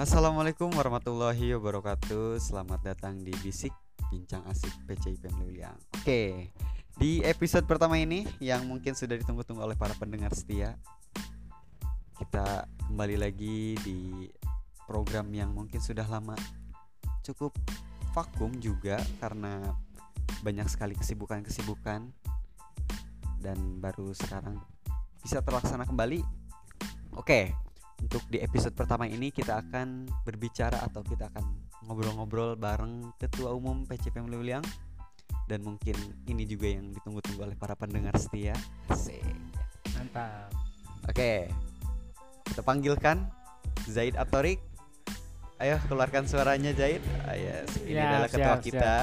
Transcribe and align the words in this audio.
Assalamualaikum 0.00 0.72
warahmatullahi 0.72 1.52
wabarakatuh. 1.60 2.40
Selamat 2.40 2.80
datang 2.80 3.20
di 3.20 3.36
Bisik 3.44 3.76
Bincang 4.08 4.40
Asik 4.48 4.72
PCIP 4.88 5.28
Meliliang. 5.36 5.76
Oke, 5.92 6.48
di 6.96 7.20
episode 7.20 7.68
pertama 7.68 8.00
ini 8.00 8.24
yang 8.40 8.64
mungkin 8.64 8.96
sudah 8.96 9.20
ditunggu-tunggu 9.20 9.60
oleh 9.60 9.76
para 9.76 9.92
pendengar 10.00 10.32
setia, 10.32 10.80
kita 12.16 12.64
kembali 12.88 13.20
lagi 13.20 13.76
di 13.84 14.24
program 14.88 15.28
yang 15.36 15.52
mungkin 15.52 15.84
sudah 15.84 16.08
lama 16.08 16.32
cukup 17.20 17.52
vakum 18.16 18.56
juga 18.56 19.04
karena 19.20 19.76
banyak 20.40 20.64
sekali 20.72 20.96
kesibukan-kesibukan 20.96 22.08
dan 23.44 23.58
baru 23.76 24.16
sekarang 24.16 24.64
bisa 25.20 25.44
terlaksana 25.44 25.84
kembali. 25.84 26.24
Oke, 27.20 27.52
untuk 28.00 28.22
di 28.26 28.40
episode 28.40 28.72
pertama 28.72 29.04
ini 29.04 29.28
kita 29.30 29.60
akan 29.60 30.08
berbicara 30.24 30.80
atau 30.82 31.00
kita 31.00 31.28
akan 31.28 31.44
ngobrol-ngobrol 31.84 32.56
bareng 32.56 33.12
Ketua 33.16 33.52
Umum 33.52 33.84
PCP 33.84 34.20
Meliliang 34.20 34.64
dan 35.46 35.60
mungkin 35.60 35.94
ini 36.24 36.44
juga 36.44 36.70
yang 36.70 36.90
ditunggu-tunggu 36.92 37.42
oleh 37.42 37.56
para 37.58 37.74
pendengar 37.74 38.14
setia. 38.16 38.54
Asik. 38.86 39.22
Mantap. 39.94 40.50
Oke. 41.06 41.50
Kita 42.46 42.62
panggilkan 42.62 43.26
Zaid 43.86 44.14
Atorik. 44.14 44.58
Ayo 45.60 45.76
keluarkan 45.86 46.24
suaranya 46.24 46.72
Zaid. 46.72 47.02
Ayo, 47.28 47.66
ini 47.84 47.94
Ya, 47.94 48.16
adalah 48.16 48.30
ketua 48.32 48.54
siap, 48.56 48.64
kita 48.64 48.94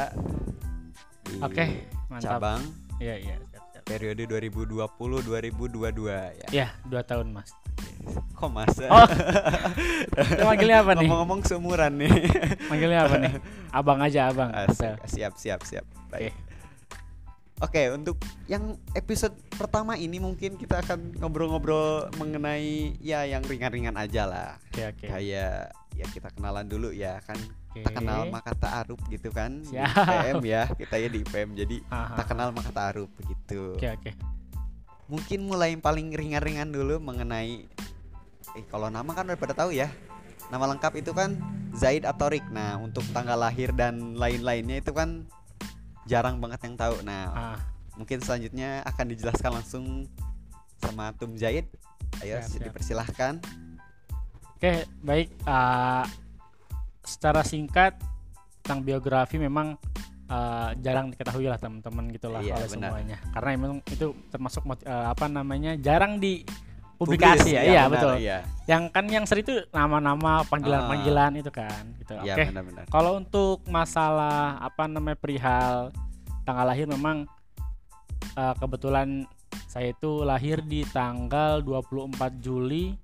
Oke, 1.43 1.85
mantap. 2.09 2.39
cabang 2.39 2.61
Iya, 2.97 3.15
iya, 3.21 3.35
siap, 3.45 3.63
siap. 3.77 3.83
periode 3.85 4.25
2020-2022 4.25 6.09
ya. 6.09 6.47
Ya, 6.49 6.67
dua 6.89 7.05
tahun, 7.05 7.29
Mas. 7.29 7.53
Kok 8.37 8.51
masa? 8.53 8.85
Oh. 8.87 9.07
Manggilnya 10.47 10.85
apa 10.85 10.93
nih? 10.93 11.09
Ngomong-ngomong 11.09 11.41
seumuran 11.43 11.97
nih. 11.97 12.11
Manggilnya 12.69 12.99
apa 13.09 13.15
nih? 13.17 13.33
Abang 13.73 13.99
aja, 13.99 14.29
Abang. 14.29 14.53
Asik, 14.53 15.01
siap 15.09 15.33
siap 15.35 15.61
siap. 15.65 15.85
Baik. 16.13 16.33
Oke, 17.57 17.89
untuk 17.89 18.21
yang 18.45 18.77
episode 18.93 19.33
pertama 19.57 19.97
ini 19.97 20.21
mungkin 20.21 20.61
kita 20.61 20.85
akan 20.85 21.17
ngobrol-ngobrol 21.17 22.05
mengenai 22.21 22.93
ya 23.01 23.25
yang 23.25 23.41
ringan-ringan 23.41 23.97
aja 23.97 24.29
lah. 24.29 24.61
Oke, 24.69 24.93
oke. 24.93 25.05
Kayak 25.09 25.73
ya 25.97 26.05
kita 26.13 26.29
kenalan 26.37 26.69
dulu 26.69 26.93
ya 26.93 27.17
kan. 27.25 27.41
Oke. 27.73 27.81
Tak 27.81 27.93
kenal 27.97 28.29
maka 28.29 28.53
tak 28.53 28.85
arup 28.85 29.01
gitu 29.09 29.33
kan 29.33 29.65
di 29.65 29.73
Siap. 29.73 29.89
IPM 29.89 30.41
ya. 30.45 30.69
Kita 30.69 30.95
ya 31.01 31.09
di 31.09 31.19
IPM 31.25 31.49
jadi 31.57 31.77
Aha. 31.89 32.21
tak 32.21 32.25
kenal 32.29 32.53
maka 32.53 32.69
tak 32.69 32.85
arup 32.93 33.09
begitu. 33.17 33.73
Oke, 33.73 33.89
oke. 33.89 34.36
Mungkin 35.07 35.47
mulai 35.47 35.71
yang 35.71 35.79
paling 35.79 36.11
ringan-ringan 36.11 36.67
dulu 36.67 36.99
mengenai 36.99 37.63
eh 38.55 38.65
kalau 38.67 38.89
nama 38.89 39.07
kan 39.13 39.27
udah 39.27 39.39
pada 39.39 39.55
tahu 39.55 39.71
ya. 39.71 39.87
Nama 40.47 40.63
lengkap 40.75 40.93
itu 40.99 41.11
kan 41.11 41.35
Zaid 41.75 42.03
Atorik. 42.03 42.43
Nah, 42.49 42.79
untuk 42.79 43.03
tanggal 43.11 43.35
lahir 43.35 43.71
dan 43.75 44.15
lain-lainnya 44.15 44.79
itu 44.79 44.91
kan 44.91 45.27
jarang 46.07 46.39
banget 46.39 46.63
yang 46.63 46.75
tahu. 46.75 46.95
Nah, 47.03 47.23
Ah, 47.31 47.59
mungkin 47.95 48.23
selanjutnya 48.23 48.83
akan 48.87 49.05
dijelaskan 49.11 49.51
langsung 49.59 49.85
sama 50.79 51.11
Tum 51.15 51.35
Zaid. 51.35 51.67
Ayo 52.23 52.39
Siap, 52.39 52.47
siap. 52.47 52.63
dipersilahkan. 52.71 53.33
Oke, 54.55 54.87
baik. 55.03 55.29
Ah, 55.43 56.07
secara 57.03 57.43
singkat 57.43 57.99
tentang 58.63 58.83
biografi 58.83 59.37
memang 59.37 59.75
ah, 60.27 60.71
jarang 60.79 61.11
diketahui 61.11 61.47
lah 61.47 61.59
teman-teman 61.59 62.05
gitu 62.11 62.27
lah 62.27 62.39
Iya, 62.43 62.55
oleh 62.59 62.69
benar. 62.71 62.89
semuanya. 62.93 63.17
Karena 63.31 63.49
memang 63.55 63.79
itu 63.87 64.07
termasuk 64.29 64.63
ah, 64.85 65.11
apa 65.11 65.25
namanya? 65.27 65.75
jarang 65.79 66.19
di 66.19 66.43
Publis, 66.97 67.21
publikasi 67.21 67.49
ya. 67.53 67.61
Iya, 67.61 67.81
benar, 67.85 67.93
betul. 67.93 68.13
Iya, 68.17 68.37
Yang 68.65 68.83
kan 68.89 69.05
yang 69.05 69.25
sering 69.29 69.45
itu 69.45 69.55
nama-nama 69.69 70.41
panggilan-panggilan 70.49 71.31
itu 71.37 71.51
kan 71.53 71.83
gitu. 72.01 72.17
iya 72.25 72.33
Oke. 72.33 72.43
benar-benar. 72.49 72.83
Kalau 72.89 73.11
untuk 73.21 73.61
masalah 73.69 74.57
apa 74.57 74.89
namanya 74.89 75.13
perihal 75.13 75.93
tanggal 76.41 76.65
lahir 76.65 76.89
memang 76.89 77.29
eh, 78.33 78.53
kebetulan 78.57 79.29
saya 79.69 79.93
itu 79.93 80.25
lahir 80.25 80.65
di 80.65 80.81
tanggal 80.89 81.61
24 81.61 82.17
Juli 82.41 82.97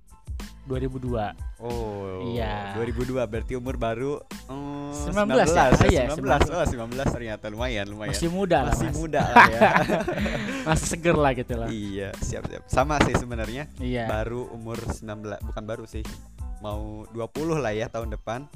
2002. 0.63 1.35
Oh, 1.59 2.31
Iya. 2.31 2.72
2002 2.75 3.19
berarti 3.28 3.53
umur 3.56 3.75
baru 3.75 4.19
oh, 4.47 4.91
19 4.96 5.28
ya? 5.51 5.68
Ah, 5.68 5.88
iya, 5.91 6.03
19. 6.07 6.50
Oh, 6.50 6.63
19 6.63 7.03
ternyata 7.12 7.46
lumayan, 7.51 7.85
lumayan. 7.88 8.16
Masih 8.16 8.31
muda 8.31 8.63
lah, 8.63 8.72
Masih 8.72 8.88
Mas. 8.88 8.96
muda 8.96 9.22
lah 9.24 9.46
ya. 9.51 9.59
Masih 10.68 10.88
seger 10.96 11.16
lah 11.19 11.31
gitu 11.35 11.53
lah. 11.59 11.68
iya, 11.68 12.09
siap 12.24 12.47
siap. 12.47 12.63
Sama 12.68 12.96
sih 13.03 13.16
sebenarnya. 13.16 13.68
Iya. 13.78 14.07
Baru 14.07 14.47
umur 14.51 14.79
19, 14.79 15.44
bukan 15.44 15.63
baru 15.63 15.84
sih. 15.84 16.03
Mau 16.63 17.03
20 17.12 17.59
lah 17.59 17.75
ya 17.75 17.91
tahun 17.91 18.16
depan. 18.16 18.47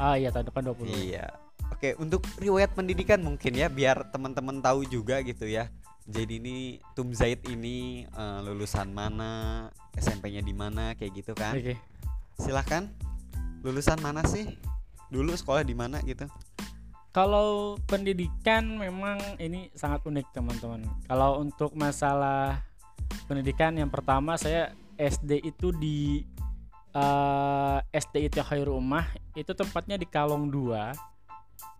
Ah 0.00 0.16
iya 0.16 0.32
tahun 0.32 0.48
depan 0.48 0.72
20. 0.72 0.88
Iya. 0.88 1.28
Oke, 1.70 1.96
untuk 1.96 2.24
riwayat 2.36 2.72
pendidikan 2.72 3.20
mungkin 3.20 3.52
ya 3.52 3.68
biar 3.68 4.08
teman-teman 4.10 4.60
tahu 4.60 4.84
juga 4.84 5.20
gitu 5.20 5.44
ya. 5.44 5.68
Jadi 6.10 6.42
ini 6.42 6.56
Tum 6.92 7.14
Zaid 7.14 7.46
ini 7.46 8.02
eh, 8.04 8.38
lulusan 8.42 8.90
mana, 8.90 9.66
SMP-nya 9.94 10.42
di 10.42 10.50
mana 10.50 10.92
kayak 10.94 11.12
gitu 11.14 11.32
kan. 11.32 11.54
Oke. 11.54 11.78
Silahkan. 12.36 12.90
Lulusan 13.62 14.00
mana 14.00 14.24
sih? 14.24 14.58
Dulu 15.08 15.34
sekolah 15.34 15.62
di 15.62 15.72
mana 15.72 16.02
gitu? 16.02 16.26
Kalau 17.10 17.74
pendidikan 17.84 18.78
memang 18.78 19.18
ini 19.36 19.70
sangat 19.74 20.02
unik 20.02 20.30
teman-teman. 20.30 20.86
Kalau 21.04 21.42
untuk 21.42 21.74
masalah 21.74 22.62
pendidikan 23.26 23.74
yang 23.74 23.90
pertama 23.90 24.34
saya 24.34 24.70
SD 24.94 25.42
itu 25.44 25.70
di 25.72 26.22
eh, 26.90 27.78
SD 27.92 28.26
itu 28.26 28.38
Khairul 28.40 28.78
Ummah 28.78 29.06
itu 29.34 29.50
tempatnya 29.50 29.94
di 29.94 30.06
Kalong 30.06 30.50
2 30.50 31.10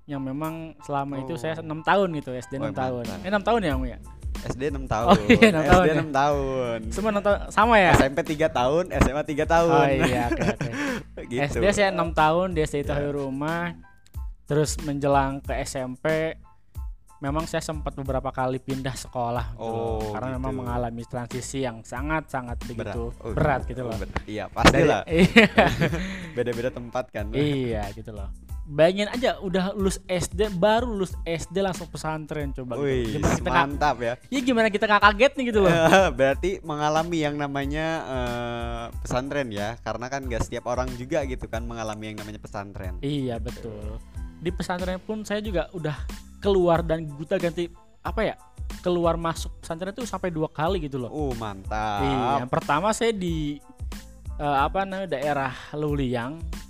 yang 0.06 0.18
memang 0.18 0.74
selama 0.82 1.22
itu 1.22 1.34
saya 1.34 1.58
Oh. 1.58 1.62
enam 1.62 1.82
tahun 1.82 2.10
gitu 2.18 2.30
SD 2.30 2.58
Wah, 2.58 2.70
6 2.70 2.74
tahun. 2.74 3.04
mantap. 3.06 3.22
Eh 3.22 3.30
6 3.30 3.42
tahun 3.42 3.60
ya, 3.62 3.72
Om 3.74 3.84
ya? 3.86 3.98
SD 4.42 4.62
6 4.70 4.86
tahun. 4.86 5.08
Oh, 5.10 5.16
iya, 5.28 5.48
enam 5.50 5.64
tahun 5.64 5.84
SD 5.84 5.90
ya. 5.90 6.02
6 6.02 6.10
tahun. 6.12 6.78
Semua 6.88 7.10
6 7.12 7.26
tahun 7.26 7.38
sama 7.50 7.74
ya? 7.76 7.92
SMP 7.94 8.18
3 8.24 8.48
tahun, 8.50 8.84
SMA 8.94 9.22
3 9.22 9.44
tahun. 9.46 9.72
Oh 9.74 9.88
iya, 9.90 10.22
oke 10.26 10.42
oke. 10.48 10.70
gitu. 11.32 11.58
SD 11.60 11.64
saya 11.70 11.88
6 11.92 12.00
tahun 12.14 12.46
di 12.52 12.60
SD 12.62 12.76
itu 12.80 12.90
Ya. 12.90 12.96
Khairul 12.96 13.28
Ummah. 13.28 13.76
Terus 14.44 14.70
menjelang 14.82 15.38
ke 15.38 15.54
SMP 15.62 16.34
memang 17.20 17.44
saya 17.44 17.60
sempat 17.60 17.92
beberapa 17.92 18.32
kali 18.32 18.56
pindah 18.58 18.96
sekolah 18.96 19.52
gitu. 19.52 19.62
Oh, 19.62 20.10
karena 20.10 20.34
memang 20.34 20.50
gitu. 20.50 20.60
mengalami 20.64 21.04
transisi 21.04 21.58
yang 21.60 21.84
sangat-sangat 21.84 22.56
begitu 22.64 23.12
Oh, 23.20 23.36
berat 23.36 23.68
gitu 23.68 23.84
loh. 23.84 23.92
berat. 23.94 24.24
Iya, 24.24 24.48
pasti 24.48 24.82
lah. 24.82 25.04
iya, 25.12 25.68
Beda-beda 26.32 26.72
tempat 26.72 27.12
kan. 27.12 27.28
iya 27.30 27.84
gitu 27.92 28.10
loh. 28.10 28.32
Bayangin 28.70 29.10
aja 29.10 29.34
udah 29.42 29.74
lulus 29.74 29.98
SD 30.06 30.54
baru 30.54 30.86
lulus 30.86 31.18
SD 31.26 31.58
langsung 31.58 31.90
pesantren 31.90 32.54
coba 32.54 32.78
gitu. 32.78 32.86
Wih, 32.86 33.18
Gimana 33.18 33.34
kita 33.34 33.50
mantap 33.50 33.96
ya. 33.98 34.14
ya 34.30 34.40
gimana 34.46 34.68
kita 34.70 34.84
nggak 34.86 35.02
kaget 35.10 35.32
nih 35.34 35.44
gitu 35.50 35.60
loh. 35.66 35.74
Berarti 36.18 36.50
mengalami 36.62 37.18
yang 37.18 37.34
namanya 37.34 37.86
eh, 38.06 38.84
pesantren 39.02 39.50
ya, 39.50 39.74
karena 39.82 40.06
kan 40.06 40.22
gak 40.30 40.46
setiap 40.46 40.70
orang 40.70 40.86
juga 40.94 41.26
gitu 41.26 41.50
kan 41.50 41.66
mengalami 41.66 42.14
yang 42.14 42.22
namanya 42.22 42.38
pesantren. 42.38 42.94
Iya 43.02 43.42
betul. 43.42 43.98
Di 44.38 44.54
pesantren 44.54 45.02
pun 45.02 45.26
saya 45.26 45.42
juga 45.42 45.66
udah 45.74 46.06
keluar 46.38 46.86
dan 46.86 47.10
guta 47.10 47.42
ganti 47.42 47.66
apa 48.06 48.22
ya? 48.22 48.38
Keluar 48.86 49.18
masuk 49.18 49.50
pesantren 49.58 49.90
itu 49.90 50.06
sampai 50.06 50.30
dua 50.30 50.46
kali 50.46 50.78
gitu 50.86 51.02
loh. 51.02 51.10
Uh, 51.10 51.34
mantap. 51.34 52.06
Iya, 52.06 52.46
yang 52.46 52.50
pertama 52.50 52.94
saya 52.94 53.10
di 53.10 53.58
eh, 54.38 54.58
apa 54.62 54.86
namanya 54.86 55.18
daerah 55.18 55.50
Luliang 55.74 56.38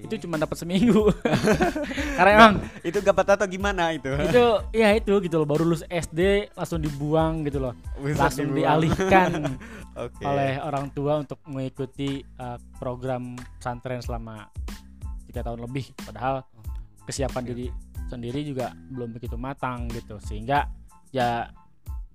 Itu 0.00 0.26
cuma 0.26 0.36
dapat 0.40 0.56
seminggu. 0.56 1.12
Karena 2.18 2.30
emang 2.36 2.54
itu 2.80 2.98
gapat 3.04 3.36
atau 3.36 3.46
gimana 3.46 3.92
itu? 3.92 4.10
itu 4.10 4.46
ya 4.72 4.96
itu 4.96 5.12
gitu 5.20 5.36
loh 5.40 5.48
baru 5.48 5.62
lulus 5.68 5.84
SD 5.86 6.52
langsung 6.56 6.80
dibuang 6.80 7.44
gitu 7.46 7.60
loh. 7.60 7.74
Bisa 8.00 8.28
langsung 8.28 8.50
dibuang. 8.50 8.80
dialihkan 8.80 9.30
Oke. 10.08 10.24
oleh 10.24 10.58
orang 10.62 10.90
tua 10.96 11.20
untuk 11.20 11.38
mengikuti 11.46 12.24
eh, 12.24 12.58
program 12.80 13.36
pesantren 13.60 14.00
selama 14.00 14.48
tiga 15.28 15.46
tahun 15.46 15.62
lebih 15.62 15.92
padahal 16.02 16.42
kesiapan 17.06 17.42
Oke. 17.44 17.48
diri 17.54 17.66
sendiri 18.10 18.40
juga 18.42 18.74
belum 18.90 19.14
begitu 19.14 19.38
matang 19.38 19.86
gitu 19.94 20.18
sehingga 20.18 20.66
ya 21.14 21.46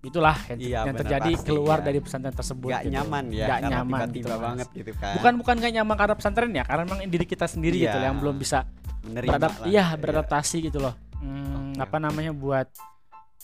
itulah 0.05 0.37
yang, 0.47 0.59
Iya, 0.59 0.79
yang 0.85 0.95
terjadi 0.95 1.31
pasti, 1.33 1.45
keluar 1.45 1.77
ya. 1.79 1.85
dari 1.85 1.99
pesantren 1.99 2.31
tersebut 2.31 2.69
Gak 2.69 2.81
gitu. 2.83 2.93
nyaman 2.93 3.23
ya, 3.29 3.47
karena 3.47 3.67
nyaman 3.71 3.99
tiba-tiba 3.99 4.15
gitu, 4.15 4.29
Mas. 4.29 4.43
banget 4.45 4.67
gitu 4.71 4.91
kan. 4.95 5.13
bukan 5.17 5.33
bukan 5.41 5.55
gak 5.57 5.73
nyaman 5.73 5.95
karena 5.95 6.15
pesantren 6.15 6.51
ya 6.51 6.63
karena 6.63 6.83
memang 6.83 6.99
diri 7.05 7.25
kita 7.25 7.45
sendiri 7.45 7.75
gitu 7.79 7.93
Iya. 7.93 8.05
yang 8.05 8.17
belum 8.17 8.35
bisa 8.35 8.59
menerima 9.01 9.31
beradap 9.31 9.51
lah. 9.55 9.65
iya 9.65 9.85
beradaptasi 9.95 10.57
gitu 10.63 10.79
loh 10.79 10.95
Hmm, 11.15 11.73
Oke, 11.73 11.81
apa 11.81 11.97
namanya 11.97 12.31
buat 12.31 12.67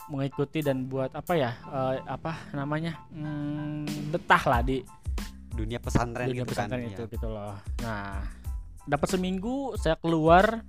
mengikuti 0.07 0.59
dan 0.59 0.85
buat 0.85 1.09
apa 1.11 1.33
ya 1.33 1.55
eh, 1.55 1.97
apa 2.05 2.51
namanya 2.51 2.99
hmm, 3.09 4.11
betah 4.11 4.43
lah 4.43 4.61
di 4.61 4.83
dunia 5.49 5.79
pesantren 5.79 6.27
dunia 6.27 6.43
gitu 6.43 6.51
kan. 6.51 6.67
pesantren 6.67 6.81
iya. 6.83 6.93
itu 6.93 7.03
gitu 7.07 7.27
loh 7.27 7.55
nah 7.79 8.21
dapat 8.83 9.07
seminggu 9.07 9.73
saya 9.75 9.95
keluar 9.95 10.61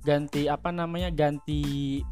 ganti 0.00 0.46
apa 0.46 0.68
namanya 0.68 1.08
ganti 1.08 2.02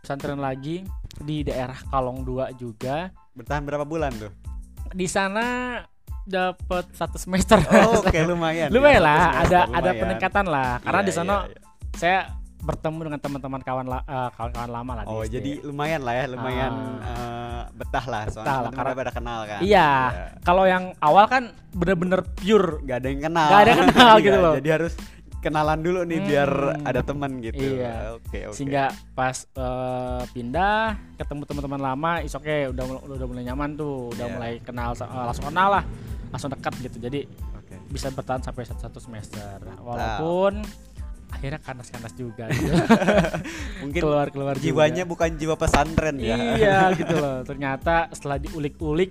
pesantren 0.00 0.40
lagi 0.40 0.82
di 1.18 1.42
daerah 1.42 1.76
Kalong 1.84 2.22
2 2.22 2.54
juga 2.54 3.10
Bertahan 3.32 3.62
berapa 3.62 3.82
bulan 3.82 4.12
tuh? 4.14 4.32
di 4.90 5.06
sana 5.06 5.78
dapat 6.20 6.90
satu 6.92 7.14
semester. 7.14 7.58
Oh, 7.64 8.02
Oke, 8.02 8.18
lumayan. 8.22 8.66
ya, 8.66 8.72
lumayan 8.74 8.98
satu 8.98 9.08
lah, 9.08 9.18
semester, 9.20 9.40
ada 9.40 9.58
ada 9.58 9.66
lumayan. 9.80 10.00
peningkatan 10.00 10.44
lah. 10.46 10.70
Karena 10.80 11.00
Iya, 11.00 11.06
di 11.06 11.12
sana 11.12 11.34
iya, 11.34 11.46
iya. 11.48 11.60
saya 11.92 12.18
bertemu 12.60 12.98
dengan 13.02 13.20
teman-teman 13.20 13.60
kawan 13.60 13.86
eh, 13.88 14.30
kawan-kawan 14.36 14.68
lama 14.68 14.92
lah 14.92 15.04
Oh, 15.06 15.24
jadi 15.24 15.62
lumayan 15.62 16.02
lah 16.02 16.12
ya, 16.12 16.24
lumayan 16.28 16.72
Ah. 16.98 17.08
eh, 17.08 17.62
betah 17.72 18.04
lah 18.04 18.22
soalnya 18.26 18.44
Betah 18.44 18.58
lah, 18.60 18.70
karena- 18.70 18.98
pada 18.98 19.12
kenal 19.12 19.38
kan. 19.44 19.60
Iya, 19.60 19.88
kalau 20.42 20.64
yang 20.64 20.84
awal 20.98 21.24
kan 21.24 21.42
bener-bener 21.70 22.20
pure. 22.34 22.82
Gak 22.82 22.96
ada 23.00 23.08
yang 23.08 23.22
kenal. 23.22 23.48
Gak 23.48 23.60
ada 23.60 23.70
yang 23.70 23.82
kenal 23.88 24.14
Iya, 24.18 24.24
gitu 24.26 24.38
loh. 24.38 24.54
Jadi 24.56 24.68
harus 24.70 24.92
kenalan 25.40 25.80
dulu 25.80 26.04
nih 26.04 26.20
biar 26.20 26.50
Hmm. 26.50 26.84
ada 26.84 27.00
teman 27.00 27.40
gitu. 27.40 27.80
Iya. 27.80 28.14
Oke, 28.14 28.46
oke. 28.46 28.54
Sehingga 28.54 28.84
pas 29.10 29.36
eh, 29.46 30.22
pindah 30.30 30.80
ketemu 31.16 31.42
teman-teman 31.44 31.80
lama, 31.82 32.12
is 32.20 32.30
oke 32.30 32.44
udah 32.70 32.84
mul- 32.84 33.02
udah 33.08 33.26
mulai 33.26 33.44
nyaman 33.44 33.70
tuh, 33.74 34.12
udah 34.12 34.26
Iya. 34.26 34.34
mulai 34.34 34.52
kenal 34.60 34.92
eh, 34.92 35.04
langsung 35.24 35.46
kenal 35.46 35.68
lah, 35.72 35.84
langsung 36.28 36.48
dekat 36.48 36.72
gitu. 36.78 36.96
Jadi 36.98 37.20
Oke. 37.56 37.74
bisa 37.88 38.08
bertahan 38.08 38.40
sampai 38.40 38.62
satu, 38.62 38.80
satu 38.82 38.98
semester. 39.00 39.56
Walaupun 39.80 40.60
akhirnya 41.30 41.58
kanas-kanas 41.58 42.12
juga 42.12 42.50
gitu. 42.50 42.74
Mungkin 43.82 44.00
keluar-keluar 44.02 44.54
juga. 44.54 44.64
jiwanya 44.66 45.04
bukan 45.04 45.30
jiwa 45.34 45.54
pesantren 45.54 46.18
ya. 46.18 46.36
Iya 46.54 46.78
gitu 47.00 47.14
loh. 47.14 47.40
Ternyata 47.42 48.10
setelah 48.10 48.36
diulik-ulik 48.36 49.10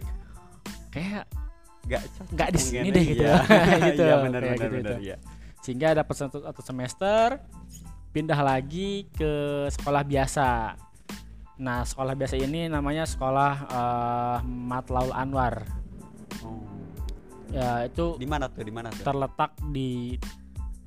kayak 0.89 1.25
Gak 1.81 2.05
cocok 2.05 2.25
nggak 2.37 2.49
di 2.53 2.59
sini 2.61 2.87
deh 2.91 3.01
gitu. 3.03 3.23
Iya. 3.23 3.33
Gitu, 3.89 4.03
Iya 4.03 4.15
benar 4.21 4.41
kayak 4.43 4.53
benar 4.53 4.61
gitu, 4.61 4.77
benar 4.77 4.77
gitu. 4.77 4.93
iya. 5.01 5.17
Sehingga 5.69 5.93
dapat 5.93 6.17
satu, 6.17 6.41
satu 6.41 6.61
semester 6.65 7.37
pindah 8.09 8.41
lagi 8.41 9.05
ke 9.13 9.69
sekolah 9.69 10.01
biasa. 10.01 10.73
Nah, 11.61 11.85
sekolah 11.85 12.17
biasa 12.17 12.41
ini 12.41 12.65
namanya 12.65 13.05
sekolah 13.05 13.53
eh, 13.69 14.37
Matlaul 14.49 15.13
Anwar. 15.13 15.61
Oh. 16.41 16.65
Ya, 17.53 17.85
itu 17.85 18.17
Di 18.17 18.25
mana 18.25 18.49
tuh? 18.49 18.65
Di 18.65 18.73
mana 18.73 18.89
tuh? 18.89 19.05
terletak 19.05 19.53
di 19.69 20.17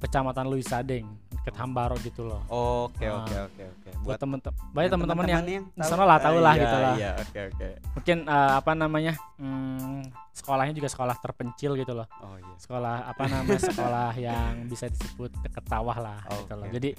Kecamatan 0.03 0.51
Luis 0.51 0.67
Sadeng, 0.67 1.07
dekat 1.31 1.55
Hambaro 1.63 1.95
gitu 2.03 2.27
loh. 2.27 2.43
Oke 2.51 3.07
Ah. 3.07 3.23
oke 3.23 3.35
oke 3.39 3.63
oke. 3.63 3.91
Buat 4.03 4.19
temen 4.19 4.43
banyak 4.75 4.91
teman-teman 4.91 5.27
yang, 5.31 5.43
tahu. 5.79 5.87
sana 5.87 6.03
lah 6.03 6.19
tahu 6.19 6.43
lah 6.43 6.55
Iya, 6.59 6.63
gitu 6.67 6.77
lah. 6.83 6.95
Iya, 6.99 7.11
oke 7.23 7.41
oke. 7.55 7.69
Mungkin 8.03 8.19
eh, 8.27 8.53
apa 8.59 8.73
namanya? 8.75 9.15
hmm, 9.39 10.11
sekolahnya 10.43 10.75
juga 10.75 10.91
sekolah 10.91 11.17
terpencil 11.23 11.79
gitu 11.79 11.95
loh. 11.95 12.11
Oh 12.19 12.35
iya. 12.35 12.55
Sekolah 12.59 13.07
apa 13.07 13.23
namanya? 13.31 13.63
sekolah 13.63 14.11
yang 14.19 14.67
bisa 14.67 14.91
disebut 14.91 15.31
dekat 15.47 15.63
sawah 15.71 15.97
lah 16.03 16.19
gitu 16.27 16.55
loh. 16.59 16.67
Jadi 16.67 16.91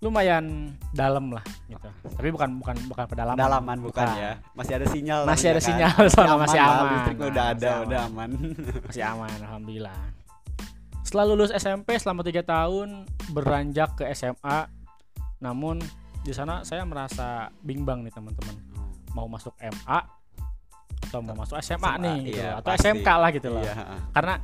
lumayan 0.00 0.76
dalam 0.92 1.32
lah 1.32 1.44
gitu. 1.68 1.88
Tapi 2.04 2.28
bukan 2.32 2.60
bukan 2.60 2.76
bukan 2.88 3.04
pedalaman. 3.08 3.36
Pedalaman 3.36 3.78
bukan, 3.84 4.06
ya. 4.16 4.32
Masih 4.52 4.72
ada 4.80 4.86
sinyal. 4.88 5.20
Masih 5.24 5.46
ada 5.52 5.60
ya 5.60 5.66
sinyal, 5.68 5.92
kan? 5.96 6.08
soalnya 6.12 6.36
masih 6.40 6.60
lah, 6.60 6.68
aman. 6.72 6.88
Listrik 6.92 7.18
udah 7.20 7.32
Nah, 7.32 7.52
ada, 7.52 7.68
masih 7.68 7.84
udah 7.84 8.00
aman. 8.00 8.30
aman. 8.30 8.30
Masih 8.88 9.04
aman 9.12 9.30
alhamdulillah. 9.44 10.00
Setelah 11.04 11.24
lulus 11.28 11.50
SMP 11.54 11.88
selama 12.00 12.20
tiga 12.26 12.42
tahun 12.42 12.88
beranjak 13.30 14.00
ke 14.00 14.04
SMA, 14.12 14.68
namun 15.40 15.80
di 16.26 16.32
sana 16.34 16.66
saya 16.66 16.82
merasa 16.82 17.48
bimbang 17.62 18.02
nih 18.02 18.12
teman-teman. 18.12 18.56
Mau 19.14 19.30
masuk 19.30 19.56
MA 19.62 20.00
atau 21.16 21.24
mau 21.24 21.32
masuk 21.40 21.56
SMA, 21.64 21.80
SMA, 21.80 22.04
nih 22.04 22.16
gitu 22.28 22.40
iya, 22.44 22.48
loh. 22.52 22.60
atau 22.60 22.70
pasti. 22.76 22.84
SMK 22.84 23.08
lah 23.08 23.30
gitu 23.32 23.48
loh. 23.48 23.62
Iya. 23.64 23.74
Karena 24.12 24.34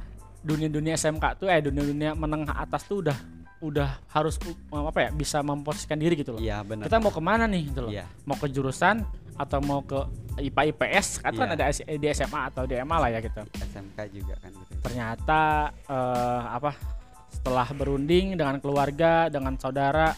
dunia-dunia 0.41 0.95
SMK 0.97 1.25
tuh 1.37 1.47
eh 1.53 1.61
dunia-dunia 1.61 2.17
menengah 2.17 2.57
atas 2.57 2.89
tuh 2.89 3.05
udah 3.05 3.19
udah 3.63 3.91
harus 4.11 4.41
uh, 4.75 4.91
apa 4.91 5.07
ya 5.07 5.11
bisa 5.13 5.39
memposisikan 5.45 6.01
diri 6.01 6.17
gitu 6.17 6.33
loh. 6.35 6.41
Iya 6.41 6.65
benar. 6.65 6.89
Kita 6.89 6.99
mau 6.99 7.13
ke 7.13 7.21
mana 7.21 7.45
nih 7.45 7.63
gitu 7.69 7.81
loh. 7.85 7.93
Iya. 7.93 8.09
Mau 8.25 8.41
ke 8.41 8.49
jurusan 8.49 9.05
atau 9.37 9.61
mau 9.61 9.85
ke 9.85 10.01
IPA 10.41 10.63
IPS 10.73 11.21
kan 11.21 11.33
kan 11.37 11.49
Iya. 11.53 11.69
ada 11.69 11.95
di 12.01 12.07
SMA 12.09 12.41
atau 12.49 12.65
di 12.65 12.75
MA 12.81 12.97
lah 12.97 13.11
ya 13.13 13.21
gitu. 13.21 13.45
SMK 13.53 13.99
juga 14.11 14.35
kan 14.41 14.51
gitu. 14.51 14.73
Ternyata 14.81 15.41
eh, 15.93 16.43
apa 16.57 16.73
setelah 17.33 17.69
berunding 17.73 18.35
dengan 18.35 18.57
keluarga, 18.61 19.29
dengan 19.29 19.57
saudara 19.61 20.13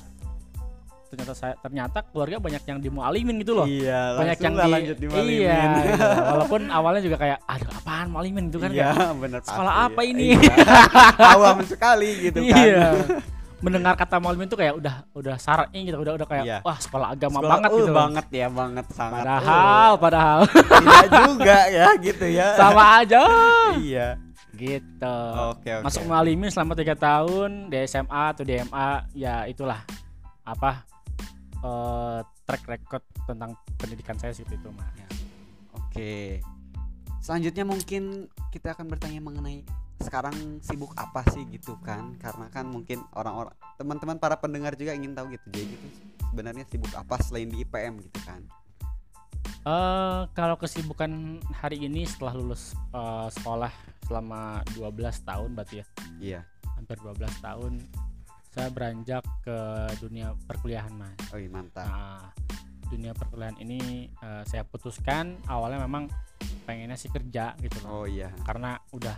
ternyata 1.14 1.32
saya 1.32 1.54
ternyata 1.56 1.98
keluarga 2.04 2.36
banyak 2.36 2.62
yang 2.64 2.78
dimualimin 2.78 3.36
gitu 3.40 3.52
loh. 3.54 3.64
Iya, 3.64 4.14
banyak 4.14 4.38
yang 4.38 4.54
di 4.54 4.68
lanjut 4.68 4.96
di 4.96 5.06
Malimin. 5.06 5.38
Iya, 5.40 5.60
gitu. 5.80 6.04
walaupun 6.34 6.60
awalnya 6.68 7.02
juga 7.02 7.16
kayak 7.16 7.38
aduh 7.40 7.70
apaan 7.72 8.06
mualimin 8.08 8.44
itu 8.46 8.58
kan 8.58 8.70
Iya, 8.70 8.90
kayak, 8.90 9.14
benar 9.16 9.40
sekolah 9.42 9.72
pasti. 9.72 9.86
apa 9.88 10.00
ini? 10.04 10.26
Iya. 10.34 10.56
Awam 11.32 11.58
sekali 11.62 12.10
gitu 12.22 12.38
kan. 12.42 12.58
Iya. 12.58 12.86
Mendengar 13.58 13.94
kata 13.94 14.20
mualimin 14.20 14.44
tuh 14.44 14.60
kayak 14.60 14.74
udah 14.76 14.94
udah 15.10 15.36
syar'i 15.36 15.80
gitu, 15.82 15.96
udah 15.96 16.12
udah 16.14 16.26
kayak 16.26 16.44
Iya. 16.44 16.58
wah 16.60 16.76
sekolah 16.76 17.08
agama 17.10 17.38
Sekolah, 17.38 17.52
banget 17.56 17.70
uh, 17.70 17.74
gitu. 17.74 17.86
loh. 17.86 17.96
banget 17.96 18.26
ya, 18.28 18.46
banget 18.48 18.86
sangat. 18.90 19.22
Padahal 19.24 19.90
padahal 19.96 20.38
Uh, 20.44 20.78
tidak 20.84 21.08
juga 21.24 21.58
ya 21.68 21.86
gitu 21.96 22.26
ya. 22.28 22.46
sama 22.60 22.84
aja 23.00 23.22
Iya. 23.80 24.08
gitu. 24.52 25.16
Oke, 25.50 25.70
oke. 25.72 25.82
Masuk 25.82 26.02
mualimin 26.04 26.46
selama 26.46 26.72
tiga 26.74 26.94
tahun 26.94 27.50
di 27.66 27.76
SMA 27.84 28.22
atau 28.30 28.44
di 28.44 28.54
MA 28.60 28.88
ya 29.12 29.34
itulah 29.44 29.80
apa 30.44 30.84
eh, 31.64 32.20
track 32.44 32.64
record 32.68 33.04
tentang 33.24 33.56
pendidikan 33.80 34.20
saya 34.20 34.36
seperti 34.36 34.60
itu 34.60 34.68
mas. 34.76 34.92
Oke. 35.74 36.44
Selanjutnya 37.24 37.64
mungkin 37.64 38.28
kita 38.52 38.76
akan 38.76 38.86
bertanya 38.92 39.24
mengenai 39.24 39.64
sekarang 40.04 40.60
sibuk 40.60 40.92
apa 41.00 41.24
sih 41.32 41.48
gitu 41.48 41.80
kan? 41.80 42.20
Karena 42.20 42.52
kan 42.52 42.68
mungkin 42.68 43.00
orang-orang 43.16 43.56
teman-teman 43.80 44.20
para 44.20 44.36
pendengar 44.36 44.76
juga 44.76 44.92
ingin 44.92 45.16
tahu 45.16 45.32
gitu. 45.32 45.46
Jadi 45.48 45.64
gitu 45.72 45.86
sebenarnya 46.28 46.68
sibuk 46.68 46.92
apa 46.92 47.16
selain 47.24 47.48
di 47.48 47.64
IPM 47.64 48.04
gitu 48.04 48.20
kan? 48.28 48.44
Eh 49.64 50.20
kalau 50.36 50.60
kesibukan 50.60 51.40
hari 51.56 51.80
ini 51.80 52.04
setelah 52.04 52.36
lulus 52.36 52.76
eh, 52.92 53.28
sekolah 53.32 53.72
selama 54.04 54.60
12 54.76 55.24
tahun 55.24 55.48
berarti 55.56 55.80
ya 55.80 55.86
Iya. 56.20 56.40
hampir 56.76 57.00
12 57.00 57.24
tahun 57.40 57.80
saya 58.54 58.70
beranjak 58.70 59.26
ke 59.42 59.56
dunia 59.98 60.30
perkuliahan 60.40 60.94
mas. 60.94 61.18
Oh 61.28 61.36
iya, 61.36 61.50
mantap. 61.50 61.84
Nah, 61.84 62.30
dunia 62.86 63.10
perkuliahan 63.12 63.58
ini 63.58 63.80
eh, 64.08 64.42
saya 64.44 64.62
putuskan 64.62 65.42
awalnya 65.44 65.82
memang 65.82 66.06
pengennya 66.62 66.94
sih 66.94 67.10
kerja 67.10 67.58
gitu 67.58 67.82
loh. 67.82 67.90
Oh 67.92 68.06
iya. 68.06 68.30
Karena 68.40 68.78
udah 68.90 69.16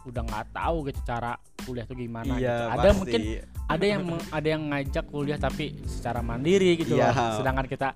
udah 0.00 0.22
nggak 0.24 0.46
tahu 0.50 0.88
gitu 0.88 1.00
cara 1.04 1.36
kuliah 1.60 1.84
tuh 1.84 1.94
gimana 1.94 2.32
gitu. 2.32 2.40
iya, 2.40 2.56
Ada 2.68 2.80
pasti. 2.82 2.98
mungkin 2.98 3.20
ada 3.68 3.84
yang 3.86 4.02
ada 4.32 4.48
yang 4.48 4.62
ngajak 4.66 5.04
kuliah 5.06 5.38
tapi 5.38 5.64
secara 5.84 6.18
mandiri 6.20 6.74
gitu 6.74 6.96
Iya. 6.96 7.12
loh. 7.12 7.36
Sedangkan 7.38 7.66
kita 7.68 7.88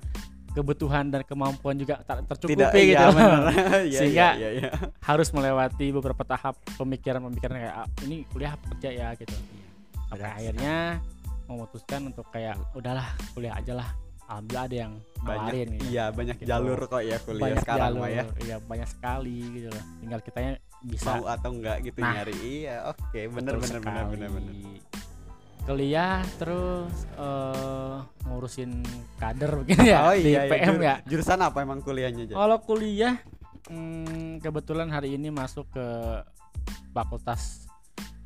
kebutuhan 0.55 1.11
dan 1.11 1.27
kemampuan 1.27 1.75
juga 1.75 1.99
tak 2.01 2.31
tercukupi 2.31 2.55
tidak 2.55 2.71
gitu. 2.71 2.95
iya, 2.95 3.11
bener. 3.11 3.43
Iya, 3.91 3.99
Sehingga- 3.99 4.35
iya, 4.37 4.49
iya, 4.55 4.61
iya. 4.61 4.71
Harus 5.03 5.35
melewati 5.35 5.91
beberapa 5.91 6.23
tahap 6.23 6.55
pemikiran-pemikiran 6.79 7.57
kayak 7.59 7.75
"Ah, 7.75 7.89
ini 8.07 8.23
kuliah 8.31 8.55
kerja 8.55 8.89
ya 8.93 9.09
gitu. 9.19 9.35
Benar 10.17 10.33
akhirnya 10.35 10.75
memutuskan 11.45 12.01
untuk 12.07 12.27
kayak 12.29 12.57
udahlah 12.73 13.05
kuliah 13.31 13.55
aja 13.55 13.75
lah. 13.75 13.89
Alhamdulillah 14.25 14.65
ada 14.65 14.77
yang 14.79 14.93
banyak 15.21 15.53
gitu. 15.69 15.85
iya 15.87 16.05
banyak 16.09 16.37
Gitu. 16.41 16.49
jalur 16.49 16.79
kok 16.83 17.03
ya 17.03 17.17
kuliah 17.21 17.45
banyak 17.45 17.61
sekarang 17.61 17.85
jalur, 17.85 18.01
mah 18.01 18.09
ya 18.11 18.25
iya 18.41 18.57
banyak 18.59 18.89
sekali 18.89 19.39
gitu 19.53 19.69
loh. 19.69 19.85
Tinggal 20.01 20.21
kitanya 20.21 20.53
bisa 20.81 21.11
mau 21.13 21.25
atau 21.27 21.51
enggak 21.51 21.77
gitu 21.83 21.99
Nah. 22.01 22.13
nyari 22.15 22.35
iya 22.41 22.77
oke 22.87 23.21
bener 23.31 23.53
Betul 23.55 23.63
bener 23.63 23.81
bener 23.81 24.05
bener 24.07 24.29
sekali. 24.31 24.65
bener 24.65 24.93
Kuliah 25.65 26.21
terus 26.37 26.93
eh, 27.17 27.97
ngurusin 28.23 28.85
kader 29.17 29.51
mungkin 29.55 29.81
ya 29.83 29.99
oh 30.03 30.15
di 30.15 30.29
iya, 30.31 30.45
iya. 30.45 30.51
PM 30.51 30.69
Jur- 30.71 30.83
ya. 30.83 30.95
jurusan 31.05 31.41
apa 31.41 31.59
emang 31.61 31.81
kuliahnya 31.81 32.25
Jan? 32.27 32.37
Kalau 32.37 32.59
kuliah 32.61 33.17
hmm, 33.69 34.41
kebetulan 34.41 34.89
hari 34.89 35.17
ini 35.17 35.29
masuk 35.29 35.65
ke 35.69 35.87
Fakultas 36.93 37.64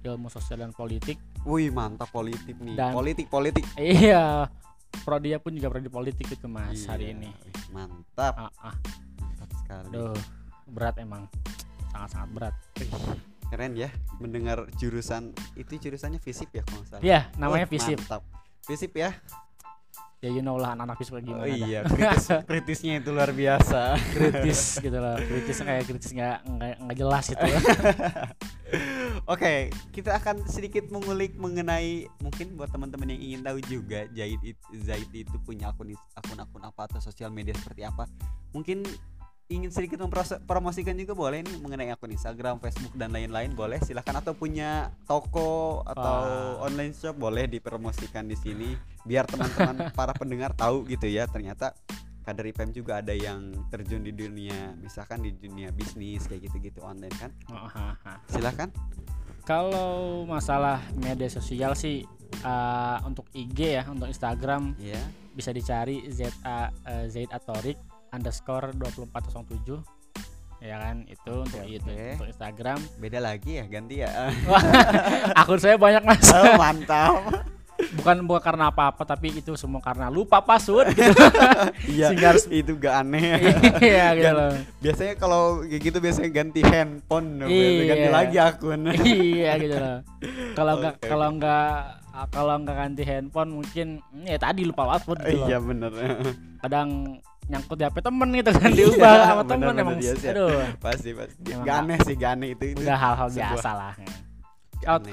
Ilmu 0.00 0.28
Sosial 0.28 0.60
dan 0.60 0.70
Politik. 0.70 1.18
wih 1.42 1.68
mantap 1.68 2.08
politik 2.08 2.54
nih 2.56 2.74
Dan- 2.74 2.92
politik 2.92 3.26
politik 3.26 3.64
Iya. 3.74 4.46
Prodia 4.98 5.36
pun 5.36 5.52
juga 5.52 5.68
prodi 5.68 5.88
politik 5.88 6.26
itu 6.28 6.46
Mas 6.46 6.84
hari 6.84 7.08
Iya, 7.08 7.14
ini. 7.14 7.28
wih, 7.30 7.54
mantap 7.70 8.34
Ah, 8.36 8.50
ah. 8.62 8.74
mantap 9.18 9.48
sekali 9.54 9.88
Aduh, 9.90 10.16
berat 10.66 10.96
emang. 10.96 11.24
Sangat-sangat 11.88 12.28
berat. 12.30 12.54
keren 13.48 13.72
ya 13.72 13.88
mendengar 14.16 14.68
jurusan 14.74 15.32
itu 15.54 15.72
jurusannya 15.78 16.18
fisip 16.18 16.52
ya 16.52 16.60
kalau 16.62 16.84
salah 16.84 17.00
Iya, 17.00 17.32
namanya 17.34 17.64
Wih, 17.64 17.72
FISIP. 17.74 17.96
mantap 17.98 18.22
fisip 18.62 18.92
ya 18.94 19.16
Ya 20.18 20.28
you 20.28 20.42
know 20.42 20.54
lah 20.54 20.74
anak-anak 20.74 20.98
FISIP 20.98 21.14
oh 21.14 21.22
gimana 21.22 21.46
dah. 21.46 21.56
iya 21.56 21.80
kritis 21.82 22.26
kritisnya 22.50 22.94
itu 22.98 23.08
luar 23.08 23.30
biasa 23.30 23.94
kritis 24.10 24.60
gitu 24.76 24.92
loh 24.94 25.14
kritis 25.16 25.56
kayak 25.58 25.86
kritis 25.86 26.10
nggak 26.10 26.36
nggak 26.44 26.70
nggak 26.82 26.96
jelas 26.98 27.24
gitu 27.24 27.38
Oke, 29.28 29.68
kita 29.92 30.16
akan 30.16 30.48
sedikit 30.48 30.88
mengulik 30.88 31.36
mengenai 31.36 32.08
mungkin 32.24 32.56
buat 32.56 32.72
teman-teman 32.72 33.12
yang 33.12 33.20
ingin 33.20 33.40
tahu 33.44 33.60
juga 33.68 34.08
Zaid 34.16 34.40
it- 34.40 34.68
Zaid 34.80 35.12
itu 35.12 35.36
punya 35.44 35.68
akun 35.68 35.92
akun-akun 36.16 36.64
apa 36.64 36.88
atau 36.88 36.96
sosial 36.96 37.28
media 37.28 37.52
seperti 37.52 37.84
apa. 37.84 38.08
Mungkin 38.56 38.88
ingin 39.52 39.68
sedikit 39.68 40.00
mempromosikan 40.00 40.96
juga 40.96 41.12
boleh 41.12 41.44
nih 41.44 41.60
mengenai 41.60 41.92
akun 41.92 42.08
Instagram, 42.08 42.56
Facebook 42.56 42.96
dan 42.96 43.12
lain-lain 43.12 43.52
boleh. 43.52 43.76
Silahkan 43.84 44.16
atau 44.16 44.32
punya 44.32 44.96
toko 45.04 45.84
atau 45.84 46.56
Wah. 46.56 46.64
online 46.64 46.96
shop 46.96 47.20
boleh 47.20 47.44
dipromosikan 47.52 48.24
di 48.24 48.36
sini. 48.40 48.80
Biar 49.04 49.28
teman-teman 49.28 49.92
para 49.98 50.16
pendengar 50.16 50.56
tahu 50.56 50.88
gitu 50.88 51.04
ya 51.04 51.28
ternyata 51.28 51.76
kader 52.24 52.48
IPM 52.48 52.72
juga 52.72 53.04
ada 53.04 53.12
yang 53.12 53.52
terjun 53.68 54.04
di 54.04 54.12
dunia 54.16 54.72
misalkan 54.80 55.20
di 55.20 55.36
dunia 55.36 55.68
bisnis 55.68 56.24
kayak 56.24 56.48
gitu-gitu 56.48 56.80
online 56.80 57.12
kan. 57.20 57.28
Oh, 57.52 57.68
silakan 58.32 58.72
Kalau 59.48 60.28
masalah 60.28 60.84
media 61.00 61.24
sosial 61.32 61.72
sih 61.72 62.04
uh, 62.44 63.00
untuk 63.08 63.24
IG 63.32 63.80
ya, 63.80 63.88
untuk 63.88 64.12
Instagram 64.12 64.76
ya 64.76 65.00
bisa 65.32 65.56
dicari 65.56 66.04
ZA 66.12 66.28
uh, 66.68 67.08
Zaid 67.08 67.32
Atorik 67.32 67.80
underscore 68.12 68.76
2407 68.76 69.80
ya 70.60 70.76
kan? 70.76 71.08
Itu 71.08 71.48
untuk 71.48 71.64
Oke, 71.64 71.80
itu 71.80 71.92
untuk 72.20 72.28
Instagram. 72.28 72.76
Beda 73.00 73.24
lagi 73.24 73.56
ya 73.56 73.64
ganti 73.64 74.04
ya. 74.04 74.28
Akun 75.40 75.56
saya 75.56 75.80
banyak 75.80 76.04
mas. 76.04 76.28
Oh, 76.28 76.52
mantap 76.60 77.16
bukan 77.78 78.26
bukan 78.26 78.42
karena 78.42 78.68
apa-apa 78.68 79.06
tapi 79.06 79.38
itu 79.38 79.54
semua 79.54 79.78
karena 79.78 80.06
lupa 80.08 80.38
password 80.38 80.90
gitu. 80.90 81.14
Iya 81.94 82.10
Sehingga 82.10 82.28
harus- 82.32 82.50
itu 82.50 82.72
gak 82.74 82.94
aneh. 83.00 83.38
Iya 83.80 84.06
gitu 84.14 84.32
loh. 84.34 84.52
biasanya 84.78 85.14
kalau 85.14 85.42
kayak 85.62 85.82
gitu 85.82 85.98
biasanya 85.98 86.30
ganti 86.32 86.60
handphone 86.60 87.28
biasanya 87.40 87.86
ganti 87.86 88.02
Iya. 88.02 88.12
lagi 88.12 88.36
akun. 88.36 88.80
Iya 89.06 89.50
gitu 89.56 89.76
loh. 89.76 89.98
Kalau 90.52 90.72
nggak 90.76 90.94
Oke, 90.96 91.06
kalau 91.06 91.28
nggak 91.32 91.70
kalau 92.28 92.54
nggak 92.58 92.76
ganti 92.76 93.02
handphone 93.02 93.50
mungkin 93.54 93.86
hmm, 94.04 94.26
ya 94.26 94.36
tadi 94.36 94.66
lupa 94.66 94.82
password 94.88 95.22
gitu 95.22 95.38
loh. 95.38 95.46
Iya 95.46 95.58
bener. 95.58 95.92
Kadang 96.58 96.88
nyangkut 97.48 97.78
di 97.78 97.84
HP 97.86 97.96
temen 98.02 98.28
gitu 98.34 98.50
kan 98.52 98.70
diubah 98.70 99.08
Iya, 99.08 99.24
sama 99.24 99.42
temen 99.42 99.58
bener-bener 99.64 99.84
emang 99.86 99.96
dia 99.96 100.12
sih. 100.12 100.28
aduh. 100.28 100.66
Pasti 100.76 101.10
pasti. 101.14 101.38
Emang 101.46 101.64
gak 101.64 101.76
aneh 101.80 101.98
sih 102.02 102.14
gak 102.14 102.30
aneh. 102.34 102.48
Itu 102.52 102.64
itu 102.68 102.80
udah 102.82 102.98
hal-hal 102.98 103.28
biasa 103.30 103.70
lah. 103.72 103.94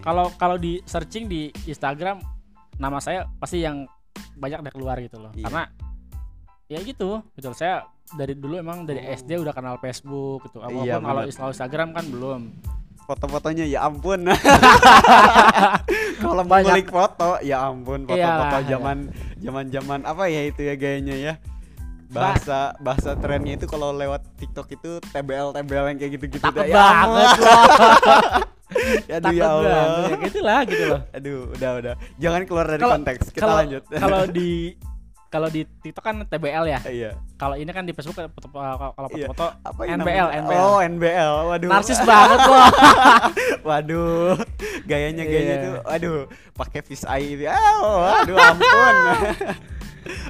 Kalau 0.01 0.25
kalau 0.35 0.57
di 0.57 0.77
searching 0.83 1.25
di 1.25 1.47
Instagram 1.63 2.21
nama 2.75 2.99
saya 2.99 3.27
pasti 3.37 3.61
yang 3.61 3.87
banyak 4.35 4.63
udah 4.63 4.73
keluar 4.73 4.95
gitu 4.99 5.19
loh 5.19 5.31
Iya. 5.35 5.47
karena 5.47 5.63
ya 6.65 6.79
gitu 6.81 7.05
loh. 7.07 7.21
saya 7.53 7.85
dari 8.13 8.33
dulu 8.33 8.57
emang 8.57 8.85
dari 8.85 9.01
Oh. 9.01 9.13
SD 9.13 9.37
udah 9.39 9.53
kenal 9.53 9.75
Facebook 9.77 10.45
gitu 10.45 10.61
walaupun 10.61 10.85
Iya, 10.85 10.97
kalau 11.01 11.21
Instagram 11.51 11.89
kan 11.93 12.05
belum 12.09 12.41
foto-fotonya 13.05 13.69
ya 13.69 13.85
ampun 13.85 14.25
kalau 16.25 16.41
Banyak. 16.41 16.89
foto 16.89 17.37
ya 17.45 17.69
ampun 17.69 18.09
foto-foto 18.09 18.17
Iyalah, 18.17 18.61
iya. 18.61 18.69
zaman 18.71 18.97
zaman 19.37 19.65
zaman 19.69 19.99
apa 20.09 20.25
ya 20.25 20.41
itu 20.49 20.65
ya 20.65 20.73
gayanya 20.73 21.13
ya 21.13 21.33
bahasa 22.09 22.73
bahasa 22.79 23.13
trennya 23.13 23.57
itu 23.57 23.65
kalau 23.65 23.93
lewat 23.93 24.25
TikTok 24.37 24.67
itu 24.71 24.97
TBL 25.11 25.53
TBL 25.53 25.85
yang 25.93 25.97
kayak 25.99 26.11
gitu-gitu. 26.17 26.47
Ya 26.65 26.65
banget 26.71 27.37
Aduh 29.07 29.23
takut 29.23 29.35
ya 29.35 29.47
Allah. 29.47 29.85
ya 30.05 30.15
gitu 30.19 30.39
lah 30.41 30.59
gitu 30.63 30.83
loh 30.87 31.01
Aduh, 31.17 31.39
udah 31.51 31.71
udah. 31.77 31.93
Jangan 32.17 32.41
keluar 32.43 32.65
dari 32.67 32.81
Kalau- 32.81 32.95
konteks. 32.97 33.23
Kita 33.29 33.41
kalau 33.41 33.55
lanjut. 33.57 33.83
kalau 34.03 34.21
di 34.27 34.49
kalau 35.25 35.51
di 35.51 35.61
TikTok 35.67 35.99
kan 35.99 36.15
TBL 36.23 36.63
ya 36.65 36.79
iya. 36.87 37.11
kalau 37.35 37.59
ini 37.59 37.67
kan 37.67 37.83
di 37.83 37.91
Facebook 37.91 38.15
kan 38.15 38.31
foto 38.31 38.47
kalau 38.55 39.09
Iya. 39.11 39.27
foto 39.27 39.51
Apa 39.59 39.81
yang 39.83 39.99
NBL, 39.99 40.27
namanya? 40.31 40.39
NBL. 40.39 40.63
Oh, 40.63 40.77
NBL. 40.79 41.33
Waduh. 41.51 41.69
narsis 41.75 41.99
banget 42.01 42.39
loh 42.41 42.67
Waduh. 43.61 44.35
Gayanya 44.85 45.23
gayanya 45.23 45.55
Iya. 45.55 45.65
tuh 45.65 45.75
aduh, 45.85 46.17
pakai 46.53 46.79
fish 46.81 47.03
eye 47.03 47.35
itu. 47.35 47.43
Oh, 47.47 48.05
aduh 48.15 48.35
ampun. 48.37 48.95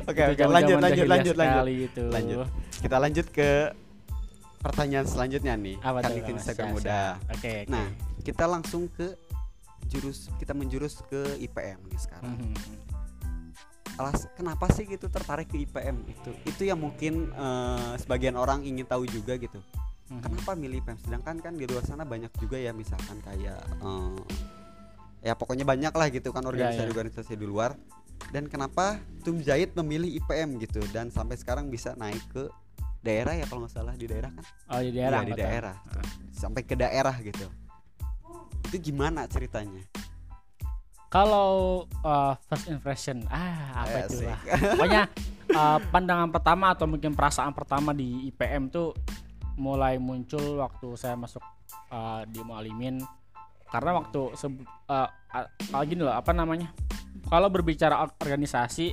Oke, 0.08 0.22
Itu 0.24 0.32
oke, 0.32 0.40
zaman-zaman 0.40 0.54
lanjut 0.56 0.78
lanjut 0.80 1.06
lanjut 1.06 1.36
lanjut. 1.36 1.66
itu. 1.86 2.04
Lanjut. 2.08 2.48
Kita 2.80 2.96
lanjut 2.98 3.26
ke 3.30 3.50
pertanyaan 4.66 5.06
selanjutnya 5.06 5.54
nih. 5.54 5.78
Apa 5.80 6.02
kan 6.02 6.12
di 6.12 6.22
Mas? 6.26 6.34
Instagram 6.34 6.68
Siap, 6.74 6.80
udah. 6.82 7.10
Oke, 7.30 7.38
oke. 7.38 7.54
Nah, 7.70 7.86
kita 8.26 8.46
langsung 8.50 8.90
ke 8.90 9.14
jurus 9.86 10.34
kita 10.42 10.58
menjurus 10.58 11.06
ke 11.06 11.38
IPM 11.38 11.78
nih 11.86 12.00
sekarang. 12.02 12.34
Mhm. 12.34 12.58
alas 13.96 14.28
kenapa 14.36 14.68
sih 14.76 14.84
gitu 14.84 15.08
tertarik 15.08 15.48
ke 15.48 15.56
IPM 15.56 16.04
itu 16.04 16.28
itu 16.44 16.68
yang 16.68 16.76
mungkin 16.76 17.32
eh, 17.32 17.96
sebagian 17.96 18.36
orang 18.36 18.68
ingin 18.68 18.84
tahu 18.84 19.08
juga 19.08 19.40
gitu 19.40 19.64
Mhm. 20.12 20.20
kenapa 20.20 20.52
milih 20.52 20.84
IPM 20.84 21.00
sedangkan 21.00 21.40
kan 21.40 21.56
di 21.56 21.64
luar 21.64 21.80
sana 21.88 22.04
banyak 22.04 22.28
juga 22.36 22.60
ya 22.60 22.76
misalkan 22.76 23.24
kayak 23.24 23.56
eh, 23.56 24.20
ya 25.24 25.34
pokoknya 25.40 25.64
banyak 25.64 25.96
lah 25.96 26.12
gitu 26.12 26.36
kan 26.36 26.44
Iya, 26.44 26.50
organisasi-organisasi 26.52 27.40
di 27.40 27.48
luar 27.48 27.80
dan 28.36 28.52
kenapa 28.52 29.00
Tum 29.24 29.40
Jahit 29.40 29.72
memilih 29.80 30.12
IPM 30.20 30.60
gitu 30.60 30.84
dan 30.92 31.08
sampai 31.08 31.40
sekarang 31.40 31.72
bisa 31.72 31.96
naik 31.96 32.20
ke 32.36 32.52
daerah 33.06 33.34
ya 33.34 33.46
kalau 33.46 33.64
nggak 33.64 33.74
salah 33.74 33.94
di 33.94 34.06
daerah 34.06 34.34
kan 34.34 34.44
Oh 34.68 34.82
di 34.82 34.90
daerah. 34.90 35.22
Iya, 35.22 35.30
di 35.30 35.34
daerah 35.38 35.76
tuh. 35.86 36.02
sampai 36.34 36.62
ke 36.62 36.74
daerah 36.74 37.14
gitu 37.22 37.46
itu 38.66 38.78
gimana 38.84 39.24
ceritanya 39.26 39.86
Kalau 41.06 41.50
uh, 42.04 42.34
first 42.44 42.68
impression, 42.68 43.24
ah 43.32 43.88
apa 43.88 44.04
itu 44.04 44.20
Asik. 44.20 44.28
lah. 44.28 44.40
Pokoknya 44.76 45.02
uh, 45.50 45.80
pandangan 45.88 46.28
pertama 46.28 46.76
atau 46.76 46.84
mungkin 46.86 47.16
perasaan 47.16 47.56
pertama 47.56 47.96
di 47.96 48.28
IPM 48.28 48.68
tuh 48.68 48.92
mulai 49.56 49.96
muncul 49.96 50.60
waktu 50.60 51.00
saya 51.00 51.16
masuk 51.16 51.40
uh, 51.88 52.28
di 52.28 52.44
Mualimin 52.44 53.00
karena 53.66 53.96
waktu 53.96 54.36
seb- 54.36 54.68
uh, 54.92 55.08
gini 55.88 56.04
loh 56.04 56.12
apa 56.12 56.36
namanya 56.36 56.68
kalau 57.32 57.48
berbicara 57.48 57.96
or- 57.98 58.16
organisasi 58.20 58.92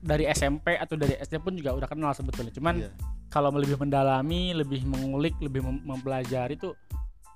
dari 0.00 0.24
SMP 0.32 0.72
atau 0.72 0.96
dari 0.96 1.20
SD 1.20 1.36
pun 1.36 1.52
juga 1.52 1.76
udah 1.76 1.84
kenal 1.84 2.16
sebetulnya 2.16 2.48
cuman 2.50 2.80
Iya. 2.80 2.90
Kalau 3.36 3.52
lebih 3.52 3.76
mendalami 3.76 4.56
lebih 4.56 4.88
mengulik 4.88 5.36
lebih 5.38 5.60
mem- 5.60 5.84
mempelajari 5.84 6.56
tuh 6.56 6.72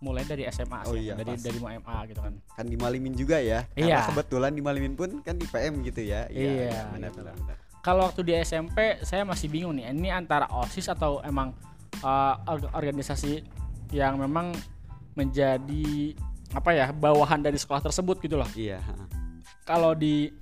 mulai 0.00 0.24
dari 0.24 0.48
SMA 0.48 0.88
Oh 0.88 0.96
sih 0.96 1.04
iya, 1.04 1.12
dari 1.12 1.36
pasti. 1.36 1.44
dari 1.44 1.58
MA 1.60 1.98
gitu 2.08 2.20
kan 2.24 2.32
kan 2.48 2.64
di 2.64 2.72
Malimin 2.74 3.12
juga 3.12 3.36
ya 3.36 3.68
Iya. 3.76 4.00
karena 4.00 4.08
kebetulan 4.08 4.52
di 4.56 4.62
Malimin 4.64 4.96
pun 4.96 5.20
kan 5.20 5.36
di 5.36 5.44
PM 5.44 5.84
gitu 5.84 6.00
ya 6.00 6.24
Iya, 6.26 6.88
benar 6.88 7.12
gitu. 7.12 7.20
benar 7.20 7.34
benar. 7.36 7.56
kalau 7.80 8.08
waktu 8.08 8.20
di 8.24 8.32
SMP 8.34 8.96
saya 9.04 9.28
masih 9.28 9.46
bingung 9.46 9.76
nih 9.76 9.92
ini 9.92 10.08
antara 10.08 10.48
osis 10.50 10.88
atau 10.88 11.20
emang 11.20 11.52
uh, 12.00 12.34
org- 12.48 12.72
organisasi 12.72 13.44
yang 13.92 14.16
memang 14.16 14.56
menjadi 15.12 16.16
apa 16.50 16.70
ya 16.72 16.86
bawahan 16.90 17.38
dari 17.38 17.60
sekolah 17.60 17.82
tersebut 17.82 18.18
gitu 18.20 18.40
loh 18.40 18.48
iya 18.56 18.80
kalau 19.62 19.92
di 19.92 20.32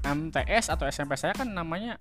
MTS 0.00 0.70
atau 0.70 0.86
SMP 0.86 1.14
saya 1.14 1.34
kan 1.34 1.46
namanya 1.46 1.94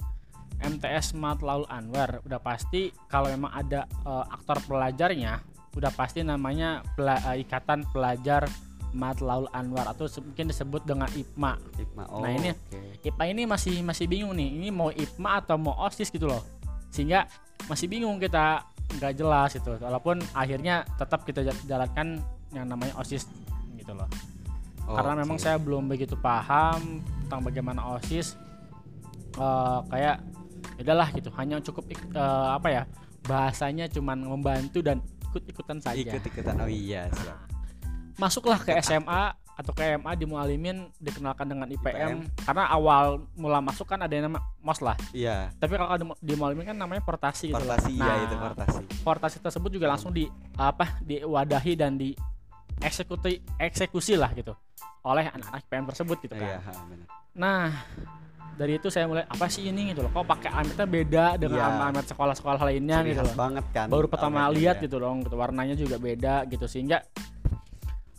MTS 0.59 1.13
Matlaul 1.13 1.65
Anwar 1.67 2.21
udah 2.21 2.37
pasti 2.37 2.89
kalau 3.05 3.27
memang 3.27 3.51
ada 3.51 3.85
uh, 4.03 4.25
aktor 4.27 4.57
pelajarnya 4.63 5.39
udah 5.73 5.91
pasti 5.93 6.21
namanya 6.21 6.81
pela- 6.93 7.21
uh, 7.23 7.37
Ikatan 7.37 7.85
Pelajar 7.87 8.49
Matlaul 8.89 9.45
Anwar 9.51 9.85
atau 9.85 10.09
mungkin 10.19 10.49
disebut 10.49 10.81
dengan 10.81 11.05
IPMA 11.07 11.53
Hikmah 11.77 12.05
oh 12.09 12.21
Nah, 12.21 12.31
ini- 12.31 12.55
oke. 12.55 13.05
IPA 13.05 13.23
ini 13.27 13.41
masih 13.45 13.75
masih 13.81 14.05
bingung 14.05 14.33
nih 14.33 14.49
ini 14.51 14.69
mau 14.69 14.89
IPMA 14.89 15.31
atau 15.39 15.55
mau 15.55 15.77
OSIS 15.79 16.09
gitu 16.09 16.25
loh 16.25 16.41
sehingga 16.89 17.29
masih 17.67 17.85
bingung 17.85 18.17
kita 18.17 18.65
nggak 18.97 19.13
jelas 19.13 19.51
gitu 19.51 19.75
walaupun 19.77 20.23
akhirnya 20.31 20.87
tetap 20.95 21.21
kita 21.21 21.43
ja- 21.43 21.63
jalankan 21.67 22.23
yang 22.49 22.65
namanya 22.65 22.95
OSIS 22.95 23.29
gitu 23.73 23.93
loh 23.93 24.07
Oh, 24.87 24.95
karena 24.95 25.13
oke. 25.13 25.21
memang 25.21 25.37
saya 25.37 25.59
belum 25.59 25.83
begitu 25.85 26.15
paham 26.15 27.03
tentang 27.21 27.43
bagaimana 27.43 27.83
OSIS 27.93 28.39
Eh, 29.37 29.79
kayak 29.85 30.17
ya 30.17 30.36
udahlah 30.77 31.09
gitu 31.13 31.29
hanya 31.35 31.57
cukup 31.61 31.89
eh, 31.89 32.47
apa 32.53 32.67
ya 32.69 32.83
bahasanya 33.27 33.89
cuman 33.91 34.23
membantu 34.23 34.79
dan 34.79 35.03
ikut-ikutan 35.27 35.77
saja. 35.83 35.99
Ikut 35.99 36.23
ikutan 36.23 36.55
oh 36.63 36.69
iya 36.71 37.11
siap. 37.11 37.37
masuklah 38.17 38.57
ke 38.57 38.73
SMA 38.81 39.35
atau 39.57 39.73
ke 39.73 39.97
MA 39.97 40.13
di 40.13 40.25
Mualimin 40.29 40.89
dikenalkan 41.01 41.49
dengan 41.49 41.65
IPM, 41.65 41.81
IPM. 41.81 42.17
karena 42.45 42.69
awal 42.69 43.25
mula 43.33 43.57
masuk 43.57 43.89
kan 43.89 44.01
ada 44.01 44.13
yang 44.13 44.29
nama 44.29 44.41
MOS 44.61 44.79
lah. 44.85 44.97
Iya. 45.13 45.49
Tapi 45.57 45.77
kalau 45.77 46.13
di, 46.21 46.33
Mualimin 46.37 46.65
kan 46.65 46.77
namanya 46.77 47.01
portasi 47.01 47.49
gitu 47.49 47.57
portasi 47.57 47.97
Nah, 47.97 48.05
iya 48.05 48.13
itu 48.25 48.35
portasi. 48.37 48.81
Portasi 49.01 49.37
tersebut 49.41 49.69
juga 49.73 49.89
langsung 49.89 50.13
di 50.13 50.29
apa 50.57 51.01
diwadahi 51.01 51.73
dan 51.73 51.97
di 51.97 52.13
eksekusi 52.81 53.41
eksekusi 53.57 54.13
lah 54.13 54.29
gitu 54.37 54.53
oleh 55.01 55.25
anak-anak 55.25 55.65
IPM 55.65 55.85
tersebut 55.89 56.17
gitu 56.25 56.35
kan. 56.37 56.45
iya 56.45 56.57
benar. 56.61 57.07
Nah 57.33 57.69
dari 58.57 58.73
itu 58.75 58.89
saya 58.89 59.05
mulai 59.05 59.23
apa 59.23 59.45
sih 59.47 59.69
ini? 59.69 59.93
Gitu 59.93 60.01
loh. 60.01 60.09
Kok 60.09 60.25
pakai 60.25 60.49
ametnya 60.51 60.83
beda 60.83 61.25
dengan 61.37 61.69
Iya. 61.71 61.87
amet 61.87 62.05
sekolah-sekolah 62.09 62.61
lainnya? 62.65 63.05
Ciri 63.05 63.13
gitu 63.13 63.21
loh. 63.23 63.35
banget 63.37 63.65
kan. 63.69 63.87
Baru 63.87 64.09
pertama 64.09 64.49
lihat 64.49 64.81
ya. 64.81 64.89
gitu 64.89 64.97
dong 64.97 65.21
gitu. 65.21 65.37
Warnanya 65.37 65.77
juga 65.77 65.95
beda 65.95 66.43
gitu 66.49 66.65
sehingga 66.65 67.05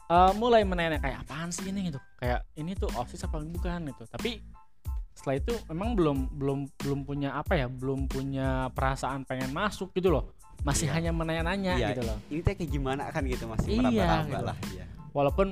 eh, 0.08 0.32
mulai 0.34 0.64
menanya 0.64 0.96
kayak 0.96 1.26
apaan 1.26 1.50
sih 1.50 1.68
ini? 1.68 1.90
Gitu. 1.92 1.98
Kayak 2.16 2.46
ini 2.54 2.72
tuh 2.72 2.88
osis 2.94 3.20
apa 3.20 3.42
bukan? 3.42 3.90
Gitu. 3.90 4.04
Tapi 4.06 4.40
setelah 5.12 5.36
itu 5.36 5.52
memang 5.66 5.98
belum 5.98 6.18
belum 6.32 6.58
belum 6.78 7.00
punya 7.02 7.34
apa 7.34 7.58
ya 7.58 7.66
belum 7.66 8.06
punya 8.06 8.70
perasaan 8.70 9.26
pengen 9.26 9.50
masuk 9.50 9.90
gitu 9.92 10.08
loh. 10.08 10.30
Masih 10.62 10.86
Iya. 10.86 10.94
hanya 10.98 11.10
menanya-nanya 11.12 11.72
Iya, 11.76 11.88
gitu 11.92 12.02
loh. 12.06 12.18
Ini 12.30 12.40
teh 12.40 12.54
kayak 12.54 12.70
gimana 12.70 13.02
kan 13.10 13.22
gitu 13.26 13.46
masih 13.46 13.78
Iya, 13.78 13.82
meraba-raba 13.82 14.26
gitu. 14.30 14.44
lah 14.46 14.56
iya. 14.72 14.84
Walaupun 15.10 15.46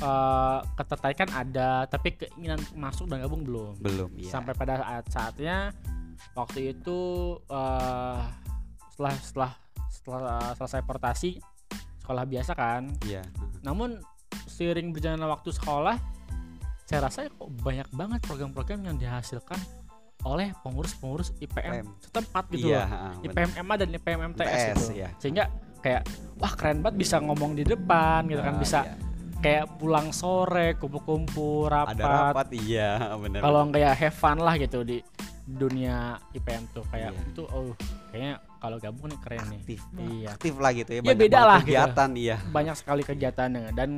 eh, 0.00 0.58
ketertarikan 0.78 1.28
ada 1.32 1.84
tapi 1.90 2.16
keinginan 2.16 2.60
masuk 2.78 3.10
dan 3.10 3.20
gabung 3.20 3.44
belum 3.44 3.76
belum 3.82 4.10
iya 4.16 4.30
sampai 4.32 4.52
pada 4.56 4.80
saat 4.80 5.04
saatnya 5.10 5.56
waktu 6.32 6.72
itu 6.76 7.00
eh, 7.50 8.18
setelah 8.94 9.14
setelah 9.20 9.52
setelah 9.92 10.40
selesai 10.56 10.82
portasi 10.86 11.30
sekolah 12.02 12.24
biasa 12.24 12.52
kan 12.56 12.88
iya 13.04 13.22
namun 13.60 14.00
seiring 14.48 14.90
berjalannya 14.90 15.28
waktu 15.28 15.50
sekolah 15.54 15.96
saya 16.88 17.08
rasa 17.08 17.30
kok 17.30 17.48
banyak 17.62 17.88
banget 17.94 18.20
program-program 18.26 18.84
yang 18.84 18.96
dihasilkan 18.98 19.56
oleh 20.22 20.54
pengurus-pengurus 20.62 21.34
IPM 21.42 21.82
IPM. 21.82 21.86
setempat 21.98 22.44
gitu 22.54 22.70
iya 22.70 22.84
loh. 22.86 23.26
IPM 23.26 23.50
MA 23.66 23.74
dan 23.74 23.88
IPM 23.90 24.20
MTS 24.34 24.46
MTS, 24.46 24.62
gitu. 24.78 24.84
iya. 24.94 25.08
Sehingga 25.18 25.44
kayak 25.82 26.02
wah 26.38 26.52
keren 26.54 26.78
banget 26.78 26.96
bisa 27.02 27.16
ngomong 27.18 27.58
di 27.58 27.66
depan 27.66 28.30
gitu 28.30 28.38
kan 28.38 28.54
Ah, 28.54 28.60
bisa 28.60 28.80
iya. 28.86 28.94
Kayak 29.42 29.66
pulang 29.76 30.08
sore 30.10 30.78
kumpul-kumpul 30.78 31.66
rapat. 31.66 31.98
ada 31.98 32.04
rapat 32.30 32.48
iya 32.54 32.96
benar 33.22 33.42
Kalau 33.42 33.60
kayak 33.68 33.92
have 33.96 34.14
fun 34.14 34.38
lah 34.38 34.54
gitu 34.54 34.80
di 34.82 35.02
dunia 35.44 35.96
IPM 36.30 36.70
tuh 36.70 36.86
kayak 36.86 37.10
Iya. 37.12 37.22
itu 37.28 37.42
oh 37.44 37.74
kayaknya 38.08 38.32
kalau 38.56 38.78
gabung 38.78 39.10
nih 39.10 39.18
keren 39.18 39.42
nih. 39.44 39.58
aktif 39.58 39.80
Iya. 39.92 40.28
aktif 40.32 40.54
lah 40.56 40.70
gitu 40.70 40.90
ya 40.92 40.96
Ya, 40.96 41.02
banyak 41.04 41.18
beda 41.18 41.34
banget 41.34 41.42
lah 41.44 41.58
gitu. 41.58 41.66
kegiatan 41.66 42.10
iya 42.14 42.36
Banyak 42.48 42.74
sekali 42.74 43.02
kegiatannya 43.02 43.62
dan 43.72 43.90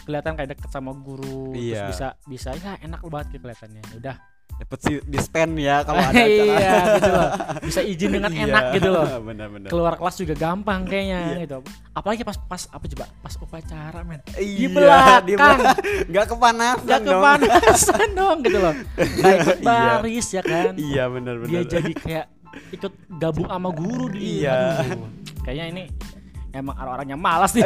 kelihatan 0.00 0.32
kayak 0.32 0.50
deket 0.54 0.70
sama 0.70 0.90
guru 0.94 1.52
Iya. 1.52 1.90
terus 1.90 1.90
bisa 1.90 2.06
bisa 2.24 2.48
ya 2.56 2.78
enak 2.80 3.02
banget 3.04 3.26
gitu 3.32 3.42
kelihatannya. 3.42 3.82
Udah 3.98 4.16
dapat 4.54 4.78
si 4.78 4.92
dispen 5.04 5.54
ya 5.54 5.82
kalau 5.82 6.00
ada 6.04 6.14
acara 6.14 6.26
iya 6.26 6.74
gitu 6.92 7.10
loh. 7.10 7.28
Bisa 7.66 7.80
izin 7.80 8.10
dengan 8.10 8.30
Iya, 8.30 8.44
enak 8.46 8.64
gitu 8.72 8.88
loh. 8.88 9.06
benar-benar 9.20 9.68
Keluar 9.68 9.94
kelas 9.94 10.16
juga 10.16 10.34
gampang 10.34 10.80
kayaknya 10.84 11.18
Iya. 11.30 11.38
gitu. 11.42 11.56
Apalagi 11.92 12.22
pas 12.22 12.36
pas 12.38 12.62
apa 12.66 12.84
coba? 12.86 13.04
Pas 13.18 13.34
upacara 13.36 14.00
men. 14.02 14.20
iya 14.34 14.68
belakang. 14.68 15.22
di 15.22 15.32
belakang 15.34 15.76
nggak 16.10 16.26
kepanasan 16.28 16.86
Gak 16.86 17.00
dong. 17.00 17.10
kepanasan 17.10 18.08
dong 18.12 18.36
gitu 18.40 18.58
loh. 18.58 18.74
Nggak 18.96 19.34
ikut 19.36 19.58
Iya. 19.58 19.66
baris 19.66 20.26
ya 20.30 20.42
kan. 20.42 20.72
iya 20.74 21.04
benar-benar 21.06 21.50
Dia 21.50 21.62
jadi 21.64 21.92
kayak 21.94 22.26
ikut 22.70 22.92
gabung 23.12 23.48
sama 23.48 23.70
guru 23.70 24.06
di 24.08 24.40
Iya. 24.40 24.56
aduh. 24.78 25.08
Kayaknya 25.42 25.66
ini 25.70 25.82
emang 26.52 26.76
orang-orang 26.76 27.08
yang 27.08 27.20
malas 27.20 27.50
nih. 27.52 27.64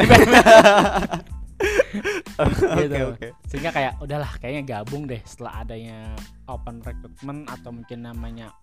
gitu. 2.76 2.94
oke 3.10 3.28
Sehingga 3.46 3.70
kayak 3.70 3.92
udahlah 3.98 4.30
kayaknya 4.38 4.62
gabung 4.74 5.04
deh 5.04 5.20
setelah 5.22 5.60
adanya 5.60 6.12
open 6.46 6.82
recruitment 6.82 7.50
atau 7.50 7.70
mungkin 7.74 8.06
namanya 8.06 8.54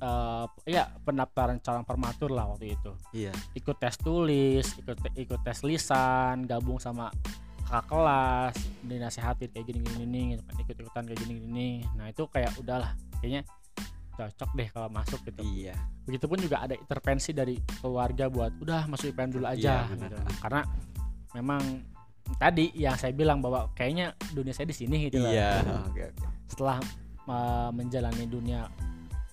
eh 0.00 0.46
ya 0.64 0.88
pendaftaran 1.04 1.60
calon 1.60 1.84
permatur 1.84 2.32
lah 2.32 2.48
waktu 2.48 2.72
itu. 2.72 2.92
iya 3.12 3.36
ikut 3.52 3.76
tes 3.76 4.00
tulis, 4.00 4.64
ikut 4.80 4.96
ikut 5.12 5.40
tes 5.44 5.60
lisan, 5.60 6.48
gabung 6.48 6.80
sama 6.80 7.12
kakak 7.68 7.84
kelas, 7.86 8.54
dinasihatin 8.82 9.52
kayak 9.52 9.66
gini 9.68 9.78
gini 9.84 9.94
gini, 10.02 10.20
gitu 10.34 10.42
kan, 10.42 10.54
ikut 10.56 10.76
ikutan 10.80 11.02
kayak 11.06 11.20
gini 11.22 11.34
gini. 11.38 11.70
Nah 11.94 12.10
itu 12.10 12.24
kayak 12.32 12.50
udahlah, 12.58 12.96
kayaknya 13.20 13.44
cocok 14.16 14.50
deh 14.56 14.68
kalau 14.72 14.88
masuk 14.88 15.20
gitu. 15.22 15.40
iya 15.44 15.76
Begitupun 16.08 16.40
juga 16.42 16.66
ada 16.66 16.74
intervensi 16.74 17.30
dari 17.30 17.54
keluarga 17.78 18.26
buat 18.32 18.56
udah 18.58 18.88
masuk 18.88 19.12
IPM 19.14 19.30
dulu 19.36 19.46
aja, 19.46 19.86
Iya, 19.86 19.94
gitu. 20.00 20.16
Karena 20.42 20.62
memang 21.36 21.62
tadi 22.36 22.70
yang 22.74 22.94
saya 22.94 23.10
bilang 23.10 23.40
bahwa 23.40 23.68
kayaknya 23.72 24.12
dunia 24.30 24.52
saya 24.52 24.66
di 24.66 24.76
sini 24.76 25.08
gitu 25.08 25.20
lah. 25.20 25.30
iya 25.30 25.50
oke 25.84 26.02
oke 26.14 26.26
Setelah 26.46 26.78
uh, 27.26 27.70
menjalani 27.70 28.24
dunia 28.24 28.66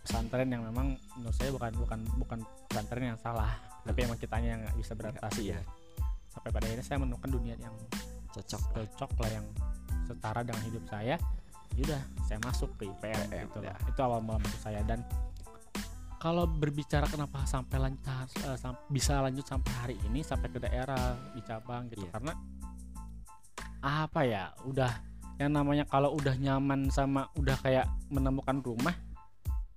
pesantren 0.02 0.48
yang 0.48 0.64
memang 0.64 0.96
menurut 1.16 1.36
saya 1.36 1.52
bukan 1.52 1.72
bukan 1.78 2.00
bukan 2.16 2.40
pesantren 2.66 3.12
yang 3.12 3.20
salah, 3.20 3.52
tapi 3.84 4.08
emang 4.08 4.16
kitanya 4.16 4.56
yang 4.56 4.62
nggak 4.64 4.78
bisa 4.78 4.92
beradaptasi 4.96 5.42
iya 5.46 5.60
ya. 5.60 5.62
Sampai 6.32 6.50
pada 6.54 6.66
akhirnya 6.66 6.86
saya 6.86 6.98
menemukan 6.98 7.28
dunia 7.28 7.56
yang 7.58 7.76
cocok 8.32 8.62
cocok 8.72 9.12
lah 9.20 9.32
yang 9.42 9.46
setara 10.08 10.42
dengan 10.42 10.64
hidup 10.64 10.84
saya. 10.88 11.16
Yaudah, 11.76 12.00
saya 12.24 12.40
masuk 12.42 12.72
ke 12.80 12.88
IPM 12.88 13.28
IPM, 13.28 13.46
gitu 13.52 13.60
ya. 13.62 13.76
lah. 13.76 13.78
Itu 13.86 14.00
awal 14.02 14.20
mula 14.24 14.40
masuk 14.40 14.62
saya 14.64 14.82
dan 14.82 15.04
kalau 16.18 16.50
berbicara 16.50 17.06
kenapa 17.06 17.46
sampai 17.46 17.78
lanjut 17.78 18.02
eh, 18.42 18.58
sam- 18.58 18.82
bisa 18.90 19.22
lanjut 19.22 19.46
sampai 19.46 19.74
hari 19.78 19.96
ini 20.10 20.26
sampai 20.26 20.50
ke 20.50 20.58
daerah 20.58 21.14
di 21.30 21.42
cabang 21.46 21.86
gitu 21.92 22.02
Iya. 22.02 22.12
karena 22.18 22.34
apa 23.82 24.26
ya 24.26 24.52
udah 24.66 24.92
yang 25.38 25.54
namanya 25.54 25.86
kalau 25.86 26.18
udah 26.18 26.34
nyaman 26.34 26.90
sama 26.90 27.30
udah 27.38 27.54
kayak 27.62 27.86
menemukan 28.10 28.58
rumah 28.62 28.96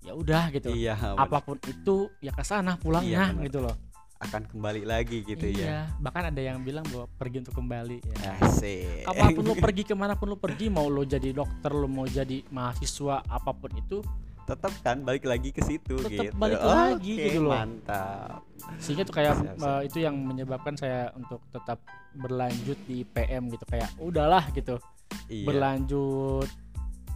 ya 0.00 0.16
udah 0.16 0.49
gitu. 0.57 0.73
Iya 0.73 0.97
apa 1.16 1.45
pun 1.45 1.61
itu 1.69 2.09
ya 2.25 2.33
ke 2.33 2.40
sana 2.40 2.80
pulangnya 2.80 3.37
Iya, 3.37 3.45
gitu 3.45 3.61
loh. 3.61 3.76
Akan 4.21 4.49
kembali 4.49 4.88
lagi 4.88 5.21
gitu 5.25 5.45
ya. 5.52 5.61
Iya 5.61 5.78
bahkan 6.00 6.33
ada 6.33 6.40
yang 6.40 6.64
bilang 6.64 6.85
bahwa 6.88 7.04
pergi 7.21 7.45
untuk 7.45 7.57
kembali 7.61 7.99
ya. 8.00 8.33
Asik. 8.40 9.04
Apa 9.04 9.36
pun 9.36 9.45
lo 9.45 9.54
pergi 9.56 9.82
ke 9.84 9.93
mana 9.93 10.17
pun 10.17 10.32
lo 10.32 10.36
pergi 10.41 10.73
mau 10.73 10.89
lo 10.89 11.04
jadi 11.04 11.28
dokter 11.36 11.73
lo 11.76 11.84
mau 11.84 12.08
jadi 12.08 12.41
mahasiswa 12.49 13.21
apa 13.28 13.52
pun 13.52 13.73
itu 13.76 14.00
tetap 14.50 14.73
kan 14.80 14.97
balik 15.00 15.25
lagi 15.25 15.50
ke 15.50 15.63
situ 15.63 15.95
Tetap 15.97 16.10
gitu 16.10 16.34
balik 16.34 16.58
lagi 16.58 17.13
Oke, 17.13 17.25
gitu 17.25 17.41
loh. 17.41 17.52
mantap 17.52 18.41
sehingga 18.76 19.02
tuh 19.02 19.15
kayak 19.15 19.34
Siap, 19.36 19.56
siap. 19.56 19.71
eh, 19.71 19.80
itu 19.84 19.99
yang 20.00 20.17
menyebabkan 20.17 20.75
saya 20.75 21.10
untuk 21.13 21.41
tetap 21.49 21.78
berlanjut 22.13 22.78
di 22.84 23.02
PM 23.04 23.49
gitu 23.49 23.65
kayak 23.65 23.91
udahlah 23.97 24.45
gitu 24.50 24.76
iya 25.26 25.45
berlanjut 25.45 26.50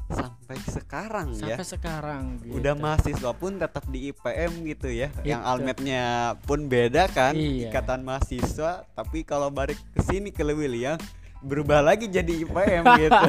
sampai 0.04 0.60
sekarang 0.60 1.28
ya 1.34 1.56
sampai 1.56 1.66
sekarang 1.66 2.22
gitu. 2.38 2.54
udah 2.54 2.74
mahasiswa 2.74 3.32
pun 3.32 3.56
tetap 3.56 3.84
di 3.88 4.10
IPM 4.10 4.52
gitu 4.66 4.88
ya 4.88 5.08
yang 5.22 5.40
Gitu. 5.40 5.48
almetnya 5.48 6.04
pun 6.40 6.66
beda 6.66 7.08
kan 7.08 7.32
Iya. 7.32 7.68
ikatan 7.68 8.04
mahasiswa 8.04 8.84
tapi 8.90 9.24
kalau 9.24 9.48
balik 9.48 9.80
ke 9.90 10.04
sini 10.04 10.28
ke 10.28 10.44
Lewiliang 10.44 11.00
berubah 11.44 11.80
lagi 11.80 12.08
jadi 12.08 12.32
IPM 12.40 12.82
gitu. 13.02 13.26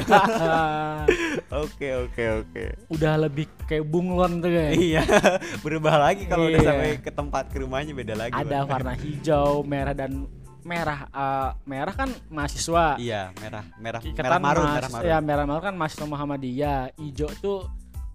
Oke 1.56 1.88
oke 1.94 2.24
oke. 2.40 2.64
Udah 2.88 3.14
lebih 3.16 3.46
kayak 3.64 3.84
bunglon 3.84 4.40
tuh 4.40 4.50
kayak 4.50 4.72
iya 4.74 5.02
berubah 5.64 6.00
lagi 6.00 6.24
kalau 6.24 6.48
udah 6.48 6.56
Iya. 6.56 6.66
sampai 6.66 6.90
ke 6.98 7.10
tempat 7.10 7.44
ke 7.46 7.60
rumahnya 7.60 7.92
beda 7.92 8.14
lagi 8.16 8.32
ada 8.32 8.64
warna 8.64 8.92
hijau 8.92 9.60
merah 9.62 9.92
dan 9.92 10.26
merah 10.62 11.06
eh, 11.06 11.50
merah 11.62 11.94
kan 11.94 12.10
mahasiswa. 12.26 12.98
Iya 12.98 13.30
merah 13.36 13.64
merah 13.78 14.00
Ikatan 14.02 14.24
merah 14.24 14.40
marun 14.40 14.66
merah 14.66 14.90
marun. 14.90 15.06
ya 15.06 15.16
merah 15.20 15.44
marun 15.44 15.62
kan 15.62 15.74
mahasiswa 15.76 16.06
Muhammadiyah. 16.06 16.80
Hijau 16.96 17.30
tuh 17.38 17.58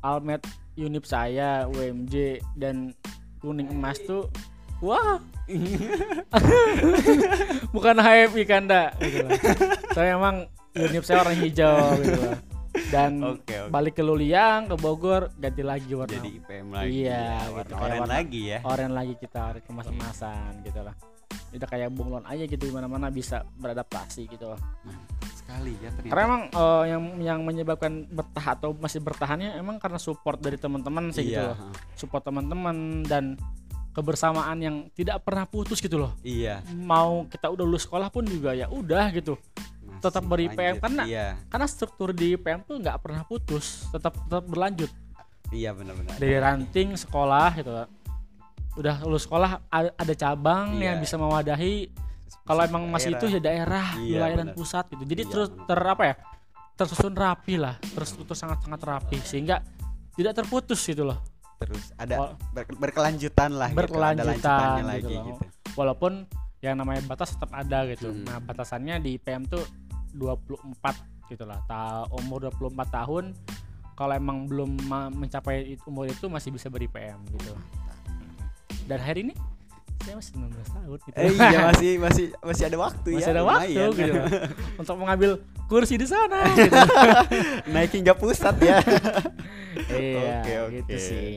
almet 0.01 0.41
unip 0.73 1.05
saya 1.05 1.69
UMJ 1.69 2.41
dan 2.57 2.91
kuning 3.39 3.69
emas 3.69 4.01
tuh 4.01 4.27
wah. 4.81 5.17
Bukan 7.71 7.95
HMI 7.97 8.43
kanda 8.45 8.93
gitu 8.97 9.27
saya 9.91 10.15
emang 10.15 10.47
unip 10.73 11.03
saya 11.03 11.23
warna 11.23 11.35
hijau 11.35 11.77
gitu 11.99 12.23
dan 12.87 13.19
Oke, 13.19 13.51
oke. 13.57 13.67
balik 13.67 13.93
ke 13.93 14.01
Luliang 14.01 14.63
ke 14.65 14.75
Bogor 14.75 15.27
ganti 15.35 15.59
lagi 15.59 15.91
warna. 15.91 16.11
Jadi 16.13 16.39
IPM 16.39 16.67
lagi 16.71 17.03
Iya, 17.03 17.11
ya, 17.11 17.35
gitu, 17.35 17.51
warna 17.51 17.67
kayak 17.67 17.81
oranye 17.81 17.99
warna- 17.99 18.15
lagi 18.15 18.41
ya. 18.45 18.59
oren 18.63 18.91
lagi 18.93 19.13
kita 19.17 19.39
hari 19.43 19.59
kemas-kemasan 19.61 20.51
gitu 20.63 20.79
lah. 20.81 20.95
Udah 21.51 21.67
kayak 21.67 21.89
bunglon 21.91 22.23
aja 22.23 22.43
gitu 22.45 22.63
di 22.63 22.71
mana-mana 22.71 23.07
bisa 23.07 23.43
beradaptasi 23.53 24.23
gitu 24.25 24.55
mantap 24.81 25.31
sekali 25.33 25.75
ya 25.77 25.91
ternyata. 25.91 26.11
Karena 26.15 26.23
emang 26.25 26.43
eh, 26.49 26.83
yang 26.87 27.03
yang 27.19 27.39
menyebabkan 27.43 27.91
bertahan 28.07 28.55
atau 28.55 28.71
masih 28.73 28.99
bertahannya 28.99 29.49
emang 29.53 29.75
karena 29.75 29.99
support 29.99 30.39
dari 30.39 30.55
teman-teman 30.55 31.11
sih 31.11 31.27
gitu 31.27 31.43
iya 31.43 31.51
loh. 31.51 31.75
support 31.93 32.23
teman-teman 32.23 33.03
dan 33.03 33.35
kebersamaan 33.91 34.57
yang 34.57 34.75
tidak 34.91 35.19
pernah 35.21 35.43
putus 35.43 35.79
gitu 35.79 35.99
loh. 35.99 36.15
Iya. 36.23 36.63
Mau 36.73 37.27
kita 37.27 37.51
udah 37.51 37.65
lulus 37.67 37.83
sekolah 37.83 38.07
pun 38.07 38.23
juga 38.23 38.55
ya 38.55 38.71
udah 38.71 39.11
gitu. 39.11 39.35
Masih 39.83 40.01
Tetap 40.01 40.23
beri 40.25 40.47
lanjut. 40.49 40.79
karena- 40.81 41.05
iya. 41.05 41.27
karena 41.47 41.67
struktur 41.67 42.09
di 42.11 42.33
PM 42.35 42.63
tuh 42.63 42.79
nggak 42.79 42.97
pernah 43.03 43.21
putus 43.21 43.85
tetap 43.91 44.15
tetap 44.15 44.43
berlanjut. 44.47 44.89
Iya 45.51 45.75
benar-benar. 45.75 46.15
Dari 46.15 46.35
ranting 46.39 46.95
sekolah 46.95 47.49
gitu. 47.59 47.71
Udah 48.79 49.03
lulus 49.03 49.27
sekolah 49.27 49.59
ada 49.69 50.13
cabang 50.15 50.79
Iya. 50.79 50.95
yang 50.95 50.97
bisa 51.03 51.19
mewadahi 51.19 51.91
kalau 52.47 52.63
emang 52.63 52.87
masih 52.87 53.11
itu 53.13 53.27
ya 53.27 53.39
daerah 53.43 53.99
Iya, 53.99 54.15
wilayah 54.17 54.37
dan 54.41 54.49
pusat 54.55 54.87
gitu. 54.89 55.03
Jadi 55.03 55.21
Iya, 55.27 55.29
terus 55.29 55.47
ter 55.67 55.79
apa 55.79 56.03
ya? 56.07 56.15
Tersusun 56.71 57.13
rapi 57.13 57.59
lah 57.59 57.75
terstruktur 57.93 58.33
sangat 58.33 58.63
sangat 58.63 58.81
rapi 58.81 59.19
sehingga 59.21 59.59
tidak 60.15 60.33
terputus 60.33 60.79
gitu 60.81 61.03
loh 61.05 61.19
terus 61.61 61.93
ada 61.95 62.33
ber- 62.51 62.77
berkelanjutan 62.77 63.53
lah 63.53 63.69
gitu, 63.69 63.77
ada 63.77 63.81
Berkelanjutan 63.85 64.69
gitu 64.81 64.87
lagi 64.89 65.13
loh. 65.13 65.25
gitu. 65.29 65.43
Walaupun 65.77 66.11
yang 66.61 66.75
namanya 66.77 67.01
batas 67.05 67.33
tetap 67.37 67.53
ada 67.53 67.85
gitu. 67.89 68.09
Hmm. 68.09 68.25
nah 68.25 68.37
batasannya 68.41 69.01
di 69.01 69.17
PM 69.17 69.45
tuh 69.45 69.61
24 70.17 71.29
gitu 71.29 71.43
lah. 71.45 71.61
Ta 71.69 72.05
umur 72.17 72.49
24 72.49 72.73
tahun 72.89 73.25
kalau 73.93 74.13
emang 74.17 74.49
belum 74.49 74.81
mencapai 75.13 75.77
umur 75.85 76.09
itu 76.09 76.25
masih 76.25 76.49
bisa 76.49 76.67
beri 76.67 76.89
PM 76.89 77.21
gitu. 77.37 77.53
Dan 78.89 78.97
hari 78.97 79.29
ini 79.29 79.33
saya 80.01 80.15
masih 80.15 80.31
19 80.33 80.51
tahun 80.71 80.97
gitu. 80.99 81.15
Eh, 81.15 81.31
iya 81.31 81.59
masih 81.69 81.91
masih 81.97 82.25
masih 82.41 82.63
ada 82.65 82.77
waktu 82.77 83.07
ya. 83.11 83.17
Masih 83.17 83.31
ada 83.31 83.43
waktu 83.43 83.81
gitu. 83.91 84.19
Untuk 84.81 84.95
mengambil 84.97 85.31
kursi 85.65 85.95
di 85.95 86.05
sana 86.05 86.43
gitu. 86.57 86.75
naik 87.67 87.91
hingga 87.91 88.13
pusat 88.13 88.55
ya. 88.59 88.81
Iya 89.87 90.41
Oke, 90.41 90.53
oke. 90.59 90.71
gitu 90.77 90.93
sih. 90.97 91.31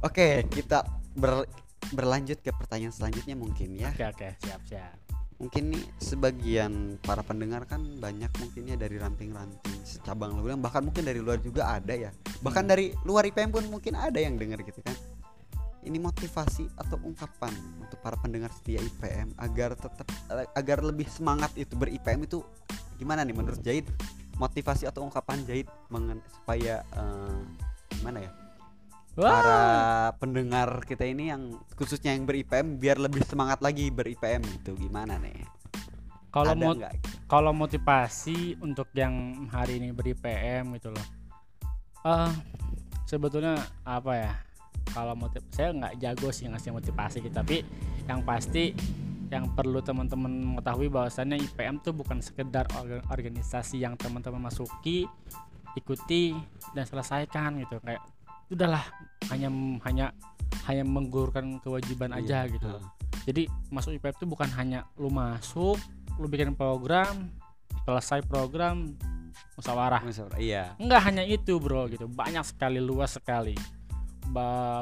Oke 0.00 0.46
kita 0.46 0.86
ber- 1.12 1.48
berlanjut 1.90 2.38
ke 2.38 2.50
pertanyaan 2.50 2.92
selanjutnya 2.92 3.34
mungkin 3.34 3.74
ya. 3.74 3.90
Oke 3.90 4.04
oke. 4.06 4.28
Siap 4.38 4.62
siap. 4.64 4.94
Mungkin 5.38 5.70
nih 5.70 5.84
sebagian 5.98 6.72
para 6.98 7.22
pendengar 7.22 7.62
kan 7.62 7.78
banyak 7.96 8.26
mungkinnya 8.34 8.74
dari 8.74 8.98
ranting-ranting 8.98 9.62
cabang 10.00 10.34
lu 10.34 10.42
bilang. 10.42 10.58
Bahkan 10.58 10.82
mungkin 10.82 11.02
dari 11.02 11.18
luar 11.18 11.38
juga 11.38 11.70
ada 11.72 11.94
ya. 11.94 12.10
Bahkan 12.38 12.62
Hmm. 12.62 12.70
dari 12.70 12.86
luar 13.02 13.22
IPM 13.24 13.50
pun 13.50 13.64
mungkin 13.66 13.94
ada 13.94 14.18
yang 14.18 14.34
dengar 14.34 14.58
gitu 14.60 14.78
kan 14.78 14.94
ini 15.86 15.98
motivasi 16.02 16.66
atau 16.74 16.98
ungkapan 17.06 17.54
untuk 17.78 17.98
para 18.02 18.18
pendengar 18.18 18.50
setia 18.50 18.82
IPM 18.82 19.34
agar 19.38 19.78
tetap 19.78 20.06
agar 20.56 20.78
lebih 20.82 21.06
semangat 21.06 21.54
itu 21.54 21.78
ber 21.78 21.92
IPM 21.92 22.26
itu 22.26 22.42
gimana 22.98 23.22
nih 23.22 23.36
menurut 23.36 23.60
Jahid? 23.62 23.86
Motivasi 24.38 24.86
atau 24.86 25.02
ungkapan 25.02 25.42
Jahid 25.46 25.66
mengen- 25.90 26.22
supaya 26.30 26.82
eh, 26.82 27.38
gimana 27.98 28.18
ya? 28.26 28.30
Para 29.18 29.62
pendengar 30.22 30.86
kita 30.86 31.02
ini 31.02 31.34
yang 31.34 31.58
khususnya 31.74 32.14
yang 32.14 32.22
ber-IPM 32.22 32.78
biar 32.78 33.02
lebih 33.02 33.26
semangat 33.26 33.58
lagi 33.58 33.90
ber-IPM 33.90 34.46
gitu 34.62 34.78
gimana 34.78 35.18
nih? 35.18 35.42
Kalau 36.30 36.54
nggak? 36.54 36.94
kalau 37.26 37.50
motivasi 37.52 38.56
untuk 38.62 38.88
yang 38.94 39.44
hari 39.50 39.82
ini 39.82 39.90
beri 39.90 40.14
PM 40.14 40.70
gitu 40.78 40.94
loh. 40.94 41.06
Eh 42.06 42.30
sebetulnya 43.10 43.58
apa 43.82 44.12
ya 44.14 44.32
kalau 44.88 45.14
motiv 45.14 45.42
saya 45.50 45.70
nggak 45.70 45.94
jago 45.98 46.28
sih 46.28 46.46
ngasih 46.46 46.70
motivasi 46.70 47.20
gitu 47.20 47.32
tapi 47.32 47.62
yang 48.04 48.20
pasti 48.22 48.72
yang 49.28 49.44
perlu 49.52 49.78
teman-teman 49.78 50.56
mengetahui 50.56 50.88
bahwasannya 50.88 51.36
IPM 51.42 51.78
tuh 51.78 51.92
bukan 51.92 52.18
sekedar 52.18 52.64
orga- 52.72 53.04
organisasi 53.06 53.76
yang 53.76 53.92
teman-teman 53.94 54.40
masuki 54.42 55.04
ikuti 55.76 56.32
dan 56.72 56.82
selesaikan 56.82 57.60
gitu. 57.60 57.76
Kayak 57.78 58.00
udahlah 58.48 58.80
hanya 59.28 59.52
hanya 59.84 60.06
hanya 60.64 60.80
menggugurkan 60.82 61.60
kewajiban 61.60 62.08
aja 62.10 62.48
Iya, 62.48 62.52
gitu 62.56 62.66
loh. 62.66 62.80
jadi 63.22 63.44
masuk 63.68 63.92
IPM 63.94 64.16
itu 64.16 64.26
bukan 64.26 64.48
hanya 64.56 64.88
lu 64.96 65.12
masuk 65.12 65.76
lu 66.16 66.24
bikin 66.24 66.56
program 66.56 67.28
selesai 67.84 68.24
program 68.24 68.96
musyawarah 69.54 70.00
Musyawarah, 70.02 70.40
Iya. 70.40 70.72
nggak 70.80 71.00
hanya 71.04 71.22
itu 71.22 71.60
bro 71.60 71.84
gitu. 71.86 72.08
Banyak 72.08 72.42
sekali 72.42 72.80
luas 72.80 73.12
sekali 73.12 73.52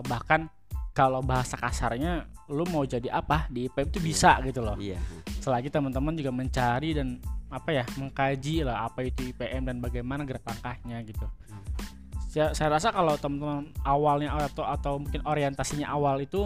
bahkan 0.02 0.50
kalau 0.96 1.20
bahasa 1.20 1.60
kasarnya 1.60 2.24
lu 2.48 2.64
mau 2.70 2.86
jadi 2.86 3.10
apa 3.12 3.50
di 3.52 3.66
IPM 3.68 3.90
itu 3.90 4.00
bisa 4.00 4.38
gitu 4.42 4.62
loh 4.62 4.78
Iya. 4.78 4.96
selagi 5.42 5.68
teman-teman 5.68 6.14
juga 6.16 6.30
mencari 6.30 6.94
dan 6.94 7.18
apa 7.46 7.70
ya 7.70 7.84
mengkaji 7.94 8.66
lah 8.66 8.86
apa 8.86 9.06
itu 9.06 9.30
IPM 9.30 9.70
dan 9.70 9.76
bagaimana 9.78 10.26
gerak 10.26 10.42
langkahnya 10.46 11.02
gitu 11.06 11.26
Hmm. 11.46 11.62
saya, 12.26 12.50
saya 12.52 12.68
rasa 12.74 12.90
kalau 12.90 13.14
teman-teman 13.16 13.70
awalnya 13.86 14.34
atau 14.34 14.66
atau 14.66 14.98
mungkin 14.98 15.22
orientasinya 15.22 15.86
awal 15.88 16.18
itu 16.18 16.42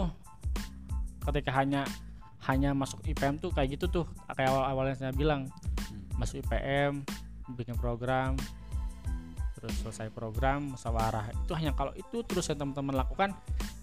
ketika 1.25 1.51
hanya 1.57 1.85
hanya 2.49 2.73
masuk 2.73 3.01
IPM 3.05 3.37
tuh 3.37 3.53
kayak 3.53 3.77
gitu 3.77 3.85
tuh 3.89 4.05
kayak 4.33 4.49
awal 4.49 4.65
awalnya 4.65 4.97
saya 4.97 5.13
bilang 5.13 5.45
masuk 6.17 6.41
IPM 6.41 7.05
bikin 7.53 7.77
program 7.77 8.33
terus 9.61 9.77
selesai 9.77 10.09
program 10.09 10.73
musyawarah 10.73 11.29
itu 11.31 11.53
hanya 11.53 11.71
kalau 11.71 11.93
itu 11.93 12.25
terus 12.25 12.49
yang 12.49 12.57
teman-teman 12.59 12.97
lakukan 12.97 13.29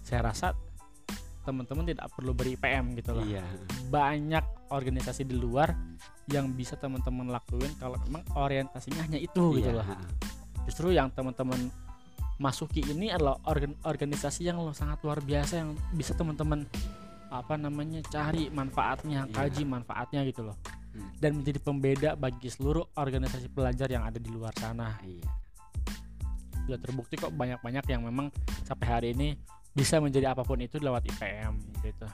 saya 0.03 0.21
rasa 0.21 0.51
teman-teman 1.39 1.87
tidak 1.87 2.11
perlu 2.11 2.35
beri 2.35 2.53
IPM 2.53 2.93
gitu 2.93 3.15
loh 3.15 3.23
Iya. 3.23 3.41
banyak 3.87 4.43
organisasi 4.69 5.23
di 5.23 5.33
luar 5.33 5.71
yang 6.27 6.51
bisa 6.51 6.75
teman-teman 6.75 7.31
lakuin 7.31 7.71
kalau 7.75 7.95
memang 8.03 8.21
orientasinya 8.35 9.01
hanya 9.01 9.17
itu 9.17 9.55
gitu 9.55 9.65
Iya, 9.65 9.79
loh 9.79 9.85
heeh. 9.87 10.09
justru 10.67 10.91
yang 10.91 11.09
teman-teman 11.09 11.71
masuki 12.37 12.83
ini 12.83 13.09
adalah 13.09 13.39
organ- 13.43 13.79
organisasi 13.81 14.45
yang 14.45 14.59
lo 14.59 14.71
sangat 14.71 15.01
luar 15.01 15.19
biasa 15.19 15.53
yang 15.57 15.69
bisa 15.91 16.13
teman-teman 16.13 16.67
apa 17.29 17.55
namanya 17.55 18.03
cari 18.03 18.49
manfaatnya 18.49 19.25
Iya. 19.25 19.33
kaji 19.33 19.63
manfaatnya 19.63 20.21
gitu 20.25 20.43
loh 20.43 20.57
Hmm. 20.89 21.05
dan 21.17 21.37
menjadi 21.37 21.59
pembeda 21.59 22.09
bagi 22.15 22.49
seluruh 22.49 22.81
organisasi 22.95 23.47
pelajar 23.47 23.85
yang 23.87 24.01
ada 24.03 24.17
di 24.17 24.27
luar 24.27 24.49
sana 24.53 24.97
Iya. 24.99 25.29
Sudah 26.69 26.79
terbukti 26.79 27.15
kok 27.15 27.31
banyak-banyak 27.31 27.85
yang 27.85 28.01
memang 28.01 28.29
sampai 28.61 28.87
hari 28.87 29.07
ini 29.11 29.33
bisa 29.69 29.97
menjadi 29.97 30.31
apa 30.31 30.41
pun 30.41 30.57
itu 30.57 30.77
lewat 30.77 31.05
IPM 31.07 31.53
gitu 31.81 32.05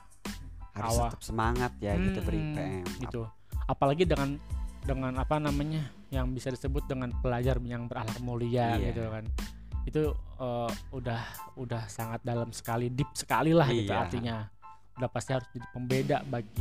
Harus 0.71 0.91
Awal. 0.93 1.07
tetap 1.09 1.23
semangat 1.23 1.71
ya 1.77 1.95
gitu 1.95 2.19
Hmm, 2.19 2.27
ber-IPM. 2.27 2.83
gitu 3.01 3.21
apalagi 3.65 4.03
dengan 4.03 4.35
dengan 4.81 5.11
apa 5.15 5.35
namanya 5.37 5.81
yang 6.07 6.29
bisa 6.29 6.47
disebut 6.47 6.85
dengan 6.85 7.09
pelajar 7.17 7.57
yang 7.59 7.85
berakhlak 7.85 8.19
mulia 8.19 8.75
Iya. 8.75 8.91
gitu 8.91 9.01
kan 9.09 9.25
itu 9.83 10.01
eh, 10.35 10.71
udah 10.91 11.21
udah 11.55 11.83
sangat 11.87 12.21
dalam 12.21 12.49
sekali 12.49 12.89
deep 12.89 13.07
sekali 13.13 13.51
lah 13.51 13.65
gitu 13.67 13.87
Iya. 13.87 14.03
artinya 14.03 14.35
udah 14.95 15.09
pasti 15.09 15.31
harus 15.31 15.47
jadi 15.49 15.67
pembeda 15.69 16.17
bagi 16.23 16.59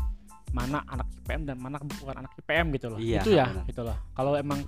mana 0.51 0.79
anak 0.87 1.11
IPM 1.21 1.43
dan 1.45 1.57
mana 1.59 1.77
bukan 1.79 2.15
anak 2.17 2.33
IPM 2.37 2.67
gitu 2.73 2.87
loh 2.89 2.99
Iya, 2.99 3.19
itu 3.21 3.31
ya 3.33 3.47
benar. 3.51 3.65
gitu 3.67 3.83
loh 3.83 3.97
kalau 4.15 4.33
emang 4.35 4.63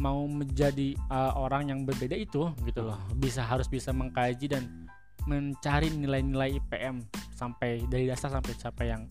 mau 0.00 0.26
menjadi 0.26 0.94
eh, 0.96 1.32
orang 1.36 1.70
yang 1.70 1.80
berbeda 1.86 2.16
itu 2.16 2.50
gitu 2.66 2.80
loh. 2.82 2.98
Bisa 3.16 3.44
harus 3.44 3.66
bisa 3.70 3.94
mengkaji 3.94 4.46
dan 4.50 4.88
mencari 5.24 5.88
nilai-nilai 5.88 6.60
IPM 6.60 7.00
sampai 7.32 7.84
dari 7.88 8.04
dasar 8.08 8.28
sampai 8.28 8.52
sampai 8.56 8.86
yang 8.92 9.02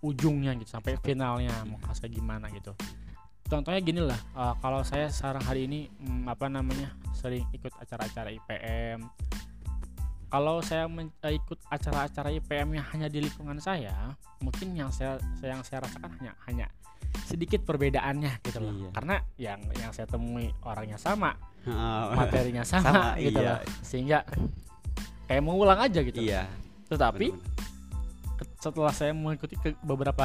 ujungnya 0.00 0.54
gitu 0.56 0.78
sampai 0.78 0.94
finalnya 1.02 1.52
mau 1.66 1.76
kayak 1.82 2.08
gimana 2.08 2.48
gitu. 2.54 2.72
Contohnya 3.48 3.80
gini 3.80 4.00
lah 4.04 4.18
eh, 4.18 4.54
kalau 4.60 4.80
saya 4.84 5.08
sekarang 5.08 5.44
hari 5.44 5.66
ini 5.66 5.88
mm, 5.88 6.28
apa 6.28 6.46
namanya 6.46 6.92
sering 7.16 7.44
ikut 7.50 7.74
acara-acara 7.80 8.30
IPM 8.30 9.02
kalau 10.28 10.60
saya 10.60 10.84
men- 10.86 11.12
eh, 11.24 11.40
ikut 11.40 11.56
acara-acara 11.72 12.28
IPM 12.36 12.76
yang 12.76 12.86
hanya 12.92 13.08
di 13.08 13.24
lingkungan 13.24 13.56
saya 13.58 14.12
mungkin 14.44 14.76
yang 14.76 14.92
saya 14.92 15.16
saya- 15.40 15.56
yang 15.56 15.64
saya 15.64 15.88
rasakan 15.88 16.12
hanya 16.20 16.32
hanya 16.46 16.66
sedikit 17.24 17.60
perbedaannya 17.62 18.40
gitu 18.40 18.58
loh 18.58 18.72
Iya. 18.72 18.90
karena 18.92 19.14
yang 19.36 19.60
yang 19.74 19.90
saya 19.90 20.06
temui 20.06 20.48
orangnya 20.62 20.96
sama 20.96 21.36
Heeh. 21.62 22.02
materinya 22.14 22.64
sama, 22.64 22.84
Sama, 22.84 23.06
gitu 23.18 23.36
iya. 23.36 23.52
loh 23.54 23.58
sehingga 23.82 24.18
kayak 25.24 25.42
mau 25.42 25.54
ulang 25.54 25.78
aja 25.78 26.00
gitu 26.00 26.18
Iya. 26.18 26.48
tetapi 26.86 27.26
benar-benar. 27.28 28.36
ke- 28.38 28.56
setelah 28.58 28.92
saya 28.92 29.12
mengikuti 29.12 29.54
ke 29.54 29.76
beberapa 29.78 30.24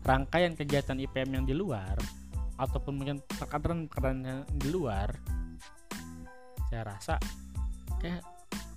rangkaian 0.00 0.54
kegiatan 0.54 0.96
IPM 0.96 1.30
yang 1.32 1.44
di 1.44 1.52
luar 1.52 1.98
ataupun 2.56 2.92
mungkin 2.92 3.16
tekanan-tekanan 3.28 4.18
yang 4.18 4.40
di 4.50 4.68
luar 4.68 5.12
saya 6.68 6.82
rasa 6.86 7.14
kayak 7.98 8.22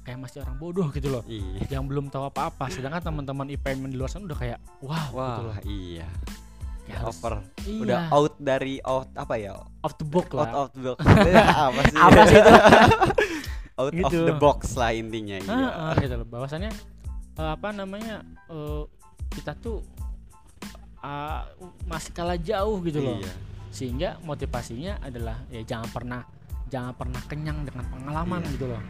kayak 0.01 0.17
masih 0.17 0.41
orang 0.41 0.57
bodoh 0.57 0.89
gitu 0.89 1.07
loh 1.09 1.23
Iya. 1.23 1.71
yang 1.71 1.85
belum 1.85 2.09
tahu 2.09 2.25
apa-apa 2.25 2.67
sedangkan 2.67 2.99
teman-teman 3.01 3.47
IPM 3.49 3.85
yang 3.85 3.91
di 3.91 3.97
luar 3.97 4.09
sana 4.09 4.25
udah 4.25 4.35
kayak 4.35 4.59
wow 4.81 5.07
gitu 5.13 5.41
loh 5.45 5.55
iya. 5.63 6.07
Harus- 6.89 7.17
over. 7.17 7.33
iya, 7.61 7.79
Udah 7.79 7.99
out 8.09 8.33
dari 8.37 8.81
out 8.81 9.09
apa 9.13 9.35
ya? 9.35 9.53
off 9.79 9.93
the 9.95 10.03
box 10.03 10.27
Out 10.27 10.35
lah 10.35 10.51
of 10.57 10.69
the 10.71 10.91
box. 10.91 10.99
apa 11.67 11.79
sih? 11.83 11.97
apa 11.97 12.19
sih 12.23 12.35
itu 12.35 12.51
out 13.79 13.87
of 13.87 13.93
Gitu. 13.93 14.17
the 14.23 14.35
box 14.35 14.75
lah 14.75 14.91
intinya. 14.91 15.37
Iya. 15.37 15.47
Heeh, 15.47 15.91
gitu 16.01 16.13
loh 16.15 16.27
bahwasannya 16.27 16.71
eh, 17.33 17.51
apa 17.51 17.67
namanya 17.71 18.15
eh, 18.47 18.83
kita 19.31 19.55
tuh 19.55 19.79
ah, 20.99 21.47
masih 21.85 22.11
kalah 22.11 22.37
jauh 22.37 22.77
gitu 22.81 22.99
loh 22.99 23.17
Iya. 23.17 23.33
sehingga 23.69 24.09
motivasinya 24.21 24.99
adalah 24.99 25.39
ya 25.47 25.63
jangan 25.63 25.89
pernah 25.89 26.21
jangan 26.67 26.93
pernah 26.93 27.21
kenyang 27.25 27.63
dengan 27.63 27.85
pengalaman 27.87 28.41
Iya. 28.41 28.51
gitu 28.53 28.65
loh 28.67 28.81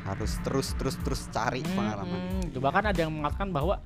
Harus 0.00 0.32
terus 0.40 0.72
terus 0.74 0.96
terus 0.96 1.28
cari 1.28 1.60
pengalaman. 1.60 2.08
Hmm, 2.08 2.40
gitu. 2.48 2.58
bahkan 2.58 2.82
ada 2.82 2.96
yang 2.96 3.12
mengatakan 3.12 3.52
bahwa 3.52 3.76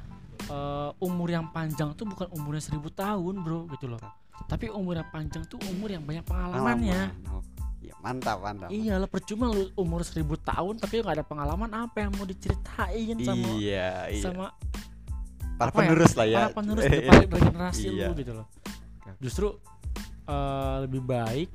eh, 0.46 0.90
umur 1.00 1.28
yang 1.28 1.48
panjang 1.48 1.92
tuh 1.92 2.04
bukan 2.04 2.28
umurnya 2.30 2.62
seribu 2.62 2.88
tahun 2.88 3.40
bro 3.40 3.68
gitu 3.70 3.86
loh 3.86 4.00
tapi 4.44 4.68
umur 4.68 4.98
yang 4.98 5.08
panjang 5.08 5.46
tuh 5.46 5.56
umur 5.70 5.88
yang 5.88 6.02
banyak 6.02 6.22
pengalamannya 6.22 7.00
Pengalaman. 7.14 7.52
Iya, 7.78 7.94
mantap, 8.00 8.38
mantap. 8.40 8.68
iya 8.68 8.96
lah 8.96 9.04
percuma 9.04 9.44
lu 9.46 9.68
umur 9.74 10.00
seribu 10.02 10.34
tahun 10.36 10.80
tapi 10.80 11.00
nggak 11.00 11.20
ada 11.20 11.24
pengalaman 11.24 11.68
apa 11.70 12.00
yang 12.00 12.12
mau 12.12 12.24
diceritain 12.24 13.12
sama 13.18 13.48
Iya, 13.54 14.08
iya. 14.08 14.22
sama 14.22 14.46
Para 15.54 15.70
ya, 15.70 15.76
penerus 15.76 16.12
lah 16.14 16.26
ya. 16.26 16.36
para 16.40 16.50
penerus 16.50 16.82
para 17.08 17.38
generasi 17.38 17.86
Iya. 17.88 18.08
lu 18.08 18.12
gitu 18.16 18.32
loh 18.32 18.46
justru 19.20 19.46
eh, 20.24 20.76
lebih 20.82 21.04
baik 21.04 21.48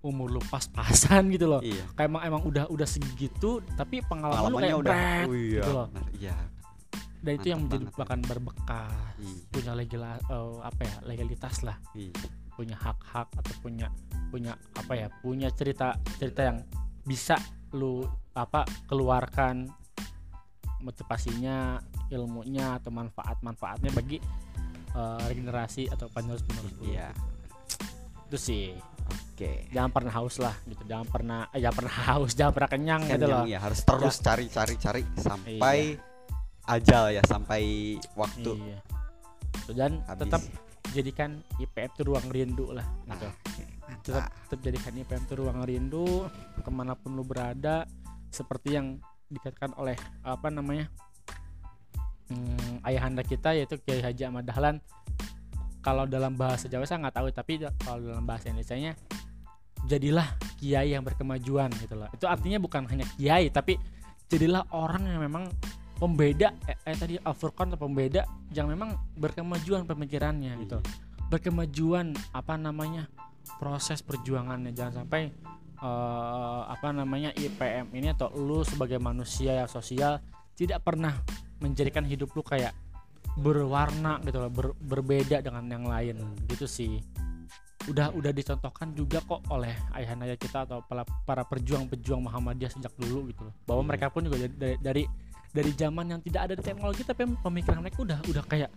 umur 0.00 0.30
lu 0.30 0.40
pas-pasan 0.42 1.28
gitu 1.28 1.46
loh 1.46 1.60
Iya. 1.60 1.84
kayak 1.92 2.08
emang 2.08 2.22
emang 2.24 2.42
udah 2.44 2.64
udah 2.66 2.88
segitu 2.88 3.60
tapi 3.76 4.00
pengalaman 4.00 4.48
lu 4.48 4.56
kayak 4.58 4.78
udah. 4.80 4.88
bret 4.90 5.26
Oh, 5.28 5.36
iya. 5.36 5.60
gitu 5.60 5.70
loh 5.70 5.86
benar, 5.92 6.06
Iya. 6.16 6.36
Dan 7.28 7.36
itu 7.36 7.46
yang 7.52 7.60
menjadi 7.60 7.84
banget. 7.84 7.98
bahkan 8.00 8.20
berbekas 8.24 9.12
Iya. 9.20 9.40
punya 9.52 9.72
legal 9.76 10.02
eh, 10.08 10.56
apa 10.64 10.80
ya 10.82 10.96
legalitas 11.04 11.56
lah 11.60 11.76
Iya. 11.92 12.16
punya 12.56 12.74
hak-hak 12.74 13.28
atau 13.36 13.54
punya 13.60 13.86
punya 14.28 14.52
apa 14.72 14.92
ya 14.96 15.06
punya 15.20 15.48
cerita 15.52 15.92
cerita 16.16 16.48
yang 16.48 16.58
bisa 17.04 17.36
lu 17.76 18.00
apa 18.32 18.64
keluarkan 18.88 19.68
motivasinya 20.80 21.76
ilmunya 22.08 22.78
atau 22.78 22.88
manfaat 22.88 23.36
manfaatnya 23.42 23.90
bagi 23.92 24.18
eh, 24.94 25.22
regenerasi 25.28 25.92
atau 25.92 26.08
penerus 26.08 26.40
penerus 26.42 26.72
Iya. 26.80 27.12
itu 28.28 28.36
sih 28.36 28.66
Oke. 29.08 29.72
jangan 29.72 29.88
pernah 29.88 30.12
haus 30.20 30.36
lah 30.36 30.52
gitu 30.68 30.84
jangan 30.84 31.08
pernah 31.08 31.40
eh, 31.48 31.60
jangan 31.60 31.76
pernah 31.80 31.94
haus 32.12 32.32
jangan 32.36 32.52
pernah 32.52 32.70
kenyang 32.70 33.02
gitu 33.04 33.14
Kenyang, 33.16 33.32
loh 33.32 33.44
ya 33.48 33.58
harus 33.60 33.80
terus 33.82 34.16
cari 34.20 34.46
cari 34.48 34.74
cari 34.76 35.02
sampai 35.16 35.52
Iya. 35.56 36.07
Ajal 36.68 37.10
ya 37.16 37.22
sampai 37.24 37.96
waktu. 38.12 38.52
Iya. 38.54 38.78
Dan 39.72 40.00
habis. 40.04 40.20
tetap 40.24 40.42
jadikan 40.92 41.30
IPM 41.60 41.90
itu 41.92 42.02
ruang 42.04 42.26
rindu 42.32 42.72
lah 42.72 42.86
Nah, 43.04 43.16
gitu. 43.16 43.26
Oke, 43.28 43.64
tetap, 44.04 44.24
mantap. 44.24 44.32
tetap 44.48 44.58
jadikan 44.64 44.92
IPM 44.96 45.22
itu 45.24 45.34
ruang 45.36 45.58
rindu 45.64 46.06
ke 46.60 46.70
mana 46.72 46.92
pun 46.96 47.12
lu 47.12 47.24
berada 47.24 47.84
seperti 48.32 48.76
yang 48.76 49.00
dikatakan 49.28 49.76
oleh 49.76 49.96
apa 50.24 50.48
namanya 50.48 50.88
hmm, 52.32 52.84
ayahanda 52.84 53.20
kita 53.20 53.52
yaitu 53.52 53.76
Kiai 53.80 54.00
Haji 54.00 54.22
Ahmad 54.28 54.48
Dahlan. 54.48 54.80
Kalau 55.84 56.04
dalam 56.04 56.36
bahasa 56.36 56.68
Jawa 56.68 56.84
saya 56.84 57.00
nggak 57.06 57.16
tahu 57.16 57.28
tapi 57.32 57.52
kalau 57.80 58.00
dalam 58.02 58.24
bahasa 58.24 58.52
Indonesia 58.52 58.76
nya 58.76 58.92
jadilah 59.86 60.26
kiai 60.58 60.92
yang 60.92 61.06
berkemajuan 61.06 61.70
gitu 61.80 61.94
loh. 61.96 62.10
Itu 62.12 62.26
artinya 62.26 62.58
bukan 62.60 62.84
hanya 62.90 63.06
kiai 63.16 63.48
tapi 63.48 63.78
jadilah 64.28 64.68
orang 64.74 65.06
yang 65.08 65.20
memang 65.22 65.48
pembeda 65.98 66.54
eh, 66.70 66.78
eh 66.86 66.96
tadi 66.96 67.18
Al-Furqan 67.18 67.74
atau 67.74 67.90
pembeda 67.90 68.22
yang 68.54 68.70
memang 68.70 68.94
berkemajuan 69.18 69.84
pemikirannya 69.84 70.54
gitu. 70.62 70.78
Berkemajuan 71.28 72.14
apa 72.32 72.54
namanya 72.54 73.10
proses 73.58 74.00
perjuangannya. 74.00 74.70
Jangan 74.72 75.04
sampai 75.04 75.28
eh, 75.82 76.62
apa 76.70 76.88
namanya 76.94 77.34
IPM 77.34 77.92
ini 77.92 78.14
atau 78.14 78.30
lu 78.32 78.62
sebagai 78.62 79.02
manusia 79.02 79.58
yang 79.58 79.68
sosial 79.68 80.22
tidak 80.54 80.86
pernah 80.86 81.14
menjadikan 81.58 82.06
hidup 82.06 82.30
lu 82.34 82.42
kayak 82.46 82.74
berwarna 83.38 84.18
gitu 84.26 84.38
loh 84.42 84.50
ber- 84.50 84.78
berbeda 84.78 85.42
dengan 85.42 85.66
yang 85.66 85.84
lain. 85.86 86.16
Gitu 86.46 86.66
sih. 86.66 87.02
Udah 87.88 88.12
udah 88.12 88.34
dicontohkan 88.34 88.92
juga 88.92 89.22
kok 89.24 89.48
oleh 89.48 89.72
ayah-ayah 89.96 90.36
kita 90.36 90.68
atau 90.68 90.84
para, 90.84 91.06
para 91.24 91.42
pejuang-pejuang 91.46 92.20
Muhammadiyah 92.20 92.68
sejak 92.74 92.92
dulu 93.00 93.30
gitu 93.32 93.48
loh. 93.48 93.54
Bahwa 93.64 93.82
Iya. 93.82 93.88
mereka 93.88 94.06
pun 94.12 94.22
juga 94.28 94.36
dari, 94.44 94.76
dari 94.76 95.02
dari 95.48 95.72
zaman 95.72 96.04
yang 96.08 96.20
tidak 96.20 96.40
ada 96.44 96.54
teknologi 96.54 97.02
tapi 97.02 97.24
pemikiran 97.36 97.78
mereka 97.78 97.98
udah 98.00 98.18
udah 98.24 98.44
kayak 98.44 98.70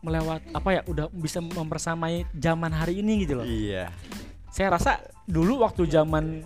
melewat 0.00 0.40
apa 0.50 0.68
ya 0.70 0.80
udah 0.84 1.06
bisa 1.10 1.40
mempersamai 1.40 2.28
zaman 2.32 2.70
hari 2.70 3.00
ini 3.00 3.24
gitu 3.24 3.34
loh 3.36 3.46
Iya. 3.46 3.88
saya 4.48 4.68
rasa 4.70 4.98
dulu 5.24 5.60
waktu 5.60 5.84
zaman 5.86 6.44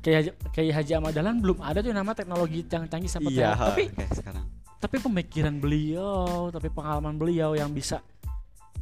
kayak 0.00 0.34
kayak 0.50 0.74
Haji 0.76 0.92
Ahmad 0.92 1.12
Dahlan 1.12 1.38
belum 1.38 1.58
ada 1.60 1.80
tuh 1.80 1.90
nama 1.90 2.12
teknologi 2.12 2.62
yang 2.62 2.84
canggih 2.84 3.08
seperti 3.08 3.38
Iya, 3.38 3.54
tapi 3.54 3.82
kayak 3.88 4.12
sekarang. 4.12 4.44
tapi 4.76 4.96
pemikiran 5.00 5.54
beliau 5.56 6.48
tapi 6.48 6.68
pengalaman 6.68 7.14
beliau 7.14 7.54
yang 7.54 7.70
bisa 7.70 8.02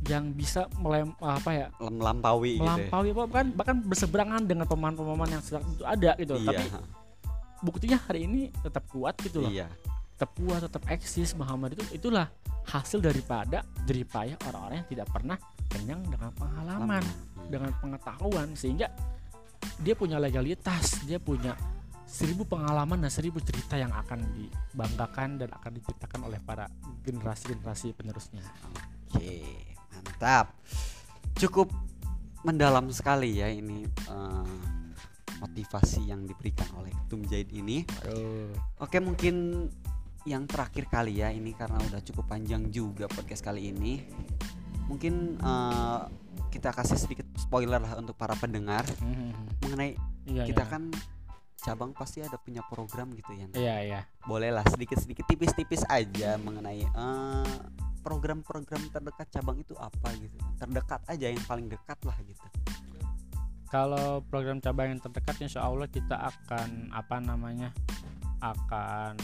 yang 0.05 0.29
bisa 0.31 0.69
melem 0.75 1.17
apa 1.17 1.51
ya 1.55 1.67
Melampaui 1.79 2.59
gitu. 2.59 2.61
ya. 2.61 2.65
melampaui 2.67 3.11
bahkan 3.15 3.47
bahkan 3.55 3.77
berseberangan 3.79 4.43
dengan 4.43 4.67
pemahaman-pemahaman 4.67 5.31
yang 5.31 5.43
sedang 5.43 5.65
itu 5.67 5.81
ada 5.83 6.13
gitu 6.19 6.35
Iya. 6.35 6.49
tapi 6.51 6.65
buktinya 7.63 7.97
hari 8.03 8.21
ini 8.25 8.41
tetap 8.59 8.85
kuat 8.87 9.17
gitu 9.19 9.41
loh 9.41 9.49
Iya. 9.49 9.69
Tetap 10.15 10.31
kuat 10.39 10.61
tetap 10.63 10.83
eksis 10.87 11.35
Muhammad 11.35 11.75
itu 11.75 11.85
itulah 11.91 12.31
hasil 12.71 13.03
daripada 13.03 13.67
jeripayah 13.85 14.39
orang-orang 14.47 14.81
yang 14.81 14.89
tidak 14.89 15.09
pernah 15.11 15.37
kenyang 15.69 16.01
dengan 16.07 16.31
pengalaman 16.39 17.03
Lama. 17.03 17.47
dengan 17.51 17.71
pengetahuan 17.83 18.49
sehingga 18.55 18.89
dia 19.83 19.99
punya 19.99 20.23
legalitas 20.23 21.03
dia 21.03 21.19
punya 21.19 21.59
seribu 22.07 22.47
pengalaman 22.47 23.03
dan 23.03 23.11
seribu 23.11 23.43
cerita 23.43 23.75
yang 23.75 23.91
akan 23.91 24.23
dibanggakan 24.39 25.43
dan 25.43 25.51
akan 25.51 25.73
diceritakan 25.83 26.21
oleh 26.31 26.39
para 26.39 26.71
generasi-generasi 27.03 27.91
penerusnya 27.99 28.45
Oke, 29.15 29.47
mantap. 29.95 30.59
Cukup 31.39 31.71
mendalam 32.43 32.91
sekali 32.91 33.39
ya 33.39 33.47
ini 33.47 33.87
eh, 33.87 34.59
motivasi 35.39 36.11
yang 36.11 36.27
diberikan 36.27 36.67
oleh 36.75 36.91
Tum 37.07 37.23
Jaid 37.23 37.55
ini. 37.55 37.87
Oke, 38.83 38.99
mungkin 38.99 39.67
yang 40.25 40.49
terakhir 40.49 40.89
kali 40.89 41.21
ya 41.21 41.29
ini 41.29 41.53
karena 41.53 41.77
udah 41.77 42.01
cukup 42.01 42.25
panjang 42.33 42.73
juga 42.73 43.05
podcast 43.13 43.45
kali 43.45 43.73
ini. 43.73 44.01
Mungkin 44.89 45.37
eh, 45.41 46.01
kita 46.49 46.73
kasih 46.73 46.97
sedikit 46.97 47.29
spoiler 47.37 47.83
lah 47.83 47.99
untuk 48.01 48.17
para 48.17 48.33
pendengar 48.39 48.87
mengenai 49.61 49.99
iya, 50.25 50.47
kita 50.47 50.65
iya. 50.65 50.71
kan 50.71 50.83
cabang 51.61 51.91
pasti 51.97 52.21
ada 52.21 52.37
punya 52.37 52.61
program 52.69 53.11
gitu 53.17 53.33
ya. 53.33 53.47
iya 53.57 53.77
iya 53.81 54.01
Bolehlah 54.29 54.65
sedikit-sedikit 54.69 55.25
tipis-tipis 55.25 55.83
aja 55.89 56.37
mengenai 56.41 56.85
eh, 56.85 57.59
program-program 58.05 58.93
terdekat 58.93 59.29
cabang 59.33 59.61
itu 59.61 59.73
apa 59.77 60.13
gitu. 60.21 60.37
Terdekat 60.61 61.01
aja 61.09 61.27
yang 61.29 61.45
paling 61.45 61.69
dekat 61.69 61.99
lah 62.05 62.17
gitu. 62.25 62.49
kalau 63.73 64.23
program 64.31 64.63
cabang 64.63 64.95
yang 64.95 65.03
terdekat 65.03 65.35
insya 65.43 65.67
Allah 65.67 65.91
kita 65.91 66.15
akan 66.15 66.95
apa 66.95 67.19
namanya 67.19 67.75
akan 68.39 69.19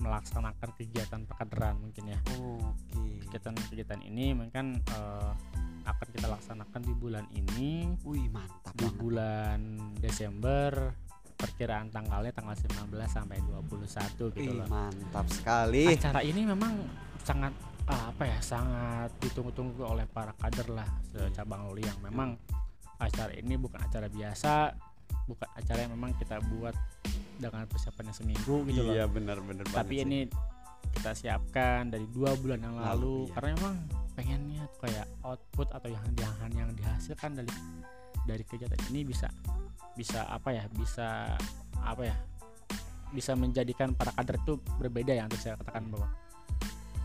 melaksanakan 0.00 0.68
kegiatan 0.74 1.22
perkaderan 1.24 1.76
mungkin 1.78 2.04
ya 2.08 2.18
Oke. 2.34 3.20
kegiatan-kegiatan 3.28 4.00
ini 4.02 4.32
mungkin 4.32 4.80
eh, 4.80 5.32
akan 5.80 6.08
kita 6.12 6.26
laksanakan 6.28 6.80
di 6.80 6.94
bulan 6.94 7.24
ini 7.30 7.92
Wih, 8.04 8.28
mantap 8.28 8.72
di 8.74 8.84
banget. 8.84 8.96
bulan 8.96 9.60
Desember 9.96 10.92
perkiraan 11.36 11.88
tanggalnya 11.88 12.32
tanggal 12.32 12.52
19 12.52 12.92
sampai 13.06 13.40
21 13.40 14.36
gitu 14.36 14.40
Wih, 14.40 14.60
loh 14.60 14.68
mantap 14.68 15.24
sekali. 15.28 15.88
acara 15.88 16.20
ini 16.20 16.44
memang 16.44 16.84
sangat 17.20 17.52
ah, 17.86 18.12
apa 18.12 18.24
ya 18.24 18.38
sangat 18.40 19.08
ditunggu-tunggu 19.20 19.80
oleh 19.80 20.04
para 20.04 20.32
kader 20.36 20.68
lah 20.68 20.88
cabang 21.32 21.68
Loli 21.68 21.84
yang 21.84 22.00
memang 22.00 22.36
acara 22.96 23.32
ini 23.32 23.56
bukan 23.56 23.80
acara 23.80 24.12
biasa 24.12 24.76
bukan 25.24 25.48
acara 25.56 25.78
yang 25.80 25.92
memang 25.96 26.12
kita 26.16 26.36
buat 26.44 26.76
dengan 27.40 27.64
persiapan 27.66 28.12
yang 28.12 28.16
seminggu 28.16 28.54
gitu 28.68 28.80
loh 28.84 28.94
Iya, 28.94 29.04
benar-benar 29.08 29.64
tapi 29.72 30.04
ini 30.04 30.28
kita 30.96 31.12
siapkan 31.12 31.92
dari 31.92 32.04
dua 32.08 32.36
bulan 32.40 32.60
yang 32.60 32.74
Lalu, 32.76 32.84
lalu 32.84 33.14
iya. 33.24 33.32
karena 33.36 33.48
memang 33.56 33.74
pengennya 34.16 34.62
tuh 34.74 34.80
kayak 34.84 35.06
output 35.24 35.68
atau 35.72 35.88
yang 35.88 36.04
yang 36.18 36.52
yang 36.52 36.70
dihasilkan 36.76 37.40
dari 37.40 37.50
dari 38.28 38.42
kegiatan 38.44 38.80
ini 38.92 39.00
bisa 39.08 39.28
bisa 39.96 40.28
apa 40.28 40.52
ya 40.52 40.64
bisa 40.72 41.34
apa 41.80 42.02
ya 42.04 42.16
bisa 43.10 43.34
menjadikan 43.34 43.92
para 43.96 44.14
kader 44.14 44.38
itu 44.38 44.54
berbeda 44.78 45.12
yang 45.16 45.26
tadi 45.26 45.50
saya 45.50 45.58
katakan 45.58 45.84
bahwa 45.90 46.08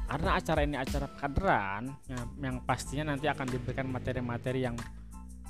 karena 0.05 0.29
acara 0.37 0.59
ini 0.61 0.77
acara 0.77 1.07
kaderan 1.17 1.83
yang, 2.05 2.25
yang 2.37 2.55
pastinya 2.61 3.09
nanti 3.09 3.25
akan 3.25 3.47
diberikan 3.49 3.89
materi-materi 3.89 4.61
yang 4.61 4.77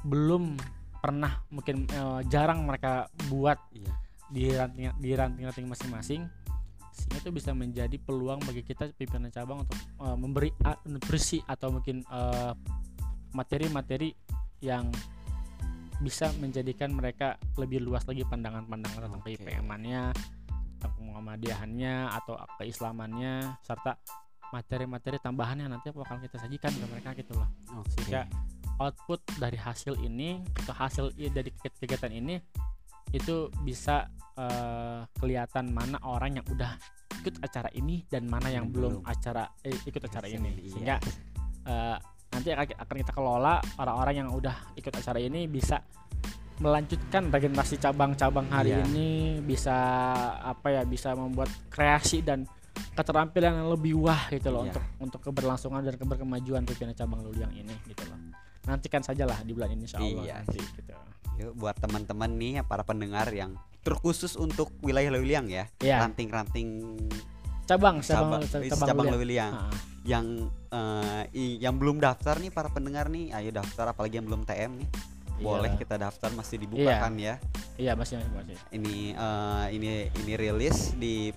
belum 0.08 0.56
pernah 1.04 1.44
mungkin 1.52 1.86
eh, 1.92 2.22
jarang 2.32 2.64
mereka 2.64 3.12
buat 3.28 3.60
Iya. 3.76 4.05
Di 4.32 4.50
ranting 4.54 4.90
di 4.98 5.12
ranting-ranting 5.14 5.68
masing-masing 5.70 6.26
sehingga 6.96 7.18
itu 7.28 7.30
bisa 7.36 7.52
menjadi 7.52 7.98
peluang 8.00 8.40
bagi 8.48 8.64
kita 8.64 8.88
pimpinan 8.96 9.28
cabang 9.30 9.68
untuk 9.68 9.78
eh, 9.78 10.18
memberi 10.18 10.50
bersih 11.04 11.44
atau 11.44 11.76
mungkin 11.76 12.02
eh, 12.08 12.54
materi-materi 13.36 14.16
yang 14.64 14.88
bisa 16.00 16.32
menjadikan 16.40 16.92
mereka 16.92 17.40
lebih 17.56 17.84
luas 17.84 18.04
lagi 18.04 18.24
pandangan-pandangan 18.28 19.08
tentang 19.08 19.24
Oke. 19.24 19.36
KIPM-annya, 19.36 20.12
tentang 20.76 20.94
Muhammadiyahannya 21.00 21.96
atau 22.12 22.36
keislamannya 22.60 23.60
serta 23.64 23.96
materi-materi 24.52 25.18
tambahan 25.20 25.64
yang 25.64 25.72
nanti 25.72 25.92
bakal 25.92 26.20
kita 26.20 26.40
sajikan 26.40 26.72
ke 26.72 26.86
mereka 26.88 27.10
gitu 27.18 27.36
loh 27.36 27.50
Oke. 27.80 27.92
sehingga 27.96 28.28
output 28.80 29.24
dari 29.40 29.56
hasil 29.56 30.00
ini 30.04 30.44
atau 30.64 30.74
hasil 30.76 31.06
dari 31.16 31.52
kegi- 31.52 31.80
kegiatan 31.80 32.12
ini 32.12 32.40
itu 33.16 33.48
bisa 33.64 34.12
eh, 34.36 35.00
kelihatan 35.16 35.72
mana 35.72 35.96
orang 36.04 36.38
yang 36.38 36.46
udah 36.46 36.76
ikut 37.16 37.40
acara 37.40 37.72
ini 37.72 38.04
dan 38.06 38.28
mana 38.28 38.52
yang 38.52 38.68
belum 38.68 39.00
belum. 39.00 39.08
acara 39.08 39.48
eh, 39.64 39.72
ikut 39.82 40.04
acara 40.04 40.28
Iya. 40.28 40.38
ini 40.38 40.52
sehingga 40.68 40.96
eh, 41.66 41.98
nanti 42.30 42.50
akan 42.52 42.96
kita 43.00 43.14
kelola 43.16 43.58
orang-orang 43.80 44.16
yang 44.20 44.30
udah 44.30 44.76
ikut 44.76 44.92
acara 44.92 45.18
ini 45.18 45.48
bisa 45.48 45.80
melanjutkan 46.56 47.28
regenerasi 47.28 47.76
cabang-cabang 47.78 48.48
hari 48.48 48.72
Iya. 48.72 48.84
ini 48.86 49.08
bisa 49.42 49.76
apa 50.42 50.72
ya 50.72 50.82
bisa 50.84 51.12
membuat 51.12 51.52
kreasi 51.68 52.20
dan 52.20 52.48
keterampilan 52.96 53.64
yang 53.64 53.70
lebih 53.70 54.00
wah 54.00 54.28
gitu 54.28 54.52
loh 54.52 54.64
Iya. 54.64 54.72
untuk 54.72 54.84
untuk 55.00 55.20
keberlangsungan 55.26 55.84
dan 55.84 55.96
keberkemajuan 55.96 56.64
pimpinan 56.64 56.96
cabang 56.96 57.24
Luli 57.24 57.40
yang 57.40 57.52
ini 57.54 57.76
gitu 57.86 58.04
loh 58.08 58.20
nantikan 58.66 59.00
sajalah 59.00 59.40
di 59.44 59.52
bulan 59.52 59.72
ini 59.72 59.84
insya 59.84 60.00
Allah 60.00 60.24
Iya 60.24 60.36
nanti 60.42 60.60
gitu 60.60 60.94
Yuk, 61.36 61.52
buat 61.54 61.76
teman-teman 61.76 62.32
nih 62.32 62.64
para 62.64 62.82
pendengar 62.82 63.28
yang 63.30 63.54
terkhusus 63.82 64.34
untuk 64.36 64.72
wilayah 64.80 65.12
Lewiliang 65.12 65.46
ya. 65.46 65.68
Iya. 65.78 66.02
Ranting-ranting 66.02 66.96
cabang 67.66 68.00
cabang, 68.00 68.40
cabang 68.40 68.42
cabang, 68.46 68.70
cabang, 68.70 68.88
cabang 68.88 69.06
Luli. 69.06 69.14
Lewiliang 69.16 69.54
yang 70.06 70.26
eh, 70.70 71.24
i- 71.34 71.58
yang 71.58 71.76
belum 71.76 71.98
daftar 71.98 72.38
nih 72.38 72.50
para 72.50 72.70
pendengar 72.70 73.10
nih, 73.10 73.34
ayo 73.34 73.50
daftar 73.50 73.90
apalagi 73.90 74.18
yang 74.18 74.28
belum 74.28 74.44
TM 74.44 74.72
nih. 74.78 74.90
Boleh 75.36 75.68
iya. 75.68 75.78
kita 75.78 75.96
daftar 75.98 76.32
masih 76.32 76.56
dibuka 76.58 76.88
Iya. 76.88 77.00
kan 77.02 77.14
ya. 77.18 77.36
iya 77.76 77.92
masih 77.92 78.16
masih, 78.16 78.32
masih. 78.32 78.56
Ini 78.72 78.96
eh, 79.12 79.66
ini 79.74 79.88
ini 80.24 80.34
rilis 80.34 80.96
di 80.96 81.36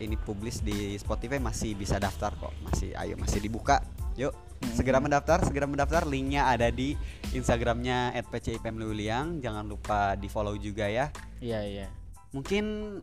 ini 0.00 0.16
publis 0.16 0.64
di 0.64 0.96
Spotify 0.96 1.38
masih 1.38 1.76
bisa 1.76 2.00
daftar 2.00 2.34
kok. 2.34 2.50
Masih 2.66 2.90
ayo 2.96 3.14
masih 3.14 3.38
dibuka. 3.38 3.78
Yuk. 4.18 4.34
Segera 4.76 5.00
mendaftar 5.00 5.42
segera 5.44 5.66
mendaftar. 5.66 6.04
Linknya 6.04 6.48
ada 6.48 6.68
di 6.68 6.96
instagramnya 7.32 8.12
@pcipmlewiliang 8.28 9.40
jangan 9.40 9.64
lupa 9.66 10.14
di 10.16 10.28
follow 10.28 10.56
juga 10.56 10.88
ya. 10.88 11.08
Iya 11.40 11.60
iya. 11.64 11.86
Mungkin 12.32 12.98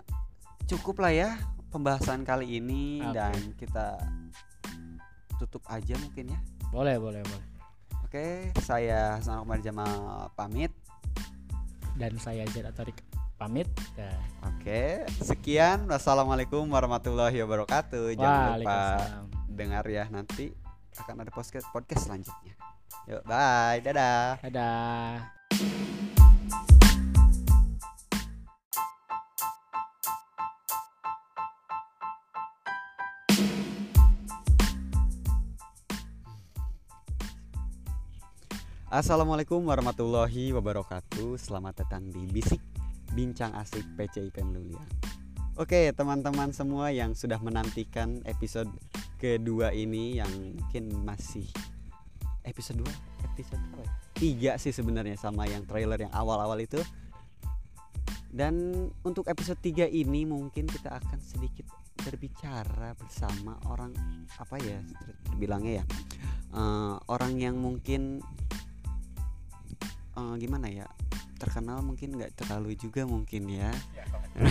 cukup 0.68 1.04
lah 1.04 1.14
ya 1.14 1.30
pembahasan 1.72 2.24
kali 2.24 2.60
ini 2.60 3.04
Oke. 3.04 3.14
dan 3.16 3.38
kita 3.60 3.88
tutup 5.42 5.64
aja 5.70 5.98
mungkin 6.00 6.34
ya. 6.34 6.40
Boleh 6.70 6.98
boleh 7.02 7.22
boleh. 7.26 7.46
Oke 8.08 8.56
saya 8.64 9.20
Hasan 9.20 9.44
Akbar 9.44 9.60
Jamal 9.62 10.28
pamit. 10.38 10.72
Dan 11.98 12.22
saya 12.22 12.46
Zed 12.54 12.62
Atorik 12.62 13.02
pamit. 13.42 13.66
Dan 13.98 14.14
oke 14.46 15.10
sekian. 15.22 15.90
Wassalamualaikum 15.90 16.70
warahmatullahi 16.70 17.42
wabarakatuh. 17.42 18.14
Jangan 18.14 18.62
lupa 18.62 18.80
dengar 19.50 19.86
ya 19.90 20.06
nanti 20.14 20.67
akan 21.04 21.26
ada 21.26 21.32
podcast 21.34 21.68
podcast 21.70 22.10
selanjutnya. 22.10 22.54
Yuk, 23.08 23.24
bye. 23.24 23.80
Dadah. 23.84 24.42
Dadah. 24.42 25.38
Assalamualaikum 38.88 39.68
warahmatullahi 39.68 40.56
wabarakatuh 40.56 41.36
Selamat 41.36 41.84
datang 41.84 42.08
di 42.08 42.24
Bisik 42.32 42.64
Bincang 43.12 43.52
Asik 43.52 43.84
PCIP 44.00 44.40
Meluliang 44.48 45.17
Oke, 45.58 45.90
teman-teman 45.90 46.54
semua 46.54 46.94
yang 46.94 47.18
sudah 47.18 47.42
menantikan 47.42 48.22
episode 48.30 48.70
kedua 49.18 49.74
ini 49.74 50.22
yang 50.22 50.30
mungkin 50.30 50.94
masih 51.02 51.50
episode 52.46 52.86
2, 52.86 52.86
episode 53.34 53.58
apa 53.74 53.82
ya? 53.82 53.92
Tiga 54.14 54.52
sih 54.62 54.70
sebenarnya 54.70 55.18
sama 55.18 55.50
yang 55.50 55.66
trailer 55.66 55.98
yang 55.98 56.14
awal-awal 56.14 56.62
itu. 56.62 56.78
Dan 58.30 58.86
untuk 59.02 59.26
episode 59.34 59.58
3 59.58 59.90
ini 59.90 60.30
mungkin 60.30 60.70
kita 60.70 60.94
akan 60.94 61.18
sedikit 61.26 61.66
berbicara 62.06 62.94
bersama 62.94 63.58
orang 63.66 63.98
apa 64.38 64.62
ya 64.62 64.78
terbilangnya 65.26 65.82
ya 65.82 65.86
eh, 66.54 66.96
orang 67.10 67.34
yang 67.42 67.58
mungkin 67.58 68.22
eh, 70.18 70.34
gimana 70.42 70.68
ya 70.68 70.90
terkenal 71.38 71.86
mungkin 71.86 72.18
nggak 72.18 72.34
terlalu 72.34 72.74
juga 72.74 73.06
mungkin 73.06 73.46
ya. 73.48 73.72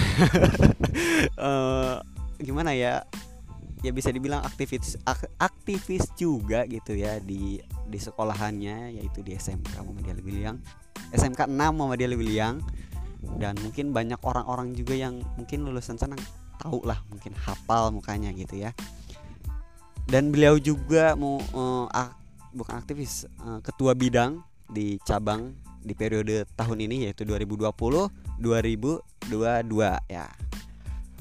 Eh, 1.36 1.96
gimana 2.40 2.72
ya 2.72 3.04
ya 3.84 3.90
bisa 3.92 4.08
dibilang 4.08 4.40
aktivis 4.40 4.96
ak- 5.04 5.28
aktivis 5.36 6.08
juga 6.16 6.64
gitu 6.64 6.96
ya 6.96 7.20
di 7.20 7.60
di 7.86 7.98
sekolahannya 8.00 8.96
yaitu 8.96 9.20
di 9.20 9.36
SMK 9.36 9.84
Muhammadiyah 9.84 10.16
Lebiliang 10.16 10.56
SMK 11.12 11.46
6 11.46 11.52
Muhammadiyah 11.52 12.10
Lebiliang 12.16 12.56
dan 13.36 13.54
mungkin 13.60 13.92
banyak 13.92 14.18
orang-orang 14.24 14.72
juga 14.72 14.96
yang 14.96 15.20
mungkin 15.36 15.68
lulusan 15.68 16.00
sana 16.00 16.16
tahu 16.58 16.82
lah 16.88 16.98
mungkin 17.12 17.36
hafal 17.36 17.92
mukanya 17.92 18.32
gitu 18.32 18.56
ya. 18.56 18.72
Dan 20.08 20.30
beliau 20.32 20.56
juga 20.56 21.12
mau 21.18 21.38
eh, 21.42 21.86
ak- 21.92 22.16
bukan 22.56 22.80
aktivis 22.80 23.28
eh, 23.28 23.60
ketua 23.60 23.92
bidang 23.92 24.40
di 24.70 24.98
cabang 25.02 25.54
di 25.86 25.94
periode 25.94 26.44
tahun 26.58 26.78
ini 26.82 27.06
yaitu 27.06 27.22
2020 27.22 27.70
2022 28.42 29.00
ya. 30.10 30.26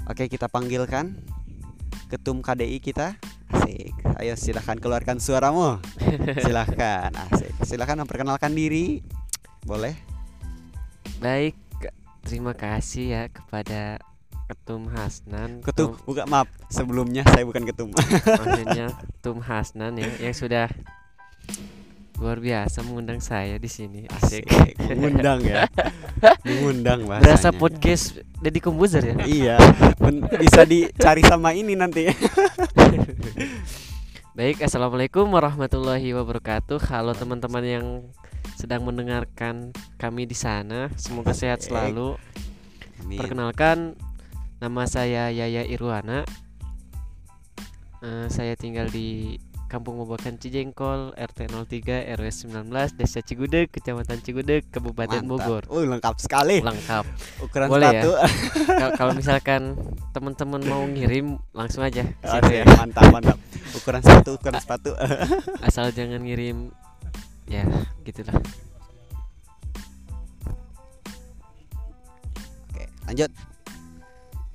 Oke 0.05 0.29
kita 0.29 0.49
panggilkan 0.49 1.17
ketum 2.10 2.41
KDI 2.41 2.77
kita. 2.81 3.17
Asik. 3.49 3.93
Ayo 4.17 4.34
silahkan 4.38 4.77
keluarkan 4.77 5.21
suaramu. 5.21 5.77
Silahkan 6.45 7.13
asik. 7.29 7.53
Silahkan 7.62 7.97
memperkenalkan 8.01 8.53
diri. 8.53 9.05
Boleh? 9.65 9.93
Baik, 11.21 11.55
terima 12.25 12.53
kasih 12.53 13.05
ya 13.10 13.23
kepada 13.29 13.97
Ketum 14.45 14.86
Hasnan. 14.93 15.65
ketum 15.65 15.97
Ketum- 15.97 16.05
bukan 16.05 16.25
maaf. 16.29 16.49
Sebelumnya 16.69 17.25
saya 17.25 17.41
bukan 17.49 17.65
ketum. 17.65 17.89
Maksudnya 17.97 18.93
Ketum 19.17 19.41
Hasnan 19.41 19.97
ya 19.97 20.10
yang 20.21 20.36
sudah 20.38 20.69
luar 22.25 22.41
biasa 22.41 22.81
mengundang 22.81 23.21
saya 23.21 23.61
di 23.61 23.69
sini. 23.69 24.09
Asik. 24.09 24.49
mengundang 24.89 25.45
ya 25.45 25.69
mengundang 26.41 27.05
bahasanya 27.05 27.21
Berasa 27.21 27.49
podcast 27.53 28.17
Deddy 28.41 28.57
Kombuzer 28.65 29.05
ya. 29.05 29.15
iya 29.29 29.55
bisa 30.41 30.65
dicari 30.65 31.21
sama 31.21 31.53
ini 31.53 31.77
nanti 31.77 32.09
Baik, 34.35 34.67
assalamualaikum 34.67 35.31
warahmatullahi 35.31 36.11
wabarakatuh. 36.11 36.83
Halo 36.91 37.15
teman-teman 37.15 37.63
yang 37.63 37.88
sedang 38.59 38.83
mendengarkan 38.83 39.71
kami 39.95 40.27
di 40.27 40.35
sana. 40.35 40.91
Semoga 40.99 41.31
sehat 41.31 41.63
selalu. 41.63 42.19
Amin. 42.99 43.15
Perkenalkan, 43.15 43.95
nama 44.59 44.83
saya 44.91 45.31
Yaya 45.31 45.63
Irwana. 45.63 46.27
Eh, 48.03 48.27
saya 48.27 48.59
tinggal 48.59 48.91
di 48.91 49.39
Kampung 49.65 49.97
Mobakan 49.97 50.38
Cijengkol, 50.38 51.17
RT 51.17 51.49
03, 51.49 52.13
RW 52.15 52.30
19, 52.30 52.69
Desa 52.95 53.19
Cigudeg, 53.25 53.73
Kecamatan 53.73 54.21
Cigudeg, 54.21 54.62
Kabupaten 54.69 55.25
Mantap. 55.25 55.41
Bogor. 55.41 55.63
Oh, 55.73 55.82
lengkap 55.82 56.21
sekali 56.21 56.62
Lengkap. 56.62 57.01
ukuran 57.41 57.67
Boleh 57.67 57.89
ya? 57.89 58.01
sepatu 58.06 58.12
Kal- 58.78 58.93
Kalau 58.93 59.13
misalkan 59.17 59.73
teman-teman 60.13 60.62
mau 60.69 60.86
ngirim, 60.86 61.41
langsung 61.51 61.82
aja. 61.82 62.06
Asik, 62.21 62.62
ya. 62.62 62.65
mantap 62.78 63.10
mantap 63.10 63.38
ukuran 63.75 64.01
sepatu 64.06 64.38
ukuran 64.38 64.62
sepatu 64.62 64.91
Asal 65.67 65.89
jangan 65.91 66.21
ngirim, 66.23 66.69
ya 67.49 67.65
gitulah. 68.06 68.38
oke 72.69 72.86
lanjut 73.10 73.32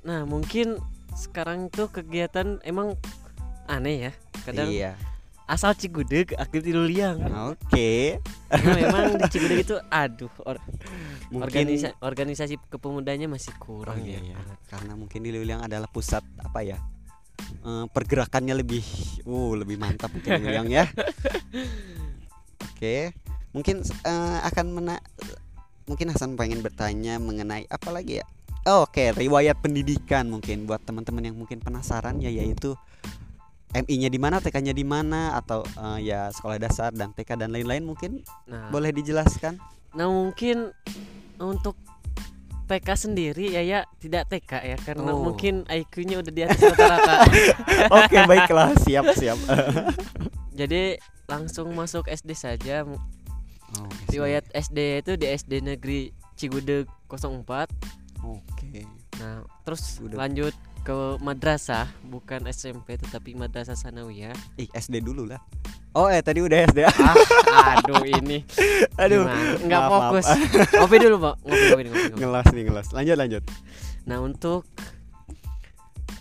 Nah 0.01 0.25
mungkin 0.25 0.81
sekarang 1.13 1.69
tuh 1.69 1.93
kegiatan 1.93 2.57
emang 2.65 2.97
aneh 3.71 3.95
ya. 3.97 4.11
Kadang 4.43 4.67
iya 4.67 4.93
asal 5.47 5.75
Cigudeg 5.75 6.31
aktif 6.35 6.63
di 6.63 6.71
Luliang. 6.71 7.19
oke 7.51 7.91
Karena 8.47 8.71
memang 8.77 9.19
di 9.19 9.25
Cigudeg 9.27 9.59
itu 9.61 9.75
aduh 9.91 10.31
or- 10.47 10.63
mungkin 11.27 11.43
organisa- 11.43 11.95
organisasi 11.99 12.55
kepemudanya 12.67 13.27
masih 13.27 13.51
Oh, 13.59 13.83
kurang 13.83 13.99
iya, 13.99 14.23
ya. 14.23 14.31
iya. 14.31 14.39
karena 14.67 14.95
mungkin 14.95 15.19
di 15.19 15.31
Luliang 15.31 15.59
adalah 15.59 15.91
pusat 15.91 16.23
apa 16.39 16.63
ya 16.63 16.79
eh, 17.61 17.85
pergerakannya 17.85 18.55
lebih 18.55 18.79
uh 19.23 19.51
lebih 19.53 19.75
mantap 19.75 20.15
mungkin 20.15 20.39
di 20.39 20.43
Luliang 20.45 20.71
ya 20.71 20.87
oke 22.71 22.95
mungkin 23.51 23.75
eh, 23.83 24.39
akan 24.47 24.65
mena 24.71 24.95
mungkin 25.83 26.15
Hasan 26.15 26.39
pengen 26.39 26.63
bertanya 26.63 27.19
mengenai 27.19 27.67
apa 27.67 27.91
lagi 27.91 28.23
ya 28.23 28.27
Oh, 28.61 28.85
Oke, 28.85 29.09
riwayat 29.09 29.57
pendidikan 29.57 30.29
mungkin 30.29 30.69
buat 30.69 30.85
teman-teman 30.85 31.25
yang 31.25 31.33
mungkin 31.33 31.57
penasaran 31.57 32.21
ya 32.21 32.29
yaitu 32.29 32.77
MI-nya 33.73 34.07
di 34.07 34.19
mana, 34.19 34.37
TK-nya 34.37 34.71
di 34.71 34.83
mana 34.83 35.33
atau 35.33 35.63
eh, 35.63 35.99
ya 36.05 36.27
sekolah 36.27 36.57
dasar 36.57 36.91
dan 36.91 37.11
TK 37.11 37.39
dan 37.39 37.49
lain-lain 37.49 37.81
mungkin 37.81 38.19
Nah, 38.45 38.67
boleh 38.67 38.91
dijelaskan? 38.91 39.55
nah 39.91 40.07
mungkin 40.07 40.71
untuk 41.35 41.75
TK 42.65 42.87
sendiri 42.95 43.51
ya 43.51 43.59
ya 43.59 43.79
tidak 43.99 44.31
TK 44.31 44.51
ya 44.65 44.77
karena 44.79 45.11
Oh. 45.11 45.19
mungkin 45.21 45.67
IQ-nya 45.67 46.23
udah 46.23 46.31
di 46.31 46.41
atas 46.43 46.63
rata-rata. 46.63 47.15
Oke, 47.99 48.17
baiklah, 48.23 48.71
siap 48.79 49.11
siap. 49.11 49.35
Jadi 50.59 50.95
langsung 51.27 51.71
masuk 51.71 52.07
SD 52.07 52.31
saja. 52.31 52.83
Oh, 52.83 53.87
Riwayat 54.07 54.47
SD 54.51 55.03
itu 55.03 55.15
di 55.15 55.27
SD 55.27 55.59
Negeri 55.59 56.11
Cigudeg 56.35 56.87
04. 57.07 57.67
Oke. 58.23 58.83
Nah, 59.19 59.43
terus 59.63 59.99
Cigudeg. 59.99 60.15
lanjut 60.15 60.53
ke 60.81 61.21
madrasah, 61.21 61.85
bukan 62.09 62.49
SMP 62.49 62.97
tetapi 62.97 63.37
madrasah 63.37 63.77
sanawiyah. 63.77 64.33
Ih, 64.57 64.69
SD 64.73 65.05
dulu 65.05 65.29
lah. 65.29 65.41
Oh, 65.91 66.07
eh 66.07 66.23
tadi 66.23 66.39
udah 66.39 66.57
SD. 66.71 66.87
Ah, 66.87 67.75
aduh 67.75 68.07
ini. 68.07 68.47
Aduh. 69.01 69.27
Nggak 69.59 69.81
fokus. 69.91 70.25
Ngopi 70.79 70.97
dulu, 71.03 71.15
Pak. 71.19 71.35
Ngopi, 71.43 71.65
ngopi, 71.67 71.83
ngopi, 71.83 72.01
ngopi. 72.07 72.19
Ngelas 72.23 72.47
nih, 72.55 72.63
ngelas. 72.63 72.87
Lanjut, 72.95 73.15
lanjut. 73.19 73.43
Nah, 74.07 74.17
untuk 74.23 74.63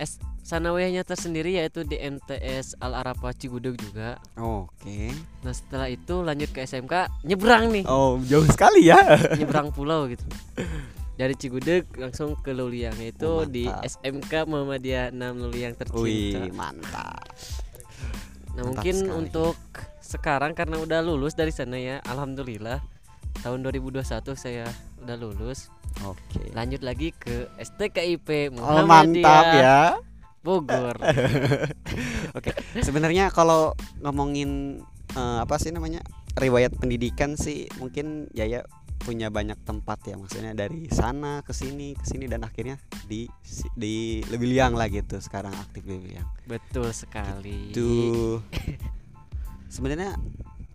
S 0.03 0.19
sanawiyahnya 0.43 1.07
tersendiri 1.07 1.55
yaitu 1.63 1.87
di 1.87 1.95
MTS 1.95 2.83
Al 2.83 2.99
Arafah 2.99 3.31
Cigudeg 3.31 3.79
juga. 3.79 4.19
Oke. 4.35 5.15
Nah, 5.47 5.55
setelah 5.55 5.87
itu 5.87 6.27
lanjut 6.27 6.51
ke 6.51 6.67
SMK, 6.67 7.07
nyebrang 7.23 7.71
nih. 7.71 7.87
Oh, 7.87 8.19
jauh 8.27 8.43
sekali 8.51 8.91
ya. 8.91 8.99
Nyebrang 9.39 9.71
pulau 9.71 10.11
gitu. 10.11 10.27
Dari 11.21 11.35
Cigudeg 11.35 11.85
langsung 11.95 12.33
ke 12.35 12.51
Luliang 12.51 12.97
yaitu 12.97 13.29
Oh, 13.29 13.45
di. 13.45 13.69
SMK 13.69 14.49
Muhammadiyah 14.49 15.13
6 15.13 15.21
Luliang 15.37 15.77
tercinta. 15.77 16.01
Wih, 16.01 16.49
mantap. 16.51 17.21
Nah 18.51 18.65
Mantap 18.65 18.65
mungkin 18.67 18.95
sekali. 18.97 19.13
untuk 19.21 19.55
sekarang 20.01 20.53
karena 20.55 20.81
udah 20.81 21.01
lulus 21.01 21.37
dari 21.37 21.53
sana 21.53 21.77
ya 21.77 22.03
Alhamdulillah 22.03 22.81
Tahun 23.39 23.59
2021 23.61 24.03
saya 24.35 24.67
udah 24.99 25.17
lulus 25.17 25.69
Oke. 26.03 26.51
Lanjut 26.51 26.81
lagi 26.81 27.13
ke 27.13 27.47
STKIP 27.55 28.51
Oh, 28.51 28.65
Muhammadiyah 28.81 29.23
mantap 29.23 29.45
ya. 29.55 29.79
Bogor 30.41 30.97
Oke. 32.39 32.51
Sebenarnya 32.77 33.29
kalau 33.29 33.77
ngomongin 34.01 34.81
eh, 35.13 35.39
apa 35.39 35.61
sih 35.61 35.69
namanya? 35.69 36.01
riwayat 36.33 36.71
pendidikan 36.73 37.35
sih 37.35 37.67
mungkin 37.77 38.31
Yaya 38.31 38.63
punya 39.01 39.33
banyak 39.33 39.57
tempat 39.65 40.05
ya 40.05 40.15
maksudnya 40.21 40.53
dari 40.53 40.85
sana 40.93 41.41
ke 41.41 41.57
sini 41.57 41.97
ke 41.97 42.05
sini 42.05 42.29
dan 42.29 42.45
akhirnya 42.45 42.77
di 43.09 43.25
di 43.73 44.21
Lebiliang 44.29 44.77
lah 44.77 44.93
gitu 44.93 45.17
sekarang 45.19 45.57
aktif 45.57 45.83
di 45.83 45.97
Lebiliang. 45.97 46.29
Betul 46.45 46.93
sekali. 46.93 47.73
Itu 47.73 48.39
sebenarnya 49.75 50.15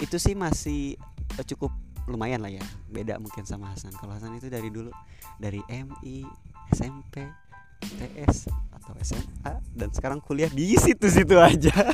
itu 0.01 0.17
sih 0.17 0.33
masih 0.33 0.97
eh, 1.37 1.45
cukup 1.45 1.69
lumayan 2.05 2.41
lah 2.41 2.53
ya 2.53 2.65
beda 2.89 3.21
mungkin 3.21 3.45
sama 3.45 3.71
Hasan. 3.71 3.93
Kalau 3.95 4.17
Hasan 4.17 4.33
itu 4.35 4.49
dari 4.49 4.73
dulu 4.73 4.89
dari 5.37 5.61
MI 5.69 6.25
SMP 6.73 7.21
TS 7.85 8.49
atau 8.73 8.97
SMA 9.05 9.53
dan 9.77 9.93
sekarang 9.93 10.17
kuliah 10.17 10.49
di 10.49 10.73
situ-situ 10.73 11.37
aja. 11.37 11.73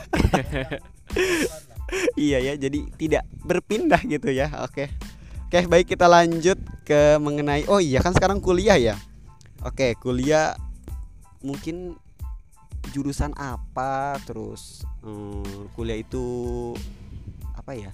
Iya 2.15 2.39
ya 2.39 2.53
jadi 2.55 2.79
tidak 2.95 3.23
berpindah 3.43 4.01
gitu 4.07 4.31
ya 4.31 4.47
oke 4.63 4.87
oke 5.51 5.67
baik 5.67 5.91
kita 5.91 6.07
lanjut 6.07 6.55
ke 6.87 7.19
mengenai 7.19 7.67
oh 7.67 7.83
iya 7.83 7.99
kan 7.99 8.15
sekarang 8.15 8.39
kuliah 8.39 8.79
ya? 8.79 8.95
Oke 9.67 9.99
kuliah 9.99 10.55
mungkin 11.43 11.99
jurusan 12.95 13.35
apa 13.35 14.15
terus 14.23 14.87
hmm, 15.03 15.75
kuliah 15.75 15.99
itu 15.99 16.23
apa 17.51 17.75
ya? 17.75 17.91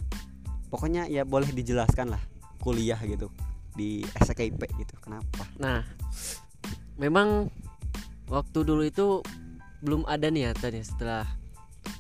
Pokoknya 0.70 1.10
ya 1.10 1.26
boleh 1.26 1.50
dijelaskan 1.50 2.14
lah 2.14 2.22
kuliah 2.62 3.02
gitu 3.02 3.34
di 3.74 4.06
SKIP 4.06 4.62
gitu 4.78 4.94
kenapa? 5.02 5.50
Nah, 5.58 5.82
memang 7.02 7.50
waktu 8.30 8.60
dulu 8.62 8.86
itu 8.86 9.26
belum 9.82 10.06
ada 10.06 10.30
niatan 10.30 10.78
ya 10.78 10.86
setelah 10.86 11.26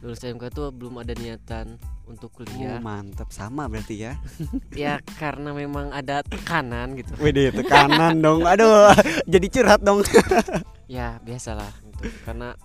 lulus 0.05 0.21
SMK 0.21 0.53
tuh 0.53 0.69
belum 0.69 1.01
ada 1.01 1.17
niatan 1.17 1.81
untuk 2.07 2.31
oh, 2.33 2.43
kuliah. 2.43 2.79
mantap 2.79 3.29
sama 3.29 3.67
berarti 3.67 4.07
ya 4.07 4.13
ya 4.87 4.93
karena 5.19 5.51
memang 5.51 5.91
ada 5.91 6.23
tekanan 6.23 6.95
gitu. 6.95 7.11
Wede 7.19 7.51
tekanan 7.51 8.17
dong 8.17 8.47
aduh 8.47 8.95
jadi 9.31 9.47
curhat 9.51 9.81
dong 9.83 10.01
Ya 10.87 11.19
biasalah 11.19 11.67
gitu. 11.83 12.07
Karena 12.23 12.55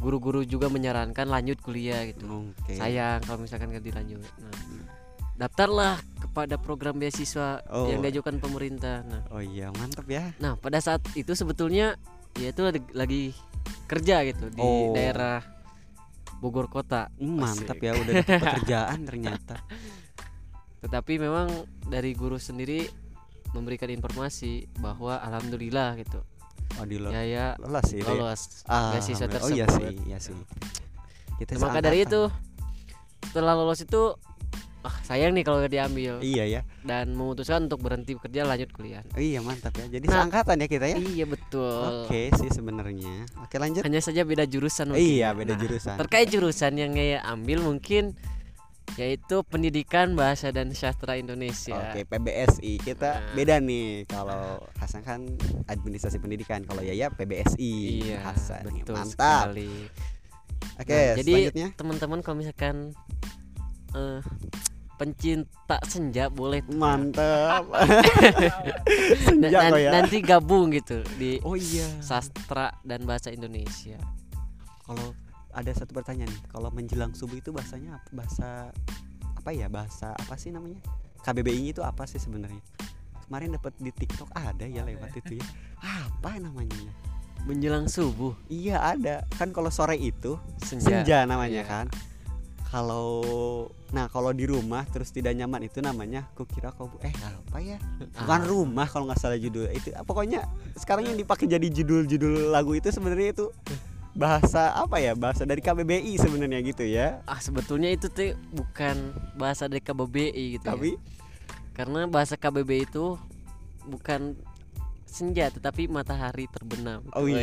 guru-guru 0.00 0.40
juga 0.42 0.72
menyarankan 0.72 1.28
lanjut 1.28 1.60
kuliah 1.60 2.08
gitu. 2.08 2.24
oke 2.24 2.72
Sayang 2.72 3.20
kalau 3.26 3.44
misalkan 3.44 3.68
gak 3.68 3.84
dilanjut. 3.84 4.22
Nah, 4.40 4.54
daftarlah 5.36 6.00
kepada 6.18 6.56
program 6.56 6.96
beasiswa 6.96 7.60
Oh. 7.68 7.86
yang 7.86 8.00
diajukan 8.00 8.40
pemerintah. 8.40 9.04
Nah, 9.04 9.22
oh 9.28 9.38
iya 9.38 9.68
mantap 9.70 10.08
ya 10.08 10.32
Nah, 10.40 10.56
pada 10.56 10.80
saat 10.80 11.04
itu 11.14 11.36
sebetulnya 11.36 12.00
ya 12.34 12.48
itu 12.48 12.62
lagi, 12.64 12.80
lagi 12.96 13.22
kerja 13.84 14.24
gitu 14.24 14.48
di 14.48 14.62
Oh. 14.62 14.94
daerah 14.96 15.42
Bogor 16.38 16.66
kota. 16.66 17.10
Hmm, 17.18 17.38
mantap 17.38 17.76
ya 17.76 17.92
udah 17.92 18.12
dapet 18.14 18.38
pekerjaan 18.62 18.98
ternyata 19.02 19.56
Tetapi 20.78 21.18
memang 21.18 21.50
dari 21.84 22.14
guru 22.14 22.38
sendiri 22.38 22.86
memberikan 23.50 23.88
informasi 23.88 24.70
bahwa 24.78 25.18
alhamdulillah 25.18 25.98
gitu. 25.98 26.20
oh 26.78 26.84
di 26.84 26.96
lo 26.96 27.10
Ya 27.10 27.24
ya 27.24 27.46
lolos 27.58 27.84
sih 27.86 27.98
lolos 27.98 28.62
Ah, 28.64 28.94
alhamdulillah. 28.94 29.26
tersebut. 29.26 29.42
oh 29.42 29.50
iya 29.50 29.66
sih 29.66 29.86
iya 30.06 30.18
sih 30.18 30.34
kita 31.38 31.58
maka 31.58 31.78
dari 31.80 32.02
itu 32.02 32.30
setelah 33.24 33.54
lolos 33.54 33.80
itu 33.80 34.02
ah 34.88 34.96
sayang 35.04 35.30
nih 35.30 35.44
kalau 35.44 35.60
gak 35.60 35.68
diambil 35.68 36.16
iya 36.18 36.48
ya 36.48 36.60
dan 36.80 37.12
memutuskan 37.12 37.68
untuk 37.68 37.78
berhenti 37.78 38.16
bekerja 38.16 38.42
lanjut 38.42 38.72
kuliah. 38.72 39.04
Oh, 39.12 39.20
iya 39.20 39.38
mantap 39.38 39.76
ya 39.76 39.84
jadi 39.86 40.02
Nah. 40.02 40.24
seangkatan 40.24 40.56
ya 40.56 40.66
kita 40.66 40.86
ya 40.88 40.96
Iya 40.96 41.24
betul. 41.24 42.08
oke 42.08 42.20
sih 42.34 42.48
sebenarnya 42.48 43.28
oke 43.38 43.54
lanjut 43.54 43.84
Hanya 43.84 44.00
saja 44.00 44.24
beda 44.24 44.44
jurusan. 44.44 44.90
mungkin 44.90 45.04
iya 45.04 45.28
ya. 45.28 45.36
beda 45.36 45.52
Nah, 45.52 45.60
jurusan 45.60 45.96
terkait 45.98 46.26
jurusan 46.26 46.72
yang 46.74 46.92
saya 46.92 47.20
ambil 47.22 47.60
mungkin 47.60 48.16
yaitu 48.96 49.44
pendidikan 49.44 50.16
bahasa 50.16 50.48
dan 50.48 50.72
sastra 50.72 51.14
Indonesia. 51.14 51.76
Oke, 51.92 52.02
PBSI 52.02 52.80
kita 52.80 53.20
Nah. 53.20 53.34
beda 53.36 53.60
nih. 53.60 54.08
Kalau 54.08 54.64
Hasan 54.74 55.04
kan 55.04 55.28
administrasi 55.66 56.16
pendidikan, 56.16 56.64
kalau 56.64 56.80
Yaya 56.80 57.12
PBSI. 57.12 58.00
Iya, 58.02 58.24
Hasan 58.24 58.64
nih, 58.66 58.82
betul 58.82 58.96
mantap. 58.96 59.52
sekali. 59.52 59.70
Oke, 60.74 60.88
Nah, 60.90 61.14
jadi 61.14 61.34
teman-teman 61.76 62.18
kalau 62.22 62.36
misalkan 62.38 62.96
eh 63.92 64.20
pencinta 64.98 65.78
senja 65.86 66.26
boleh 66.26 66.60
tuh. 66.60 66.74
Mantap. 66.74 67.64
Na- 69.38 69.48
Senja 69.48 69.70
ya. 69.72 69.90
nanti 69.94 70.18
gabung 70.20 70.70
gitu 70.70 71.00
di 71.16 71.38
Oh 71.40 71.54
iya. 71.54 71.86
sastra 72.02 72.74
dan 72.82 73.06
bahasa 73.06 73.30
Indonesia. 73.30 73.96
Kalau 74.82 75.14
ada 75.48 75.70
satu 75.70 75.90
pertanyaan 75.92 76.30
kalau 76.48 76.68
menjelang 76.68 77.14
subuh 77.14 77.38
itu 77.38 77.50
bahasanya 77.50 77.96
apa? 77.96 78.08
Bahasa 78.12 78.48
apa 79.34 79.50
ya? 79.50 79.70
Bahasa 79.70 80.12
apa 80.12 80.34
sih 80.34 80.50
namanya? 80.50 80.82
KBBI 81.20 81.72
itu 81.72 81.82
apa 81.82 82.04
sih 82.04 82.18
sebenarnya? 82.18 82.60
Kemarin 83.24 83.54
dapat 83.54 83.76
di 83.76 83.92
TikTok 83.92 84.32
ada 84.32 84.64
ya 84.64 84.82
lewat 84.82 85.14
itu 85.14 85.38
ya. 85.38 85.46
Apa 85.78 86.36
namanya? 86.38 86.90
Menjelang 87.44 87.86
subuh 87.86 88.34
Iya 88.46 88.82
ada. 88.82 89.22
Kan 89.38 89.54
kalau 89.54 89.70
sore 89.70 89.94
itu 89.94 90.40
senja. 90.58 91.04
senja 91.04 91.18
namanya 91.22 91.62
Iya. 91.62 91.70
kan 91.70 91.86
kalau 92.66 93.22
nah 93.88 94.04
kalau 94.06 94.30
di 94.30 94.44
rumah 94.44 94.84
terus 94.84 95.08
tidak 95.08 95.32
nyaman 95.32 95.64
itu 95.64 95.80
namanya 95.80 96.28
kukira 96.32 96.68
kau 96.70 96.92
eh 97.00 97.12
apa 97.14 97.56
ya 97.56 97.80
bukan 98.14 98.40
Ah. 98.40 98.44
rumah 98.44 98.84
kalau 98.84 99.08
nggak 99.08 99.16
salah 99.16 99.36
judul 99.36 99.64
itu 99.70 99.88
pokoknya 100.02 100.44
sekarang 100.74 101.08
yang 101.08 101.16
dipakai 101.16 101.46
jadi 101.46 101.64
judul-judul 101.64 102.48
lagu 102.48 102.72
itu 102.72 102.88
sebenarnya 102.88 103.32
itu 103.32 103.46
bahasa 104.12 104.74
apa 104.74 104.98
ya 104.98 105.14
bahasa 105.14 105.42
dari 105.42 105.58
KBBI 105.58 106.10
sebenarnya 106.16 106.58
gitu 106.60 106.82
ya 106.82 107.22
Ah 107.22 107.38
sebetulnya 107.38 107.88
itu 107.88 108.08
tuh 108.08 108.34
bukan 108.50 108.98
bahasa 109.34 109.64
dari 109.64 109.78
KBBI 109.78 110.58
gitu 110.58 110.64
ya. 110.64 110.74
tapi 110.74 110.90
Karena 111.72 112.04
bahasa 112.04 112.34
KBBI 112.34 112.84
itu 112.84 113.14
bukan 113.86 114.34
senja 115.08 115.48
tetapi 115.48 115.88
matahari 115.88 116.44
terbenam. 116.46 117.00
oh 117.16 117.24
iya 117.24 117.40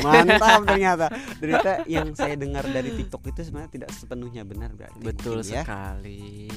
mantap 0.04 0.64
ternyata 0.64 1.06
ternyata 1.36 1.70
yang 1.94 2.16
saya 2.16 2.34
dengar 2.34 2.64
dari 2.64 2.90
TikTok 2.90 3.28
itu 3.28 3.44
sebenarnya 3.44 3.70
tidak 3.70 3.90
sepenuhnya 3.92 4.42
benar 4.42 4.72
berarti 4.72 4.98
Betul 4.98 5.44
mungkin 5.44 5.52
ya 5.52 5.62
sekali. 5.62 6.48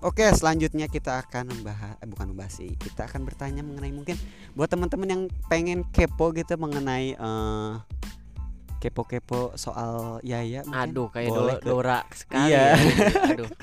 Oke, 0.00 0.24
selanjutnya 0.32 0.88
kita 0.88 1.20
akan 1.20 1.52
membahas 1.52 2.00
eh, 2.00 2.08
bukan 2.08 2.32
membahas 2.32 2.56
sih. 2.56 2.72
Kita 2.72 3.04
akan 3.04 3.24
bertanya 3.24 3.60
mengenai 3.60 3.92
mungkin 3.92 4.16
buat 4.52 4.68
teman-teman 4.68 5.08
yang 5.08 5.22
pengen 5.48 5.84
kepo 5.92 6.32
gitu 6.32 6.56
mengenai 6.56 7.12
eh, 7.12 7.72
kepo-kepo 8.80 9.56
soal 9.56 10.20
Yaya 10.20 10.60
mungkin 10.64 10.92
Aduh 10.92 11.08
kayak 11.08 11.30
boleh 11.32 11.56
Do- 11.56 11.60
ke- 11.60 11.68
Dora 11.68 12.00
sekali. 12.12 12.52
Iya. 12.52 12.76
ya. 12.76 13.32
Aduh. 13.32 13.48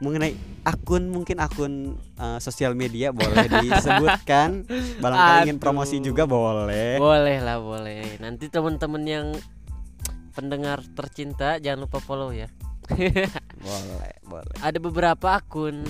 mengenai 0.00 0.32
akun 0.64 1.12
mungkin 1.12 1.36
akun 1.40 1.72
eh, 2.16 2.38
sosial 2.40 2.72
media 2.72 3.12
boleh 3.12 3.46
disebutkan. 3.60 4.64
Barangkali 5.02 5.48
ingin 5.48 5.58
promosi 5.60 6.00
juga 6.00 6.24
boleh. 6.24 6.96
boleh 6.96 7.38
lah 7.40 7.60
boleh. 7.60 8.16
Nanti 8.18 8.48
teman-teman 8.48 9.04
yang 9.04 9.26
pendengar 10.32 10.80
tercinta 10.96 11.60
jangan 11.60 11.84
lupa 11.84 12.00
follow 12.00 12.32
ya. 12.32 12.48
Boleh, 13.60 14.14
boleh. 14.24 14.56
Ada 14.64 14.80
beberapa 14.80 15.36
akun 15.36 15.84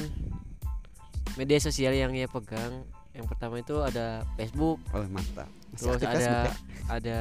media 1.38 1.56
sosial 1.62 1.94
yang 1.94 2.10
ia 2.12 2.26
pegang. 2.26 2.82
Yang 3.14 3.26
pertama 3.30 3.62
itu 3.62 3.78
ada 3.78 4.26
Facebook, 4.34 4.82
Oh, 4.90 5.06
mantap. 5.06 5.46
Masih 5.70 5.86
terus 5.86 6.02
ada 6.02 6.10
Facebook 6.10 6.44
ya? 6.44 6.52
ada 6.90 7.18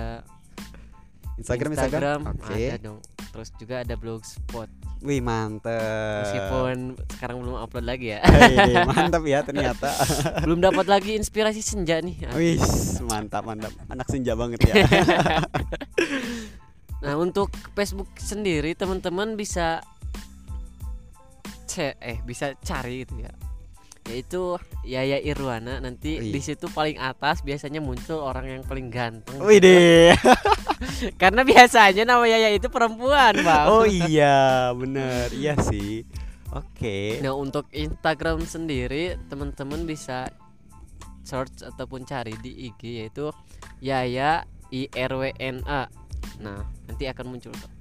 Instagram, 1.38 1.70
Instagram. 1.78 2.20
Oke. 2.34 2.66
ada 2.66 2.78
dong. 2.82 3.00
Terus 3.30 3.50
juga 3.56 3.76
ada 3.86 3.94
blogspot. 3.96 4.70
Wih, 5.00 5.24
mantap. 5.24 6.28
Meskipun 6.28 7.00
sekarang 7.16 7.40
belum 7.40 7.56
upload 7.56 7.88
lagi 7.88 8.12
ya. 8.12 8.20
Hei, 8.20 8.84
mantap 8.90 9.24
ya 9.24 9.40
ternyata. 9.48 9.96
belum 10.44 10.60
dapat 10.60 10.92
lagi 10.92 11.16
inspirasi 11.16 11.64
senja 11.64 12.04
nih. 12.04 12.28
Wih, 12.36 12.60
mantap, 13.08 13.48
mantap. 13.48 13.72
Anak 13.88 14.12
senja 14.12 14.36
banget 14.36 14.60
ya. 14.68 14.74
Nah, 17.00 17.16
untuk 17.16 17.48
Facebook 17.72 18.12
sendiri 18.20 18.76
teman-teman 18.76 19.40
bisa 19.40 19.80
ce 21.64 21.96
eh 21.96 22.20
bisa 22.28 22.52
cari 22.60 23.08
gitu 23.08 23.24
ya. 23.24 23.32
Yaitu 24.10 24.58
Yaya 24.82 25.22
Irwana 25.22 25.78
nanti 25.78 26.18
Wih. 26.18 26.34
di 26.34 26.42
situ 26.42 26.66
paling 26.74 26.98
atas 26.98 27.46
biasanya 27.46 27.78
muncul 27.78 28.26
orang 28.26 28.50
yang 28.60 28.64
paling 28.66 28.90
ganteng. 28.90 29.38
Wih 29.38 29.62
deh. 29.62 30.18
Karena 31.22 31.46
biasanya 31.46 32.04
nama 32.10 32.26
Yaya 32.26 32.50
itu 32.50 32.68
perempuan, 32.74 33.38
Bang. 33.46 33.70
Oh 33.70 33.86
iya, 34.10 34.74
bener. 34.74 35.30
Iya 35.30 35.54
sih. 35.62 36.04
Oke. 36.50 37.22
Nah, 37.22 37.38
untuk 37.38 37.70
Instagram 37.70 38.42
sendiri 38.42 39.22
teman-teman 39.30 39.86
bisa 39.86 40.26
search 41.22 41.62
ataupun 41.62 42.10
cari 42.10 42.34
di 42.42 42.66
IG 42.66 43.06
yaitu 43.06 43.30
Yaya 43.86 44.50
I 44.74 44.90
R 44.90 45.14
W 45.14 45.30
N 45.38 45.62
A. 45.70 45.86
Nah, 46.42 46.66
nanti 46.90 47.06
akan 47.06 47.38
muncul. 47.38 47.54
Pak. 47.54 47.79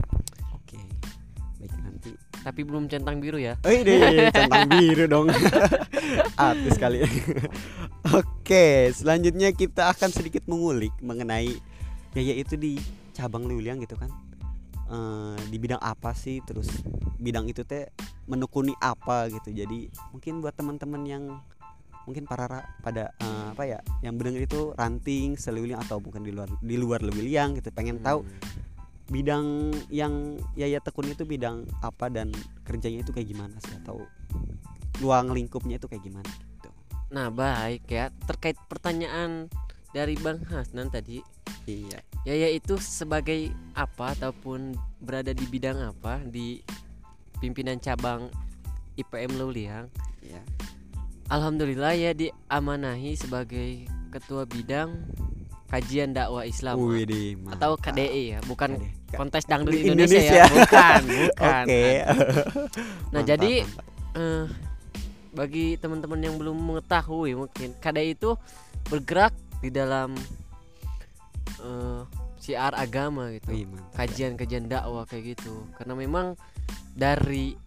Tapi 2.49 2.65
belum 2.65 2.89
centang 2.89 3.21
biru 3.21 3.37
ya. 3.37 3.61
Wih 3.61 3.85
deh, 3.85 4.33
centang 4.33 4.65
biru 4.67 5.05
dong. 5.05 5.29
Artis 6.41 6.81
kali. 6.81 7.05
Oke, 8.09 8.89
selanjutnya 8.91 9.53
kita 9.53 9.93
akan 9.93 10.09
sedikit 10.09 10.49
mengulik 10.49 10.97
mengenai 10.99 11.53
Yaya 12.17 12.35
itu 12.35 12.57
di 12.57 12.81
cabang 13.13 13.45
Liuliang 13.45 13.79
gitu 13.79 13.95
kan. 13.95 14.09
Eh, 14.89 15.37
di 15.53 15.61
bidang 15.61 15.77
apa 15.79 16.17
sih 16.17 16.41
terus 16.41 16.73
bidang 17.21 17.45
itu 17.45 17.61
teh 17.61 17.93
menekuni 18.25 18.73
apa 18.75 19.29
gitu 19.29 19.53
jadi 19.53 19.85
mungkin 20.09 20.41
buat 20.41 20.57
teman-teman 20.57 21.05
yang 21.05 21.25
mungkin 22.09 22.25
para 22.25 22.49
ra- 22.49 22.69
pada 22.81 23.13
eh, 23.15 23.47
apa 23.53 23.69
ya 23.69 23.79
yang 24.01 24.17
mendengar 24.17 24.41
itu 24.41 24.73
ranting 24.73 25.37
seliuliang 25.37 25.85
atau 25.85 26.01
mungkin 26.01 26.25
di 26.25 26.33
luar 26.33 26.49
di 26.57 26.81
luar 26.81 27.05
Liuliang 27.05 27.61
gitu 27.61 27.69
pengen 27.69 28.01
tahu 28.01 28.25
Hmm. 28.25 28.33
Bidang 29.09 29.73
yang 29.89 30.37
Yaya 30.53 30.81
tekuni 30.85 31.17
itu 31.17 31.25
bidang 31.25 31.65
apa 31.81 32.13
dan 32.13 32.29
kerjanya 32.65 33.01
itu 33.01 33.11
kayak 33.13 33.29
gimana 33.33 33.57
sih 33.65 33.75
atau 33.81 34.05
ruang 35.01 35.33
lingkupnya 35.33 35.81
itu 35.81 35.89
kayak 35.89 36.05
gimana 36.05 36.29
gitu. 36.29 36.71
Nah, 37.09 37.33
baik 37.33 37.89
ya. 37.89 38.13
Terkait 38.29 38.61
pertanyaan 38.69 39.49
dari 39.97 40.15
Bang 40.21 40.45
Hasnan 40.45 40.93
tadi, 40.93 41.25
Iya. 41.69 42.01
Yaya 42.25 42.49
itu 42.53 42.81
sebagai 42.81 43.53
apa 43.77 44.17
ataupun 44.17 44.73
berada 45.01 45.37
di 45.37 45.45
bidang 45.45 45.81
apa 45.93 46.21
di 46.25 46.65
pimpinan 47.41 47.77
cabang 47.77 48.33
IPM 48.97 49.37
Luliang? 49.37 49.93
Iya. 50.25 50.41
Alhamdulillah 51.29 51.93
ya 51.93 52.17
diamanahi 52.17 53.13
sebagai 53.21 53.85
ketua 54.09 54.49
bidang 54.49 55.05
kajian 55.69 56.17
dakwah 56.17 56.49
Islam 56.49 56.81
Wih, 56.81 57.37
atau 57.53 57.77
KDI 57.77 58.23
ya, 58.37 58.41
bukan 58.49 58.81
KDI. 58.81 58.98
Kontes 59.11 59.45
dangdut 59.45 59.73
Di 59.73 59.87
Indonesia, 59.87 60.19
Indonesia. 60.19 60.37
ya, 60.37 60.45
bukan, 60.47 61.01
bukan. 61.23 61.65
Oke. 61.65 61.83
Nah, 63.09 63.21
Mantap, 63.21 63.25
jadi 63.27 63.53
mantap. 63.59 63.85
eh 64.15 64.45
bagi 65.31 65.67
teman-teman 65.77 66.21
yang 66.21 66.35
belum 66.37 66.57
mengetahui 66.59 67.33
mungkin 67.35 67.73
KDI 67.77 68.13
itu 68.13 68.35
bergerak 68.87 69.33
di 69.59 69.71
dalam 69.71 70.13
eh 71.59 72.03
siar 72.39 72.73
agama 72.73 73.29
gitu 73.31 73.51
mantap. 73.51 73.93
kajian-kajian 73.95 74.67
dakwah 74.67 75.05
kayak 75.05 75.35
gitu 75.35 75.69
karena 75.75 75.95
memang 75.95 76.27
dari 76.93 77.59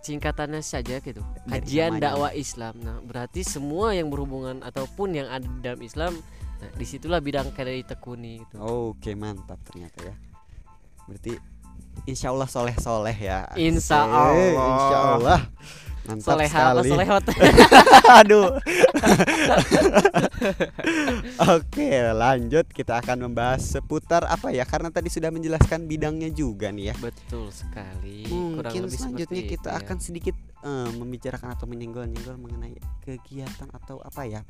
singkatannya 0.00 0.60
saja 0.60 0.98
gitu 0.98 1.22
kajian 1.46 1.96
dakwah 1.96 2.30
Islam 2.30 2.76
nah 2.78 2.98
berarti 3.00 3.40
semua 3.40 3.92
yang 3.92 4.08
berhubungan 4.08 4.60
ataupun 4.60 5.14
yang 5.14 5.28
ada 5.28 5.46
dalam 5.62 5.80
Islam 5.80 6.12
nah 6.54 6.70
di 6.70 6.84
situlah 6.84 7.18
bidang 7.18 7.48
KDI 7.50 7.82
tekuni 7.86 8.40
gitu 8.40 8.60
Oke 8.60 9.14
mantap 9.14 9.56
ternyata 9.64 10.04
ya. 10.04 10.14
Berarti 11.08 11.34
Insya 12.04 12.34
Allah 12.34 12.48
soleh 12.50 12.76
soleh 12.76 13.16
ya. 13.16 13.48
Insya 13.56 14.04
Allah. 14.04 14.34
Insya 14.34 14.98
Allah. 15.16 15.40
Mantap 16.04 16.36
soleha 16.36 16.60
apa 16.60 16.80
sekali. 16.84 16.90
solehot 16.92 17.24
Aduh. 18.20 18.48
Oke 21.56 21.90
lanjut 22.12 22.66
kita 22.68 23.00
akan 23.00 23.30
membahas 23.30 23.64
seputar 23.64 24.28
apa 24.28 24.52
ya 24.52 24.68
karena 24.68 24.92
tadi 24.92 25.08
sudah 25.08 25.32
menjelaskan 25.32 25.88
bidangnya 25.88 26.28
juga 26.28 26.68
nih 26.68 26.92
ya. 26.92 26.94
betul 27.00 27.48
sekali 27.48 28.28
kurang 28.28 28.72
Mungkin 28.72 28.80
lebih 28.84 28.98
selanjutnya 29.00 29.42
kita 29.48 29.68
ya. 29.72 29.80
akan 29.80 29.96
sedikit 29.96 30.36
eh, 30.60 30.90
membicarakan 30.92 31.48
atau 31.56 31.64
menyenggol-nyenggol 31.64 32.36
mengenai 32.36 32.76
kegiatan 33.00 33.68
atau 33.72 33.96
apa 34.00 34.28
ya 34.28 34.40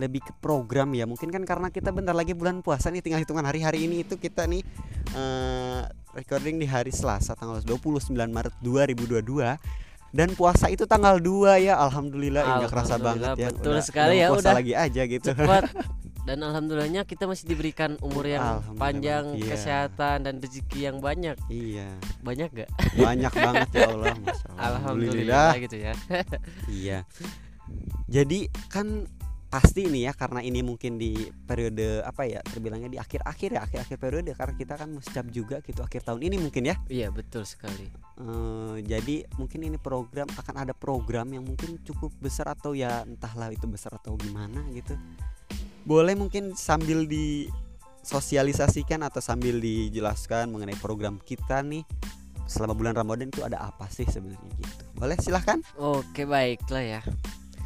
lebih 0.00 0.24
ke 0.24 0.32
program 0.40 0.92
ya 0.96 1.04
mungkin 1.04 1.28
kan 1.28 1.44
karena 1.44 1.68
kita 1.68 1.92
bentar 1.92 2.16
lagi 2.16 2.32
bulan 2.32 2.64
puasa 2.64 2.88
nih 2.88 3.04
tinggal 3.04 3.20
hitungan 3.20 3.44
hari-hari 3.44 3.84
ini 3.84 4.04
itu 4.04 4.16
kita 4.16 4.48
nih 4.48 4.64
eh, 5.12 5.82
recording 6.16 6.56
di 6.56 6.64
hari 6.68 6.92
Selasa 6.92 7.36
tanggal 7.36 7.60
29 7.60 8.12
Maret 8.12 8.54
2022 8.64 9.91
dan 10.12 10.28
puasa 10.30 10.68
itu 10.68 10.84
tanggal 10.84 11.16
2 11.16 11.56
ya 11.58 11.80
alhamdulillah 11.80 12.44
enggak 12.44 12.70
kerasa 12.70 12.94
banget 12.96 13.32
Alhamdulillah, 13.32 13.40
ya 13.40 13.48
betul 13.50 13.72
Udah- 13.72 13.84
sekali 13.84 14.14
udah 14.14 14.22
ya, 14.22 14.28
puasa 14.28 14.44
udah. 14.44 14.54
lagi 14.54 14.72
aja 14.76 15.02
gitu 15.04 15.28
cepat 15.32 15.64
dan 16.28 16.38
alhamdulillahnya 16.38 17.02
kita 17.02 17.26
masih 17.26 17.50
diberikan 17.50 17.98
umur 17.98 18.22
yang 18.22 18.38
Alhamdulillah 18.38 18.78
panjang 18.78 19.24
iya. 19.34 19.48
kesehatan 19.50 20.16
dan 20.22 20.34
rezeki 20.38 20.78
yang 20.84 20.96
banyak 21.00 21.34
iya 21.50 21.88
banyak 22.20 22.48
gak 22.54 22.70
banyak 22.94 23.32
banget 23.32 23.68
ya 23.72 23.80
Allah 23.90 24.14
Masya 24.22 24.46
Allah. 24.46 24.62
alhamdulillah 24.70 25.48
gitu 25.58 25.76
ya 25.76 25.92
Iya. 26.68 26.98
Jadi 28.06 28.38
kan 28.68 29.08
pasti 29.52 29.84
ini 29.84 30.08
ya 30.08 30.16
karena 30.16 30.40
ini 30.40 30.64
mungkin 30.64 30.96
di 30.96 31.28
periode 31.44 32.00
apa 32.00 32.24
ya 32.24 32.40
terbilangnya 32.40 32.88
di 32.88 32.96
akhir-akhir 32.96 33.50
ya 33.52 33.60
akhir-akhir 33.68 33.96
periode 34.00 34.32
karena 34.32 34.54
kita 34.56 34.74
kan 34.80 34.88
muscap 34.88 35.28
juga 35.28 35.60
gitu 35.60 35.84
akhir 35.84 36.08
tahun 36.08 36.24
ini 36.24 36.40
mungkin 36.40 36.72
ya. 36.72 36.80
iya 36.88 37.12
betul 37.12 37.44
sekali 37.44 37.92
Eh, 38.22 38.76
jadi 38.86 39.26
mungkin 39.40 39.66
ini 39.66 39.80
program 39.80 40.28
akan 40.36 40.68
ada 40.68 40.76
program 40.76 41.26
yang 41.32 41.42
mungkin 41.42 41.80
cukup 41.82 42.12
besar 42.22 42.52
atau 42.54 42.76
ya 42.76 43.02
entahlah 43.08 43.50
itu 43.50 43.66
besar 43.66 43.96
atau 43.98 44.14
gimana 44.20 44.62
gitu. 44.76 44.94
Boleh 45.82 46.14
mungkin 46.14 46.54
sambil 46.54 47.08
disosialisasikan 47.10 49.02
atau 49.02 49.18
sambil 49.18 49.58
dijelaskan 49.58 50.54
mengenai 50.54 50.78
program 50.78 51.18
kita 51.18 51.64
nih 51.66 51.82
selama 52.46 52.78
bulan 52.78 52.94
Ramadan 52.94 53.32
itu 53.32 53.42
ada 53.42 53.58
apa 53.64 53.90
sih 53.90 54.06
sebenarnya 54.06 54.54
gitu. 54.60 54.84
Boleh 54.94 55.18
silahkan. 55.18 55.58
oke 55.74 56.22
baiklah 56.28 56.84
ya 56.84 57.02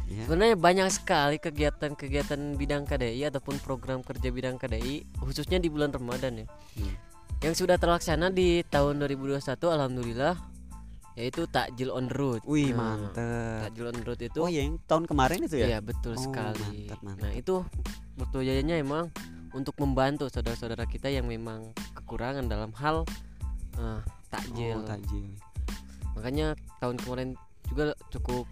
Ya. 0.07 0.23
sebenarnya 0.23 0.55
banyak 0.55 0.87
sekali 0.87 1.35
kegiatan-kegiatan 1.37 2.55
bidang 2.55 2.83
KDI 2.83 3.27
ataupun 3.27 3.59
program 3.59 3.99
kerja 3.99 4.27
bidang 4.27 4.55
KDI 4.55 5.19
khususnya 5.19 5.57
di 5.57 5.67
bulan 5.67 5.91
Ramadan 5.91 6.41
ya 6.41 6.47
Hmm. 6.73 6.95
yang 7.41 7.51
sudah 7.51 7.75
terlaksana 7.75 8.29
di 8.29 8.63
tahun 8.63 8.97
2021 8.97 9.43
alhamdulillah 9.67 10.39
yaitu 11.13 11.43
takjil 11.45 11.91
on 11.91 12.07
the 12.07 12.15
road 12.15 12.39
Wih 12.43 12.71
Nah, 12.71 12.95
mantep. 12.95 13.67
takjil 13.67 13.85
on 13.85 13.95
the 13.95 14.05
road 14.05 14.21
itu 14.21 14.37
Oh 14.37 14.47
yang 14.47 14.79
tahun 14.81 15.03
kemarin 15.05 15.39
itu 15.43 15.55
ya? 15.57 15.67
Iya 15.67 15.79
betul 15.81 16.13
Oh, 16.13 16.21
sekali. 16.21 16.87
mantap, 16.87 16.99
mantap. 17.01 17.21
Nah 17.21 17.31
itu 17.33 17.55
bertujuannya 18.15 18.75
emang 18.77 19.11
untuk 19.51 19.75
membantu 19.77 20.29
saudara-saudara 20.29 20.85
kita 20.85 21.09
yang 21.09 21.25
memang 21.25 21.73
kekurangan 21.93 22.45
dalam 22.45 22.71
hal 22.73 23.03
eh, 23.75 24.01
takjil. 24.29 24.77
Oh, 24.77 24.85
takjil. 24.85 25.35
Makanya 26.15 26.53
tahun 26.77 26.95
kemarin 26.97 27.29
juga 27.65 27.91
cukup 28.07 28.45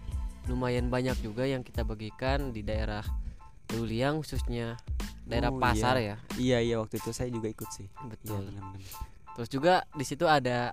lumayan 0.46 0.86
banyak 0.86 1.18
juga 1.20 1.44
yang 1.44 1.60
kita 1.60 1.82
bagikan 1.82 2.50
di 2.50 2.62
daerah 2.62 3.02
Luliang 3.72 4.22
khususnya 4.22 4.78
daerah 5.22 5.50
Oh, 5.50 5.58
pasar 5.58 5.98
ya. 5.98 6.16
Iya 6.36 6.62
iya 6.62 6.76
waktu 6.78 6.96
itu 6.96 7.10
saya 7.10 7.26
juga 7.28 7.50
ikut 7.50 7.66
sih. 7.68 7.86
Iya 7.86 8.06
Betul. 8.08 8.42
benar-benar. 8.46 8.94
Terus 9.34 9.48
juga 9.50 9.74
di 9.90 10.04
situ 10.06 10.24
ada 10.24 10.70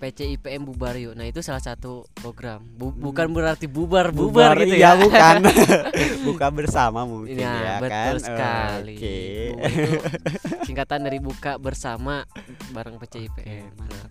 PCIPM 0.00 0.64
bubar 0.64 0.96
yuk. 0.96 1.12
Nah 1.12 1.28
itu 1.28 1.38
salah 1.40 1.60
satu 1.60 2.08
program. 2.12 2.64
Bu- 2.64 2.90
bukan 2.90 3.28
berarti 3.30 3.68
bubar 3.68 4.10
bubar, 4.10 4.56
gitu 4.58 4.74
iya, 4.74 4.96
ya. 4.96 4.98
bukan. 4.98 5.34
Buka 6.26 6.48
bersama 6.48 7.04
mungkin 7.04 7.36
Nah, 7.36 7.54
ya 7.54 7.74
betul 7.78 8.16
kan. 8.16 8.24
sekali. 8.24 8.94
Oke. 8.96 9.16
Bu 9.52 9.58
itu 9.60 9.92
singkatan 10.64 11.00
dari 11.04 11.18
buka 11.20 11.54
bersama 11.56 12.24
bareng 12.72 12.96
PCIPM. 12.96 13.68
Nah, 13.68 13.68
mantap. 13.78 14.10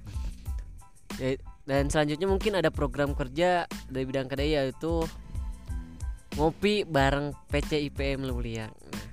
ya- 1.18 1.42
dan 1.70 1.86
selanjutnya 1.86 2.26
mungkin 2.26 2.58
ada 2.58 2.74
program 2.74 3.14
kerja 3.14 3.64
dari 3.86 4.04
bidang 4.04 4.26
kedai 4.26 4.58
yaitu 4.58 5.06
ngopi 6.34 6.82
bareng 6.84 7.30
PCIPM 7.48 8.26
Luliang. 8.26 8.74
Nah, 8.74 9.08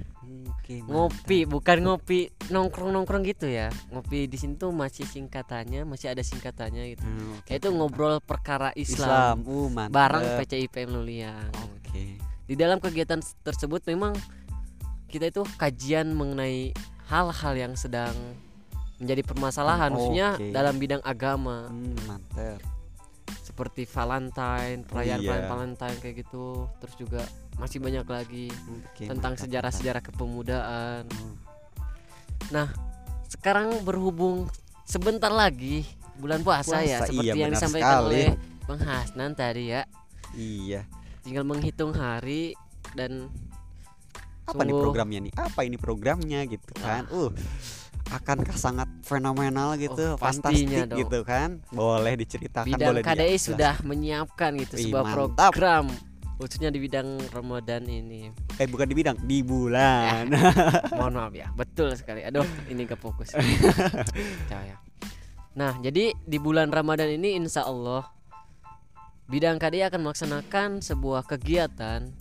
Oke, 0.57 0.83
ngopi 0.83 1.47
bukan 1.47 1.79
ngopi 1.81 2.19
nongkrong-nongkrong 2.49 3.23
gitu 3.25 3.47
ya. 3.47 3.71
Ngopi 3.89 4.27
di 4.27 4.35
sini 4.35 4.57
tuh 4.57 4.75
masih 4.75 5.07
singkatannya, 5.07 5.87
masih 5.87 6.11
ada 6.11 6.19
singkatannya 6.21 6.91
gitu. 6.91 7.07
Hmm, 7.07 7.39
oke, 7.39 7.47
Yaitu 7.47 7.69
mantap. 7.69 7.79
ngobrol 7.79 8.15
perkara 8.19 8.75
Islam. 8.75 9.07
Islam, 9.07 9.37
Uh, 9.47 9.69
mantap. 9.71 9.95
bareng 9.95 10.27
PCIPM 10.37 10.89
Luliang. 10.91 11.51
Oke. 11.77 12.19
di 12.47 12.55
dalam 12.55 12.79
kegiatan 12.79 13.19
tersebut 13.43 13.83
memang 13.87 14.15
kita 15.07 15.27
itu 15.27 15.43
kajian 15.55 16.11
mengenai 16.11 16.71
hal-hal 17.05 17.55
yang 17.55 17.75
sedang 17.75 18.15
menjadi 18.97 19.23
permasalahan 19.23 19.91
Hmm, 19.91 19.97
khususnya 19.97 20.29
oke. 20.35 20.53
dalam 20.53 20.75
bidang 20.77 21.03
agama 21.03 21.69
Hmm, 21.69 21.97
mantap. 22.07 22.61
seperti 23.43 23.85
Valentine, 23.85 24.85
perayaan 24.85 25.21
iya. 25.21 25.49
Valentine 25.49 25.97
kayak 25.97 26.17
gitu. 26.23 26.69
Terus 26.77 26.95
juga 26.95 27.23
masih 27.57 27.81
banyak 27.81 28.05
lagi 28.05 28.53
Oke, 28.53 29.09
tentang 29.09 29.33
mantap, 29.33 29.43
sejarah-sejarah 29.43 30.03
kepemudaan. 30.03 31.05
mantap. 31.09 32.69
Sekarang 33.27 33.81
berhubung 33.83 34.47
sebentar 34.85 35.33
lagi 35.33 35.83
bulan 36.17 36.41
puasa, 36.41 36.81
ya 36.81 37.01
Puasa, 37.01 37.11
seperti 37.11 37.27
iya, 37.27 37.43
yang 37.43 37.53
disampaikan 37.53 37.91
sekali. 38.01 38.07
oleh 38.07 38.27
Bang 38.65 38.81
Hasnan 38.81 39.33
tadi 39.33 39.65
ya. 39.69 39.83
Iya. 40.33 40.81
Tinggal 41.21 41.43
menghitung 41.43 41.93
hari 41.93 42.55
dan 42.93 43.29
Apa 44.45 44.63
nih 44.63 44.73
programnya 44.73 45.19
nih? 45.27 45.33
Apa 45.35 45.61
ini 45.65 45.75
programnya 45.75 46.41
gitu 46.47 46.71
kan? 46.79 47.09
Uh. 47.11 47.35
Akankah 48.07 48.55
sangat 48.55 48.87
fenomenal 49.03 49.75
gitu, 49.75 50.15
Oh, 50.15 50.17
fantastik 50.17 50.63
dong. 50.87 50.99
gitu 51.01 51.19
kan? 51.23 51.59
Boleh 51.69 52.15
diceritakan, 52.15 52.71
bidang 52.71 52.89
boleh 52.89 53.03
KDI 53.03 53.15
dijelaskan. 53.35 53.43
sudah 53.43 53.75
menyiapkan 53.83 54.51
gitu 54.57 54.75
Wih, 54.75 54.85
sebuah 54.89 55.03
mantap. 55.05 55.51
program 55.53 55.85
khususnya 56.37 56.69
di 56.69 56.79
bidang 56.79 57.09
Ramadan 57.31 57.83
ini. 57.85 58.29
eh 58.57 58.69
bukan 58.69 58.85
di 58.85 58.95
bidang, 58.95 59.17
di 59.25 59.41
bulan. 59.41 60.29
Mohon 60.93 61.13
maaf 61.17 61.33
ya, 61.33 61.49
betul 61.53 61.97
sekali. 61.97 62.21
Aduh, 62.23 62.45
ini 62.69 62.85
gak 62.85 63.01
fokus. 63.01 63.33
Nah, 65.57 65.73
jadi 65.81 66.13
di 66.13 66.37
bulan 66.37 66.69
Ramadan 66.69 67.09
ini 67.09 67.33
insya 67.33 67.65
Allah 67.65 68.05
bidang 69.27 69.57
KDI 69.57 69.89
akan 69.89 70.05
melaksanakan 70.05 70.69
sebuah 70.79 71.25
kegiatan 71.25 72.13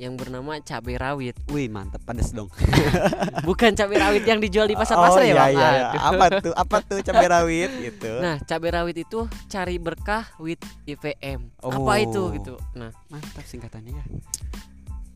yang 0.00 0.16
bernama 0.16 0.56
cabai 0.64 0.96
rawit. 0.96 1.36
Wih, 1.52 1.68
mantap 1.68 2.00
pedes 2.08 2.32
dong. 2.32 2.48
Bukan 3.48 3.76
cabai 3.76 4.00
rawit 4.00 4.24
yang 4.24 4.40
dijual 4.40 4.64
di 4.64 4.72
pasar-pasar 4.72 5.20
oh, 5.20 5.26
ya, 5.28 5.28
iya, 5.28 5.36
Bang? 5.36 5.52
iya, 5.52 5.68
iya. 5.76 5.88
Apa 6.00 6.24
tuh? 6.40 6.52
Apa 6.56 6.76
tuh 6.80 6.98
cabai 7.04 7.28
rawit 7.28 7.68
gitu? 7.84 8.08
Nah, 8.16 8.40
cabai 8.40 8.72
rawit 8.72 8.96
itu 8.96 9.28
cari 9.52 9.76
berkah 9.76 10.24
with 10.40 10.64
IPM. 10.88 11.52
Apa 11.60 11.92
itu 12.00 12.16
Oh. 12.16 12.32
gitu? 12.32 12.56
Nah, 12.72 12.96
Mantap 13.12 13.44
singkatannya 13.44 13.92
ya. 13.92 14.04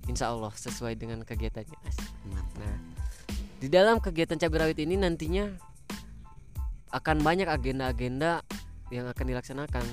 insya 0.04 0.28
Allah 0.28 0.52
sesuai 0.52 1.00
dengan 1.00 1.24
kegiatannya. 1.24 1.78
Mantap. 2.28 2.60
Nah, 2.60 2.76
di 3.56 3.72
dalam 3.72 3.96
kegiatan 4.04 4.36
cabai 4.36 4.68
rawit 4.68 4.76
ini 4.84 5.00
nantinya 5.00 5.48
akan 6.92 7.24
banyak 7.24 7.48
agenda-agenda 7.48 8.44
yang 8.92 9.08
akan 9.08 9.24
dilaksanakan. 9.32 9.84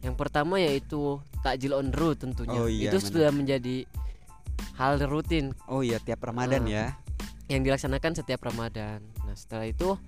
Yang 0.00 0.16
pertama 0.16 0.56
yaitu 0.56 1.20
takjil 1.44 1.76
on 1.76 1.92
the 1.92 1.98
road 2.00 2.16
tentunya. 2.16 2.56
Oh 2.56 2.64
iya, 2.64 2.88
Itu 2.88 2.96
benar. 2.98 3.08
sudah 3.12 3.30
menjadi 3.36 3.76
hal 4.74 4.96
rutin 5.04 5.52
Oh 5.66 5.80
iya, 5.80 5.98
tiap 5.98 6.24
Ramadan 6.24 6.64
Ah. 6.66 6.70
ya. 6.70 6.84
yang 7.46 7.66
dilaksanakan 7.66 8.14
setiap 8.14 8.46
Ramadan. 8.46 9.02
Nah, 9.26 9.34
setelah 9.34 9.66
itu 9.66 9.98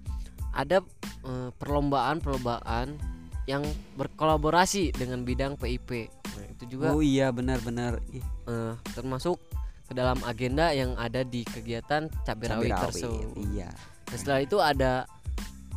ada 0.53 0.79
eh, 1.23 1.51
perlombaan-perlombaan 1.55 2.99
yang 3.45 3.63
berkolaborasi 3.97 4.95
dengan 4.95 5.23
bidang 5.23 5.59
PIP. 5.59 6.07
Nah, 6.07 6.47
itu 6.49 6.65
juga 6.71 6.95
Oh 6.95 7.03
iya, 7.03 7.31
benar-benar. 7.31 7.99
Eh, 8.47 8.75
termasuk 8.95 9.43
ke 9.83 9.93
dalam 9.93 10.23
agenda 10.23 10.71
yang 10.71 10.95
ada 10.95 11.23
di 11.23 11.43
kegiatan 11.43 12.07
cabai 12.23 12.47
rawit. 12.49 12.71
tersebut. 12.71 13.35
Iya. 13.51 13.71
Nah, 14.09 14.17
setelah 14.17 14.41
itu 14.41 14.57
ada 14.59 15.07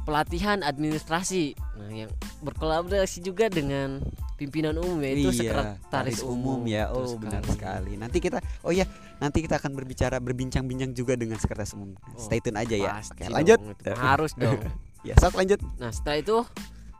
pelatihan 0.05 0.61
administrasi 0.61 1.57
nah 1.75 1.89
yang 1.89 2.11
berkolaborasi 2.39 3.19
juga 3.19 3.49
dengan 3.49 3.99
pimpinan 4.35 4.77
umum 4.77 4.99
ya 4.99 5.11
itu 5.11 5.29
Iya, 5.33 5.39
sekretaris 5.41 6.21
umum, 6.21 6.61
ya. 6.67 6.91
Betul 6.91 7.01
Oh, 7.01 7.15
benar 7.17 7.43
sekali. 7.47 7.95
Nanti 7.95 8.17
kita 8.19 8.37
oh 8.61 8.71
ya, 8.71 8.83
nanti 9.17 9.39
kita 9.39 9.57
akan 9.57 9.71
berbicara 9.73 10.19
berbincang-bincang 10.19 10.91
juga 10.91 11.15
dengan 11.15 11.39
sekretaris 11.39 11.71
umum. 11.71 11.95
Oh, 11.95 12.19
Stay 12.19 12.39
tune 12.39 12.59
aja 12.59 12.75
ya. 12.75 12.99
Oke, 12.99 13.23
dong, 13.23 13.31
lanjut. 13.31 13.59
itu 13.63 13.91
harus 13.95 14.31
dong 14.35 14.59
Ya, 15.07 15.13
saat 15.15 15.33
lanjut. 15.33 15.61
nah 15.77 15.89
setelah 15.89 16.17
itu 16.17 16.37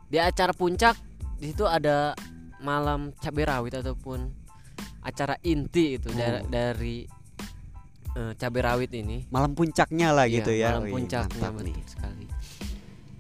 di 0.06 0.18
acara 0.18 0.53
puncak 0.53 0.93
di 1.36 1.51
situ 1.51 1.66
ada 1.66 2.14
malam 2.62 3.10
cabai 3.18 3.43
rawit 3.43 3.74
ataupun 3.76 4.30
acara 5.01 5.36
inti 5.41 5.97
itu 5.97 6.14
Oh. 6.14 6.45
dari 6.47 7.03
eh, 8.14 8.32
cabai 8.38 8.62
rawit 8.64 8.93
ini 8.93 9.26
Malam 9.28 9.51
puncaknya 9.53 10.14
lah 10.14 10.24
Iya, 10.24 10.36
gitu 10.39 10.51
ya. 10.53 10.68
malam 10.72 10.88
puncaknya 10.88 11.49
betul 11.51 11.74
sekali 11.84 12.26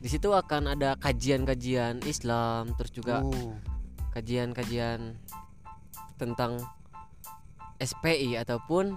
di 0.05 0.13
situ 0.13 0.29
akan 0.29 0.77
ada 0.77 0.93
kajian-kajian 0.95 2.05
Islam 2.05 2.77
terus 2.77 2.93
juga 2.93 3.25
Oh, 3.25 3.57
kajian-kajian 4.13 5.17
tentang 6.15 6.61
SPI 7.75 8.37
ataupun 8.37 8.93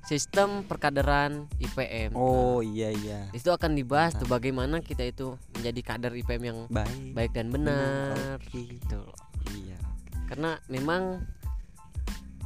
sistem 0.00 0.62
perkaderan 0.62 1.50
IPM. 1.58 2.14
oh 2.14 2.60
Nah, 2.60 2.70
iya 2.70 2.88
iya. 2.92 3.20
di 3.28 3.36
situ 3.36 3.50
akan 3.50 3.74
dibahas 3.74 4.14
tuh 4.14 4.24
Mantap. 4.24 4.36
bagaimana 4.36 4.76
kita 4.78 5.02
itu 5.02 5.34
menjadi 5.52 5.80
kader 5.82 6.12
IPM 6.14 6.42
yang 6.44 6.58
Baik. 6.68 7.12
baik 7.12 7.32
dan 7.32 7.46
benar. 7.48 8.14
Oke. 8.36 8.78
Gitu 8.78 8.94
loh. 8.94 9.16
Iya. 9.50 9.76
Karena 10.24 10.60
memang 10.68 11.24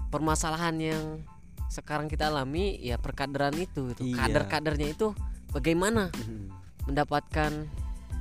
permasalahan 0.08 0.76
yang 0.78 1.04
sekarang 1.68 2.08
kita 2.08 2.32
alami 2.32 2.78
ya 2.80 2.96
perkaderan 2.96 3.52
itu, 3.52 3.92
itu. 3.92 4.02
Iya. 4.08 4.16
kader-kadernya 4.24 4.96
itu 4.96 5.12
bagaimana 5.50 6.08
Mhm. 6.14 6.46
mendapatkan 6.88 7.52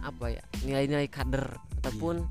apa 0.07 0.25
ya 0.29 0.43
nilai-nilai 0.61 1.07
kader 1.07 1.45
ataupun 1.77 2.23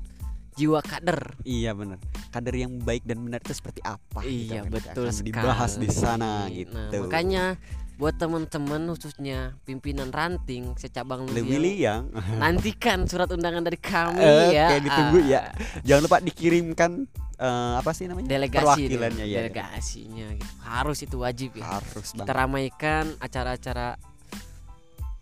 jiwa 0.53 0.81
kader. 0.81 1.37
Iya 1.41 1.71
benar. 1.71 2.01
Kader 2.27 2.55
yang 2.57 2.81
baik 2.81 3.05
dan 3.05 3.21
benar 3.21 3.39
itu 3.39 3.53
seperti 3.53 3.77
apa? 3.79 4.19
gitu 4.21 4.51
Iya 4.51 4.61
kan. 4.61 4.73
betul 4.73 5.05
Akan 5.05 5.13
sekali. 5.13 5.29
dibahas 5.29 5.71
di 5.75 5.89
sana 5.89 6.31
gitu. 6.49 6.73
Nah, 6.73 6.89
makanya 6.97 7.45
buat 7.93 8.13
teman-teman 8.13 8.85
khususnya 8.87 9.57
pimpinan 9.63 10.09
ranting 10.09 10.73
secabang 10.75 11.25
Lebih 11.25 11.45
Luwil 11.51 11.65
yang 11.79 12.09
nantikan 12.41 13.05
surat 13.05 13.25
undangan 13.27 13.61
dari 13.61 13.77
kami 13.77 14.17
Oke, 14.17 14.53
ya. 14.53 14.77
ditunggu 14.77 15.19
ya. 15.23 15.41
Ah, 15.43 15.45
jangan 15.81 16.01
lupa 16.05 16.17
dikirimkan 16.21 16.91
eh, 17.37 17.73
apa 17.77 17.89
sih 17.91 18.05
namanya? 18.05 18.25
Delegasi 18.27 18.61
Perwakilannya 18.81 19.25
ya. 19.25 19.37
delegasinya 19.39 20.27
gitu. 20.31 20.53
Harus 20.61 20.97
itu 21.01 21.17
wajib 21.17 21.53
ya. 21.53 21.65
Harus 21.77 22.07
Kita 22.07 22.21
banget. 22.21 22.33
ramaikan 22.33 23.05
acara-acara 23.17 23.97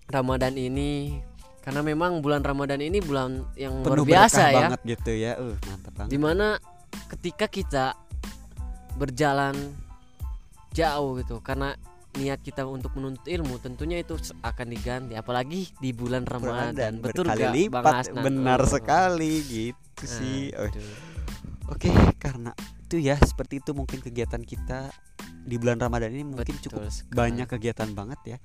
Ramadan 0.06 0.54
ini 0.54 1.20
karena 1.66 1.82
memang 1.82 2.22
bulan 2.22 2.40
Ramadan 2.40 2.78
ini 2.78 3.02
bulan 3.02 3.42
yang 3.58 3.82
luar 3.82 3.98
Penuh 3.98 4.06
biasa 4.06 4.38
berkah 4.38 4.48
ya. 4.48 4.60
banget 4.62 4.82
gitu 4.86 5.12
ya. 5.12 5.32
Uh, 5.36 5.56
mantap 5.66 5.94
banget. 5.96 6.10
di 6.14 6.18
mana 6.18 6.48
ketika 7.10 7.46
kita 7.50 7.86
berjalan 8.96 9.56
jauh 10.72 11.18
gitu 11.18 11.42
karena 11.42 11.74
niat 12.16 12.40
kita 12.40 12.64
untuk 12.64 12.96
menuntut 12.96 13.28
ilmu 13.28 13.60
tentunya 13.60 14.00
itu 14.00 14.16
akan 14.40 14.68
diganti 14.70 15.14
apalagi 15.16 15.68
di 15.76 15.92
bulan 15.92 16.24
Ramadan 16.24 17.04
betul 17.04 17.28
berkali 17.28 17.42
gak 17.42 17.52
lipat 17.52 17.84
Bang 17.84 17.96
Hasnan? 18.00 18.24
benar 18.24 18.60
Oh. 18.62 18.70
sekali 18.70 19.34
gitu 19.44 20.04
sih. 20.06 20.52
Oh, 20.54 20.64
Aduh. 20.64 20.96
Oke, 21.68 21.90
karena 22.16 22.54
itu 22.80 23.02
ya 23.02 23.18
seperti 23.18 23.58
itu 23.58 23.74
mungkin 23.74 24.00
kegiatan 24.00 24.40
kita 24.40 24.94
di 25.44 25.58
bulan 25.58 25.76
Ramadan 25.76 26.14
ini 26.14 26.24
mungkin 26.24 26.56
Betul 26.56 26.64
cukup 26.70 26.88
sekali. 26.88 27.12
banyak 27.12 27.48
kegiatan 27.50 27.90
banget 27.92 28.20
ya. 28.26 28.38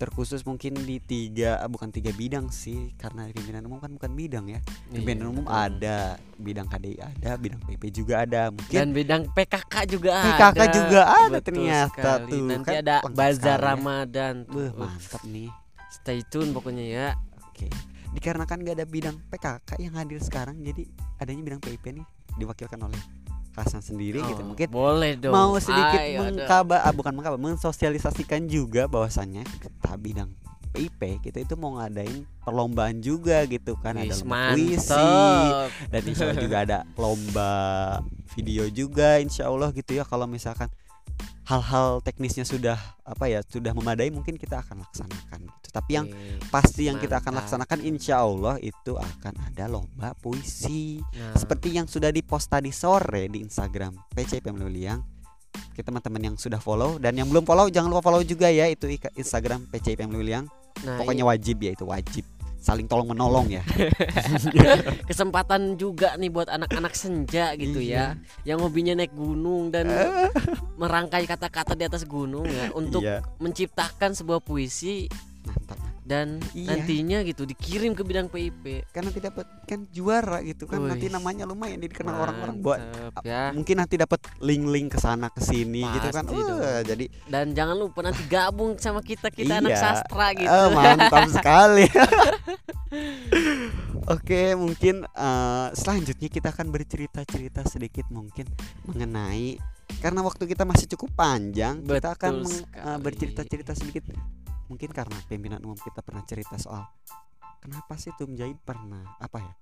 Terkhusus 0.00 0.40
mungkin 0.42 0.80
di 0.80 0.96
tiga 0.96 1.60
bukan 1.68 1.92
tiga 1.92 2.08
bidang 2.10 2.48
sih 2.48 2.96
karena 2.96 3.28
pimpinan 3.28 3.68
umum 3.68 3.78
kan 3.78 3.92
bukan 3.92 4.16
bidang 4.16 4.48
ya. 4.48 4.56
Iya, 4.88 4.96
Pimpinan 4.96 5.28
umum 5.28 5.44
betul. 5.44 5.60
ada, 5.60 5.98
bidang 6.34 6.66
KDI 6.66 6.96
ada, 6.98 7.30
bidang 7.36 7.60
PP 7.60 7.82
juga 7.92 8.14
ada. 8.24 8.48
Mungkin 8.48 8.72
dan 8.72 8.88
bidang 8.90 9.22
PKK 9.30 9.74
juga 9.86 10.10
PKK 10.24 10.56
ada 10.56 10.72
juga 10.72 11.00
ada 11.04 11.28
Betul 11.30 11.44
ternyata 11.44 11.92
sekali. 12.16 12.32
tuh, 12.32 12.44
nanti 12.48 12.64
kan 12.66 12.80
ada 12.80 12.96
bazar 13.06 13.36
sekali 13.36 13.52
ya. 13.52 13.68
Ramadan 13.68 14.34
tuh. 14.44 14.56
Wah, 14.56 14.70
Uh, 14.72 14.88
mantap 14.88 15.22
nih. 15.22 15.50
stay 15.90 16.20
tune 16.24 16.50
pokoknya 16.50 16.84
ya 16.86 17.06
Oke. 17.44 17.68
Dikarenakan 18.10 18.64
gak 18.64 18.74
ada 18.74 18.86
bidang 18.86 19.20
PKK 19.28 19.70
yang 19.78 19.94
hadir 19.94 20.18
sekarang, 20.18 20.58
jadi 20.58 20.82
adanya 21.18 21.42
bidang 21.44 21.60
PIP 21.60 21.84
nih 21.92 22.06
diwakilkan 22.36 22.80
oleh 22.80 22.98
Hasan 23.60 23.84
sendiri 23.84 24.24
gitu. 24.24 24.42
Oh, 24.42 24.48
Mungkin 24.52 24.66
boleh 24.72 25.12
dong 25.20 25.32
mau 25.32 25.52
sedikit 25.60 26.00
Ayo 26.00 26.24
dong. 26.24 26.40
mengkabar, 26.40 26.80
ah, 26.82 26.92
bukan 26.96 27.12
mengkabar, 27.12 27.38
mensosialisasikan 27.38 28.48
juga 28.48 28.88
bahwasannya 28.88 29.44
kita 29.44 29.92
bidang 30.00 30.30
PIP 30.70 31.18
kita 31.26 31.42
itu 31.42 31.58
mau 31.58 31.74
ngadain 31.76 32.22
perlombaan 32.46 33.02
juga 33.02 33.42
gitu 33.50 33.74
kan 33.82 33.98
ada 33.98 34.14
lomba 34.14 34.54
puisi 34.54 35.10
dan 35.90 36.00
insya 36.06 36.30
Allah 36.30 36.38
juga 36.38 36.56
ada 36.62 36.78
lomba 36.94 37.52
video 38.38 38.70
juga 38.70 39.18
insya 39.18 39.50
Allah 39.50 39.74
gitu 39.74 39.98
ya 39.98 40.06
kalau 40.06 40.30
misalkan 40.30 40.70
hal-hal 41.48 41.98
teknisnya 42.04 42.46
sudah 42.46 42.78
apa 43.02 43.26
ya 43.26 43.42
sudah 43.42 43.74
memadai 43.74 44.08
mungkin 44.14 44.38
kita 44.38 44.62
akan 44.62 44.86
laksanakan 44.86 45.40
gitu. 45.50 45.68
Tapi 45.70 45.90
yang 45.98 46.06
Oke. 46.06 46.50
pasti 46.50 46.86
yang 46.86 46.98
kita 46.98 47.18
akan 47.18 47.42
laksanakan 47.42 47.78
insya 47.82 48.22
Allah 48.22 48.58
itu 48.62 48.94
akan 48.94 49.34
ada 49.50 49.66
lomba 49.66 50.14
puisi. 50.18 51.02
Nah, 51.14 51.34
seperti 51.34 51.74
yang 51.74 51.90
sudah 51.90 52.14
dipost 52.14 52.50
tadi 52.50 52.70
sore 52.70 53.26
di 53.26 53.42
Instagram 53.42 53.94
PCP 54.14 54.50
Meliliang 54.54 55.20
kita 55.74 55.90
teman-teman 55.90 56.22
yang 56.30 56.36
sudah 56.36 56.60
follow 56.62 57.00
dan 57.00 57.16
yang 57.16 57.26
belum 57.26 57.42
follow 57.42 57.66
jangan 57.72 57.90
lupa 57.90 58.04
follow 58.04 58.22
juga 58.22 58.52
ya 58.52 58.68
itu 58.70 58.86
Instagram 59.16 59.66
PCP 59.70 60.06
Meliliang 60.06 60.46
nah, 60.86 61.00
pokoknya 61.00 61.24
wajib 61.26 61.56
ya 61.62 61.72
itu 61.74 61.84
wajib 61.88 62.24
saling 62.60 62.84
tolong 62.84 63.08
menolong 63.08 63.48
ya 63.48 63.64
kesempatan 65.08 65.74
juga 65.74 66.14
nih 66.16 66.28
buat 66.28 66.48
anak-anak 66.48 66.92
senja 66.92 67.56
gitu 67.56 67.80
Iya. 67.80 68.14
ya 68.44 68.54
yang 68.54 68.60
hobinya 68.60 68.92
naik 68.94 69.16
gunung 69.16 69.72
dan 69.72 69.88
merangkai 70.80 71.24
kata-kata 71.24 71.72
di 71.72 71.88
atas 71.88 72.04
gunung 72.04 72.44
ya 72.44 72.68
untuk 72.76 73.00
Iya. 73.00 73.24
menciptakan 73.40 74.12
sebuah 74.12 74.44
puisi 74.44 75.08
dan 76.10 76.42
Iya. 76.50 76.74
nantinya 76.74 77.22
gitu 77.22 77.46
dikirim 77.46 77.94
ke 77.94 78.02
bidang 78.02 78.26
PIP 78.26 78.82
karena 78.90 79.08
nanti 79.08 79.22
dapat 79.22 79.46
kan 79.62 79.86
juara 79.88 80.42
gitu 80.42 80.66
kan 80.66 80.82
nanti 80.82 81.06
Wih. 81.06 81.14
namanya 81.14 81.46
lumayan 81.46 81.78
dikenal 81.78 82.18
orang-orang 82.18 82.58
buat 82.58 82.80
ya 83.22 83.54
mungkin 83.54 83.78
nanti 83.78 83.94
dapat 83.94 84.18
link-link 84.40 84.90
ke 84.90 84.98
sana 84.98 85.30
ke 85.30 85.38
sini 85.40 85.86
gitu 85.86 86.10
kan. 86.10 86.26
Wah, 86.26 86.82
jadi 86.82 87.06
dan 87.24 87.54
jangan 87.54 87.78
lupa 87.78 88.02
nanti 88.02 88.26
gabung 88.26 88.74
sama 88.76 88.98
kita 89.00 89.30
kita 89.30 89.56
anak 89.56 89.70
Iya. 89.70 89.78
sastra 89.80 90.34
gitu 90.34 90.50
Eh, 90.50 90.68
mantap 90.72 91.30
sekali. 91.32 91.86
Oke, 94.10 94.56
mungkin 94.56 95.06
eh, 95.06 95.68
selanjutnya 95.72 96.26
kita 96.26 96.50
akan 96.50 96.66
bercerita-cerita 96.68 97.62
sedikit 97.64 98.10
mungkin 98.10 98.50
mengenai 98.82 99.62
karena 99.98 100.20
waktu 100.20 100.46
kita 100.46 100.62
masih 100.62 100.86
cukup 100.88 101.14
panjang, 101.14 101.82
kita 101.82 102.14
akan 102.14 102.32
Betul 102.36 102.46
meng- 102.48 102.66
eh, 102.66 102.78
sekali. 102.80 102.98
bercerita-cerita 103.00 103.72
sedikit 103.72 104.04
mungkin 104.70 104.94
karena 104.94 105.18
pimpinan 105.26 105.58
umum 105.66 105.74
kita 105.74 105.98
pernah 106.00 106.22
cerita 106.22 106.54
soal 106.56 106.86
kenapa 107.58 107.98
sih 107.98 108.14
Tum 108.14 108.38
Jahid 108.38 108.56
pernah 108.62 109.02
apa 109.18 109.42
ya 109.42 109.52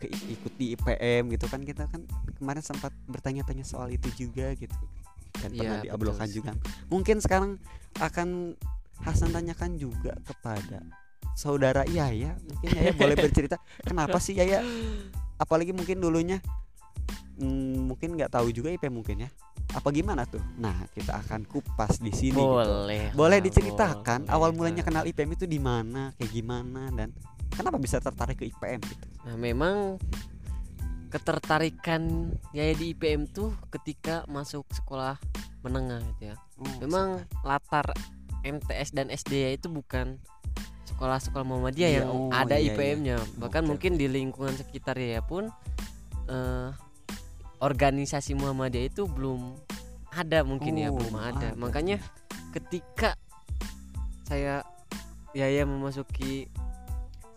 ke 0.00 0.08
ikut 0.10 0.52
di 0.56 0.74
IPM 0.74 1.30
gitu 1.36 1.46
kan 1.46 1.60
kita 1.62 1.84
kan 1.86 2.02
kemarin 2.40 2.64
sempat 2.64 2.90
bertanya-tanya 3.04 3.68
soal 3.68 3.92
itu 3.92 4.08
juga 4.16 4.56
gitu. 4.56 4.72
Dan 5.36 5.52
pernah 5.54 5.76
Iya, 5.78 5.92
diobrokan 5.92 6.24
betul. 6.26 6.36
juga. 6.40 6.50
Mungkin 6.88 7.16
sekarang 7.20 7.60
akan 8.00 8.56
Hasan 9.00 9.32
tanyakan 9.32 9.80
juga 9.80 10.12
kepada 10.28 10.84
saudara 11.32 11.88
Yaya 11.88 12.36
mungkin 12.44 12.68
Yaya 12.68 12.92
boleh 12.92 13.16
bercerita 13.16 13.56
kenapa 13.80 14.20
sih 14.20 14.36
Yaya 14.36 14.60
apalagi 15.40 15.72
mungkin 15.72 16.04
dulunya 16.04 16.44
mm, 17.40 17.88
mungkin 17.88 18.20
nggak 18.20 18.30
tahu 18.36 18.52
juga 18.52 18.68
IP 18.70 18.86
mungkin 18.92 19.24
ya 19.24 19.30
apa 19.70 19.88
gimana 19.94 20.28
tuh 20.28 20.42
nah 20.60 20.74
kita 20.92 21.24
akan 21.24 21.48
kupas 21.48 22.02
di 22.02 22.12
sini 22.12 22.36
gitu. 22.36 22.58
boleh 22.60 23.14
boleh 23.16 23.38
lah, 23.40 23.44
diceritakan 23.44 24.28
boleh 24.28 24.34
awal 24.34 24.50
mulanya 24.52 24.84
kenal 24.84 25.08
IPM 25.08 25.34
itu 25.34 25.46
di 25.48 25.58
mana 25.62 26.12
kayak 26.20 26.30
gimana 26.30 26.92
dan 26.92 27.14
kenapa 27.48 27.80
bisa 27.80 28.02
tertarik 28.02 28.38
ke 28.38 28.44
IPM 28.50 28.82
gitu 28.84 29.10
Nah, 29.20 29.36
memang 29.36 30.00
ketertarikan 31.10 32.32
Yaya 32.54 32.72
di 32.72 32.94
IPM 32.94 33.28
tuh 33.28 33.52
ketika 33.68 34.24
masuk 34.30 34.64
sekolah 34.70 35.18
menengah 35.60 36.00
gitu 36.14 36.32
ya. 36.32 36.36
Oh, 36.56 36.64
Memang 36.80 37.26
latar 37.44 37.92
MTS 38.40 38.96
dan 38.96 39.12
SD 39.12 39.44
-nya 39.44 39.50
itu 39.52 39.68
bukan 39.68 40.16
sekolah-sekolah 40.88 41.44
Muhammadiyah 41.44 41.90
Iya, 41.90 41.98
yang 42.00 42.08
oh, 42.08 42.30
ada 42.32 42.56
iya, 42.56 42.72
iya. 42.72 42.72
IPM-nya. 42.72 43.16
Bahkan 43.36 43.62
Oke, 43.66 43.68
mungkin 43.68 43.92
di 44.00 44.06
lingkungan 44.08 44.54
sekitar 44.56 44.96
ya 44.96 45.20
pun 45.20 45.52
eh, 46.30 46.68
organisasi 47.60 48.34
Muhammadiyah 48.34 48.88
itu 48.88 49.04
belum 49.04 49.54
ada 50.10 50.42
mungkin 50.42 50.74
ya, 50.74 50.90
Oh, 50.90 50.98
belum 50.98 51.14
ada. 51.14 51.30
ada. 51.30 51.48
Makanya 51.54 52.00
ketika 52.50 53.14
saya 54.24 54.64
Yaya 55.30 55.62
memasuki 55.62 56.50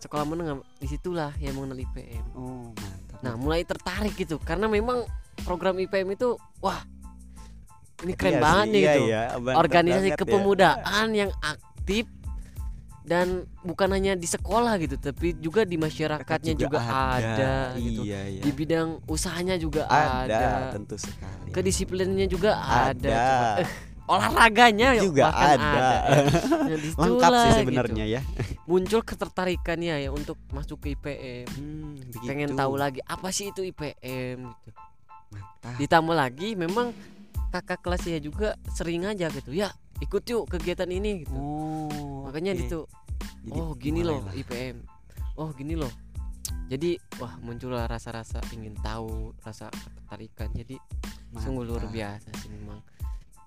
sekolah 0.00 0.26
menengah 0.26 0.58
di 0.76 0.86
situlah 0.86 1.30
yang 1.38 1.54
mengenal 1.54 1.78
IPM. 1.78 2.24
oh 2.34 2.74
mantap 2.74 3.20
Nah, 3.22 3.34
mulai 3.38 3.62
tertarik 3.62 4.12
gitu 4.14 4.36
karena 4.36 4.66
memang 4.66 5.06
program 5.46 5.78
IPM 5.78 6.12
itu 6.12 6.34
wah 6.58 6.82
ini 8.02 8.12
keren 8.12 8.36
Iya 8.36 8.42
banget 8.42 8.66
sih, 8.66 8.72
nih 8.74 8.80
iya, 8.80 8.92
gitu. 8.92 9.02
iya, 9.06 9.22
Organisasi 9.56 10.08
ya. 10.12 10.16
kepemudaan 10.18 11.06
yang 11.14 11.30
aktif 11.40 12.04
dan 13.04 13.44
bukan 13.60 13.92
hanya 13.92 14.16
di 14.16 14.24
sekolah 14.24 14.80
gitu 14.80 14.96
tapi 14.96 15.36
juga 15.36 15.62
di 15.62 15.76
masyarakatnya 15.76 16.56
juga, 16.56 16.80
ada, 16.80 17.76
gitu 17.76 18.00
Iya, 18.00 18.20
iya. 18.26 18.40
di 18.40 18.50
bidang 18.50 19.04
usahanya 19.04 19.60
juga 19.60 19.84
ada, 19.84 20.24
ada, 20.24 20.72
tentu 20.72 20.96
sekali. 20.96 21.52
kedisiplinannya 21.52 22.24
juga 22.26 22.56
ada, 22.56 22.96
Ada. 22.96 23.12
Coba, 23.12 23.48
eh, 23.60 23.68
olahraganya 24.04 24.88
ya 24.92 25.02
juga 25.02 25.22
bahkan 25.28 25.58
ada. 25.60 25.84
Nah, 26.64 26.76
di 26.76 26.88
situlah 26.88 27.04
Lengkap 27.04 27.30
sih 27.30 27.44
gitu. 27.44 27.60
sebenarnya 27.60 28.04
ya. 28.08 28.20
muncul 28.64 29.00
ketertarikannya 29.00 29.94
ya 29.98 30.10
untuk 30.10 30.40
masuk 30.48 30.80
ke 30.80 30.96
IPM 30.96 31.44
Hmm, 31.52 31.92
pengen 32.20 32.52
tahu 32.52 32.74
lagi 32.74 33.04
apa 33.04 33.28
sih 33.28 33.48
itu 33.48 33.60
IPM 33.62 34.48
gitu 34.48 34.70
Mantap. 35.28 35.76
ditambah 35.76 36.16
lagi 36.16 36.48
memang 36.54 36.96
kakak 37.50 37.80
kelas 37.80 38.00
saya 38.02 38.16
juga 38.16 38.56
sering 38.70 39.04
aja 39.04 39.28
gitu 39.28 39.52
ya 39.52 39.72
ikut 40.04 40.22
yuk 40.24 40.44
kegiatan 40.46 40.86
ini 40.86 41.24
gitu 41.24 41.32
Oh, 41.34 42.24
makanya 42.24 42.52
oke. 42.52 42.62
itu 42.62 42.80
oh 43.50 43.72
gini 43.74 44.00
loh 44.00 44.20
mulailah. 44.20 44.34
IPM 44.36 44.76
oh 45.34 45.50
gini 45.50 45.74
loh 45.74 45.92
jadi 46.64 46.96
wah 47.16 47.36
muncullah 47.40 47.84
rasa-rasa 47.84 48.40
ingin 48.50 48.76
tahu 48.78 49.32
rasa 49.40 49.68
ketertarikan 49.68 50.48
jadi 50.52 50.76
sungguh 51.34 51.64
luar 51.64 51.88
biasa 51.88 52.30
sih 52.38 52.48
memang 52.48 52.78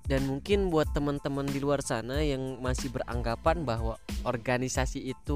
dan 0.06 0.24
mungkin 0.24 0.70
buat 0.70 0.88
teman-teman 0.92 1.44
di 1.46 1.60
luar 1.60 1.80
sana 1.80 2.20
yang 2.20 2.60
masih 2.60 2.88
beranggapan 2.90 3.64
bahwa 3.64 3.96
organisasi 4.24 5.04
itu 5.04 5.36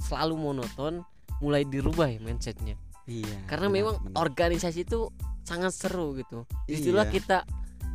selalu 0.00 0.36
monoton 0.36 1.04
mulai 1.38 1.64
dirubah 1.64 2.08
ya 2.08 2.18
mindsetnya 2.18 2.76
Iya. 3.04 3.42
karena 3.44 3.66
benar, 3.66 3.76
memang 3.76 3.94
benar. 4.02 4.16
organisasi 4.22 4.84
itu 4.84 5.10
sangat 5.42 5.74
seru 5.74 6.14
gitu 6.14 6.46
di 6.64 6.78
situlah 6.78 7.04
Iya. 7.04 7.12
kita 7.12 7.38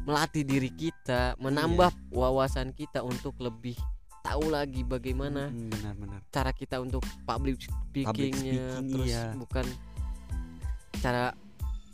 melatih 0.06 0.46
diri 0.46 0.70
kita 0.70 1.34
menambah 1.38 1.90
wawasan 2.10 2.72
kita 2.72 3.02
untuk 3.02 3.34
lebih 3.38 3.74
tahu 4.22 4.50
lagi 4.50 4.82
bagaimana 4.82 5.50
Mm, 5.50 5.70
benar-benar. 5.70 6.20
cara 6.30 6.50
kita 6.50 6.78
untuk 6.78 7.02
public 7.26 7.62
speakingnya 7.62 8.34
speaking, 8.74 8.90
terus 8.90 9.10
iya. 9.10 9.34
bukan 9.34 9.66
cara 10.98 11.34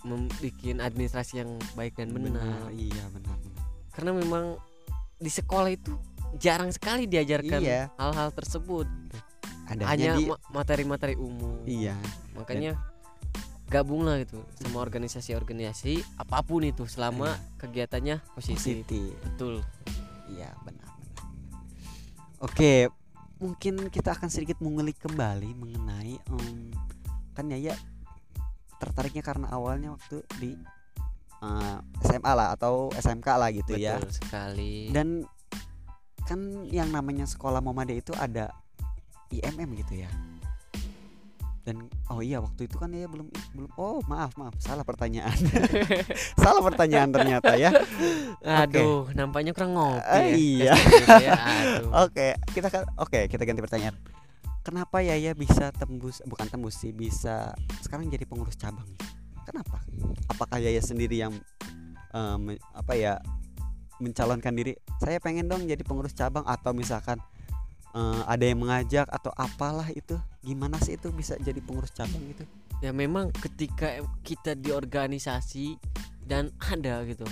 membuat 0.02 0.80
administrasi 0.82 1.34
yang 1.40 1.52
baik 1.74 1.94
dan 1.94 2.10
benar 2.10 2.72
Iya, 2.72 3.04
benar. 3.12 3.36
benar. 3.38 3.64
karena 3.92 4.12
memang 4.16 4.46
di 5.16 5.30
sekolah 5.30 5.70
itu 5.70 5.94
jarang 6.36 6.72
sekali 6.72 7.06
diajarkan 7.06 7.60
Iya. 7.60 7.92
hal-hal 7.96 8.32
tersebut 8.32 8.88
Adanya 9.68 9.88
hanya 9.88 10.12
materi-materi 10.50 11.16
umum 11.16 11.64
iya. 11.64 11.96
makanya 12.34 12.76
gabunglah 13.72 14.20
gitu 14.20 14.44
sama 14.60 14.84
organisasi-organisasi 14.84 16.04
apa 16.20 16.44
pun 16.44 16.68
itu 16.68 16.84
selama 16.86 17.40
kegiatannya 17.56 18.20
positif 18.36 18.84
Positif. 18.84 19.16
betul 19.24 19.64
Iya, 20.32 20.48
benar, 20.64 20.88
benar. 20.96 21.24
Oke, 22.40 22.88
mungkin 23.36 23.92
kita 23.92 24.16
akan 24.16 24.32
sedikit 24.32 24.64
mengulik 24.64 24.96
kembali 24.96 25.52
mengenai 25.56 26.16
em, 26.20 26.72
kan 27.36 27.52
ya 27.52 27.60
ya 27.60 27.76
tertariknya 28.80 29.20
karena 29.20 29.48
awalnya 29.52 29.92
waktu 29.92 30.24
di 30.40 30.56
eh, 31.44 31.78
SMA 32.02 32.32
lah 32.32 32.56
atau 32.56 32.96
SMK 32.96 33.28
lah 33.28 33.52
gitu 33.52 33.76
ya. 33.76 34.00
betul 34.00 34.12
sekali 34.24 34.88
Dan 34.96 35.28
kan 36.24 36.40
yang 36.72 36.96
namanya 36.96 37.28
sekolah 37.28 37.60
Muhammadiyah 37.60 38.00
itu 38.00 38.14
ada 38.16 38.56
IMM 39.32 39.76
gitu 39.84 40.00
ya. 40.00 40.10
Dan 41.62 41.86
oh 42.10 42.26
iya 42.26 42.42
waktu 42.42 42.66
itu 42.66 42.74
kan 42.82 42.90
ya 42.90 43.06
belum 43.06 43.30
belum 43.54 43.70
oh 43.78 44.02
maaf 44.10 44.34
maaf 44.34 44.58
salah 44.58 44.82
pertanyaan. 44.82 45.34
salah 46.42 46.62
pertanyaan 46.66 47.14
ternyata 47.14 47.54
ya. 47.54 47.70
aduh 48.42 49.06
nampaknya 49.14 49.54
kurang 49.54 49.78
ngopi 49.78 50.02
Ah, 50.02 50.26
ya. 50.26 50.34
iya. 50.34 50.74
Ya. 51.22 51.38
Oke, 52.06 52.34
kita 52.52 52.74
kan 52.74 52.90
oke, 52.98 53.30
kita 53.30 53.46
ganti 53.46 53.62
pertanyaan. 53.62 53.94
Kenapa 54.62 55.02
Yaya 55.02 55.34
bisa 55.34 55.74
tembus 55.74 56.22
bukan 56.26 56.46
tembus 56.46 56.78
sih, 56.78 56.94
bisa 56.94 57.50
sekarang 57.82 58.10
jadi 58.10 58.26
pengurus 58.30 58.54
cabang? 58.58 58.86
Kenapa? 59.46 59.82
Apakah 60.30 60.62
Yaya 60.62 60.82
sendiri 60.82 61.18
yang 61.18 61.34
me- 62.38 62.62
apa 62.74 62.94
ya 62.94 63.18
mencalonkan 63.98 64.54
diri? 64.54 64.74
Saya 65.02 65.18
pengen 65.18 65.50
dong 65.50 65.66
jadi 65.66 65.82
pengurus 65.82 66.14
cabang 66.14 66.46
atau 66.46 66.74
misalkan 66.74 67.18
eh, 67.92 68.22
ada 68.26 68.44
yang 68.44 68.60
mengajak 68.60 69.08
atau 69.08 69.32
apalah 69.36 69.88
itu? 69.92 70.16
Gimana 70.42 70.80
sih 70.80 70.98
itu 70.98 71.12
bisa 71.12 71.38
jadi 71.38 71.60
pengurus 71.62 71.92
cabang 71.94 72.22
gitu? 72.28 72.44
ya 72.82 72.90
memang 72.90 73.30
ketika 73.30 74.02
kita 74.26 74.58
di 74.58 74.74
organisasi 74.74 75.78
dan 76.26 76.50
ada 76.58 77.06
gitu 77.06 77.24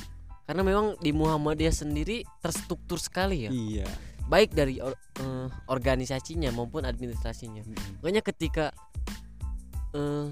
karena 0.46 0.62
memang 0.62 0.94
di 1.02 1.10
Muhammadiyah 1.10 1.74
sendiri 1.74 2.22
terstruktur 2.38 3.02
sekali 3.02 3.50
ya 3.50 3.52
Iya. 3.52 3.90
baik 4.30 4.54
dari 4.54 4.78
or- 4.78 4.94
eh, 5.18 5.48
organisasinya 5.66 6.54
maupun 6.54 6.86
administrasinya 6.86 7.66
makanya 8.00 8.22
ketika 8.22 8.70
eh, 9.98 10.30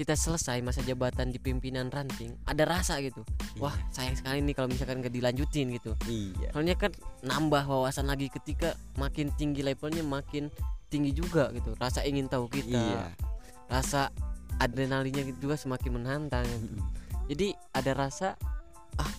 kita 0.00 0.16
selesai 0.16 0.64
masa 0.64 0.80
jabatan 0.80 1.28
di 1.28 1.36
pimpinan 1.36 1.92
ranting 1.92 2.32
ada 2.42 2.64
rasa 2.64 2.96
gitu 2.98 3.20
wah 3.56 3.76
sayang 3.90 4.16
sekali 4.16 4.40
nih 4.40 4.56
kalau 4.56 4.66
misalkan 4.66 4.98
gak 4.98 5.12
dilanjutin 5.12 5.68
gitu 5.70 5.92
Iya. 6.06 6.48
soalnya 6.50 6.72
kan 6.74 6.88
nambah 7.20 7.60
wawasan 7.62 8.08
lagi 8.08 8.32
ketika 8.32 8.72
makin 8.96 9.28
tinggi 9.36 9.60
levelnya 9.60 10.00
makin 10.00 10.48
tinggi 10.88 11.12
juga 11.12 11.52
gitu 11.52 11.76
rasa 11.76 12.00
ingin 12.00 12.26
tahu 12.26 12.48
kita 12.48 12.72
Iya. 12.72 13.12
rasa 13.68 14.08
adrenalinnya 14.56 15.28
juga 15.36 15.54
semakin 15.54 15.90
menantang 15.94 16.48
Mm-mm. 16.48 16.80
jadi 17.28 17.52
ada 17.70 17.92
rasa 17.92 18.40
ah 18.96 19.12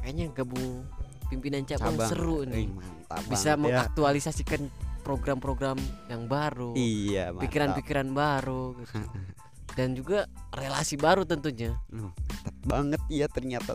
kayaknya 0.00 0.28
gabung 0.30 0.84
pimpinan 1.26 1.64
cabang, 1.64 1.96
Cabang. 1.96 2.10
seru 2.10 2.36
Ih, 2.42 2.46
nih 2.46 2.66
mantap 2.68 3.24
bisa 3.24 3.50
banget 3.50 3.56
ya. 3.56 3.62
mengaktualisasikan 3.64 4.62
program-program 5.00 5.80
yang 6.06 6.28
baru 6.28 6.76
Iya, 6.76 7.32
pikiran-pikiran 7.32 8.12
baru 8.12 8.76
gitu. 8.76 9.00
dan 9.72 9.92
juga 9.92 10.26
relasi 10.50 10.94
baru 10.94 11.22
tentunya 11.22 11.74
mantap 11.88 12.56
banget 12.62 13.00
ya 13.08 13.26
ternyata. 13.26 13.74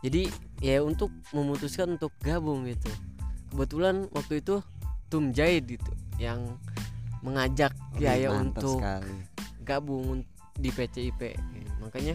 jadi 0.00 0.28
ya 0.58 0.80
untuk 0.80 1.08
memutuskan 1.30 1.94
untuk 1.94 2.12
gabung 2.18 2.64
gitu 2.64 2.88
kebetulan 3.48 4.08
waktu 4.10 4.40
itu 4.40 4.60
Tum 5.06 5.30
Jaid 5.30 5.68
gitu 5.70 5.92
yang 6.16 6.56
mengajak 7.20 7.72
Wih, 7.94 8.04
Yaya 8.04 8.32
untuk 8.32 8.78
sekali. 8.78 9.14
gabung 9.60 10.24
di 10.54 10.68
PCIP 10.68 11.34
makanya 11.78 12.14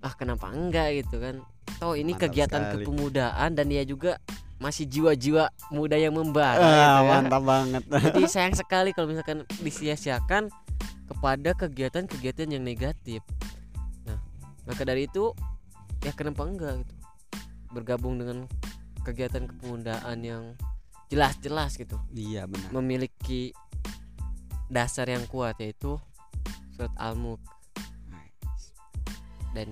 ah 0.00 0.12
kenapa 0.12 0.50
enggak 0.50 0.98
gitu 0.98 1.18
kan 1.18 1.38
toh 1.78 1.94
ini 1.94 2.12
Mantap 2.12 2.28
kegiatan 2.28 2.62
sekali. 2.64 2.82
kepemudaan 2.82 3.50
dan 3.52 3.66
dia 3.66 3.82
juga 3.82 4.18
masih 4.56 4.86
jiwa-jiwa 4.86 5.44
muda 5.68 5.94
yang 5.94 6.14
membara 6.14 6.54
Ah, 6.54 6.62
gitu 6.62 6.78
ya. 6.78 7.10
mantap 7.12 7.42
banget. 7.42 7.82
jadi 7.90 8.22
sayang 8.32 8.54
sekali 8.54 8.90
kalau 8.90 9.10
misalkan 9.10 9.42
disia-siakan 9.58 10.48
kepada 11.12 11.52
kegiatan-kegiatan 11.52 12.48
yang 12.56 12.64
negatif. 12.64 13.20
Nah 14.08 14.16
maka 14.64 14.82
dari 14.88 15.04
itu 15.04 15.36
ya 16.00 16.16
kenapa 16.16 16.48
enggak 16.48 16.82
gitu? 16.82 16.94
Bergabung 17.70 18.16
dengan 18.16 18.48
kegiatan 19.04 19.44
kepemudaan 19.44 20.18
yang 20.24 20.44
jelas-jelas 21.12 21.76
gitu. 21.76 22.00
Iya 22.16 22.48
benar. 22.48 22.72
memiliki 22.72 23.52
dasar 24.72 25.04
yang 25.12 25.28
kuat 25.28 25.60
yaitu 25.60 26.00
surat 26.72 26.92
al-mulk. 26.96 27.44
Dan 29.52 29.68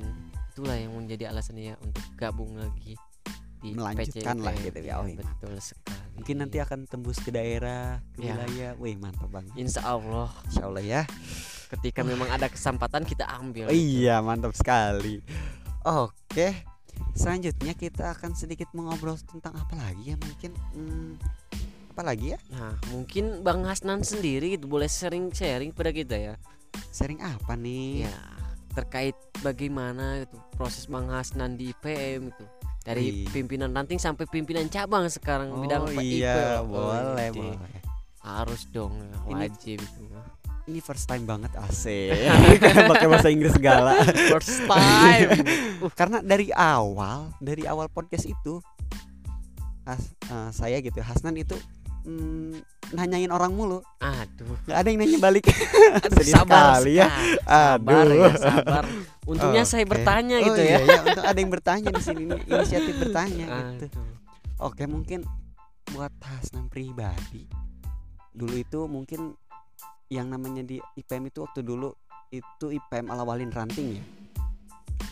itulah 0.52 0.76
yang 0.76 0.92
menjadi 0.92 1.32
alasannya 1.32 1.80
untuk 1.80 2.04
gabung 2.20 2.52
lagi 2.60 3.00
di 3.60 3.76
Melanjutkan 3.76 4.36
lah 4.40 4.56
gitu 4.56 4.80
ya. 4.80 4.98
Oh, 4.98 5.06
iya, 5.06 5.20
betul 5.20 5.52
sekali 5.60 5.92
Mungkin 6.16 6.34
nanti 6.40 6.56
akan 6.60 6.78
tembus 6.84 7.20
ke 7.20 7.30
daerah, 7.32 8.00
ke 8.12 8.24
Ya. 8.24 8.36
wilayah. 8.36 8.70
Wih, 8.76 8.96
mantap 8.96 9.28
banget. 9.28 9.52
Insya 9.56 9.84
Allah 9.84 10.28
Insya 10.48 10.64
Allah 10.68 10.84
ya. 10.84 11.02
ketika 11.70 12.02
memang 12.02 12.26
ada 12.26 12.50
kesempatan 12.50 13.06
kita 13.06 13.30
ambil 13.30 13.70
Oh, 13.70 13.76
iya, 13.76 14.18
mantap 14.18 14.50
sekali. 14.58 15.22
Oke. 15.86 16.66
Selanjutnya 17.14 17.72
kita 17.72 18.12
akan 18.12 18.34
sedikit 18.34 18.68
mengobrol 18.74 19.16
tentang 19.22 19.54
apa 19.56 19.72
lagi 19.78 20.12
ya 20.12 20.16
mungkin 20.20 20.50
hmm, 20.74 21.10
apa 21.90 22.02
lagi 22.06 22.34
ya? 22.34 22.38
nah 22.52 22.76
mungkin 22.92 23.40
Bang 23.42 23.64
Hasnan 23.64 24.04
sendiri 24.04 24.54
gitu 24.54 24.68
boleh 24.68 24.86
sering 24.86 25.32
sharing 25.32 25.72
pada 25.72 25.90
kita 25.90 26.14
ya 26.14 26.34
Sharing 26.92 27.18
apa 27.22 27.54
nih? 27.56 28.06
ya 28.06 28.14
terkait 28.70 29.16
bagaimana 29.42 30.22
itu 30.22 30.38
proses 30.54 30.86
Bang 30.86 31.10
Hasnan 31.10 31.58
di 31.58 31.74
IPM 31.74 32.30
itu 32.30 32.44
dari 32.80 33.24
Wih. 33.24 33.28
pimpinan 33.28 33.70
ranting 33.70 34.00
sampai 34.00 34.24
pimpinan 34.24 34.66
cabang 34.66 35.04
sekarang 35.06 35.52
Oh 35.52 35.60
bidang 35.60 35.84
iya, 36.00 36.64
loh. 36.64 36.88
Oh, 36.88 36.88
boleh, 37.12 37.28
boleh. 37.30 37.56
harus 38.20 38.64
dong 38.68 38.96
ya, 38.96 39.16
Ini- 39.28 39.48
wajib 39.48 39.78
itu 39.80 40.04
Ini 40.70 40.78
first 40.78 41.10
time 41.10 41.26
banget 41.26 41.50
asik. 41.56 42.14
Pakai 42.94 43.08
bahasa 43.10 43.26
Inggris 43.26 43.58
segala. 43.58 44.06
first 44.30 44.62
time 44.64 45.28
Karena 45.98 46.22
dari 46.22 46.52
awal, 46.54 47.34
dari 47.42 47.66
awal 47.66 47.90
podcast 47.90 48.22
itu 48.24 48.62
Has- 49.82 50.14
eh, 50.30 50.50
saya 50.54 50.78
gitu, 50.78 51.02
Hasnan 51.02 51.34
itu 51.34 51.58
mm, 52.06 52.79
nanyain 52.90 53.30
orang 53.30 53.54
mulu, 53.54 53.78
aduh 54.02 54.54
nggak 54.66 54.78
ada 54.78 54.88
yang 54.90 54.98
nanya 55.02 55.18
balik. 55.22 55.46
Aduh, 55.90 56.22
sabar 56.26 56.78
sekali 56.78 56.98
ya. 56.98 57.06
sekali. 57.10 57.34
sabar 57.46 58.04
Aduh. 58.06 58.18
ya 58.18 58.30
sabar 58.38 58.84
untungnya 59.26 59.62
saya 59.66 59.84
Oke. 59.86 59.90
bertanya 59.94 60.36
Oh, 60.38 60.46
gitu 60.50 60.60
iya, 60.62 60.78
ya 60.78 60.78
iya, 60.86 61.00
untuk 61.06 61.24
ada 61.26 61.38
yang 61.38 61.50
bertanya 61.50 61.88
di 61.94 62.02
sini 62.02 62.22
inisiatif 62.26 62.94
bertanya 62.98 63.46
gitu. 63.58 63.86
Aduh. 63.90 64.10
Oke, 64.60 64.84
mungkin 64.84 65.24
buat 65.90 66.12
Hasnan 66.22 66.70
pribadi 66.70 67.50
dulu 68.30 68.54
itu 68.54 68.80
mungkin 68.86 69.34
yang 70.10 70.30
namanya 70.30 70.62
di 70.62 70.78
IPM 70.98 71.30
itu 71.30 71.42
waktu 71.42 71.66
dulu 71.66 71.90
itu 72.30 72.66
IPM 72.70 73.10
Alawalin 73.10 73.50
Ranting 73.50 73.98
ya 73.98 74.04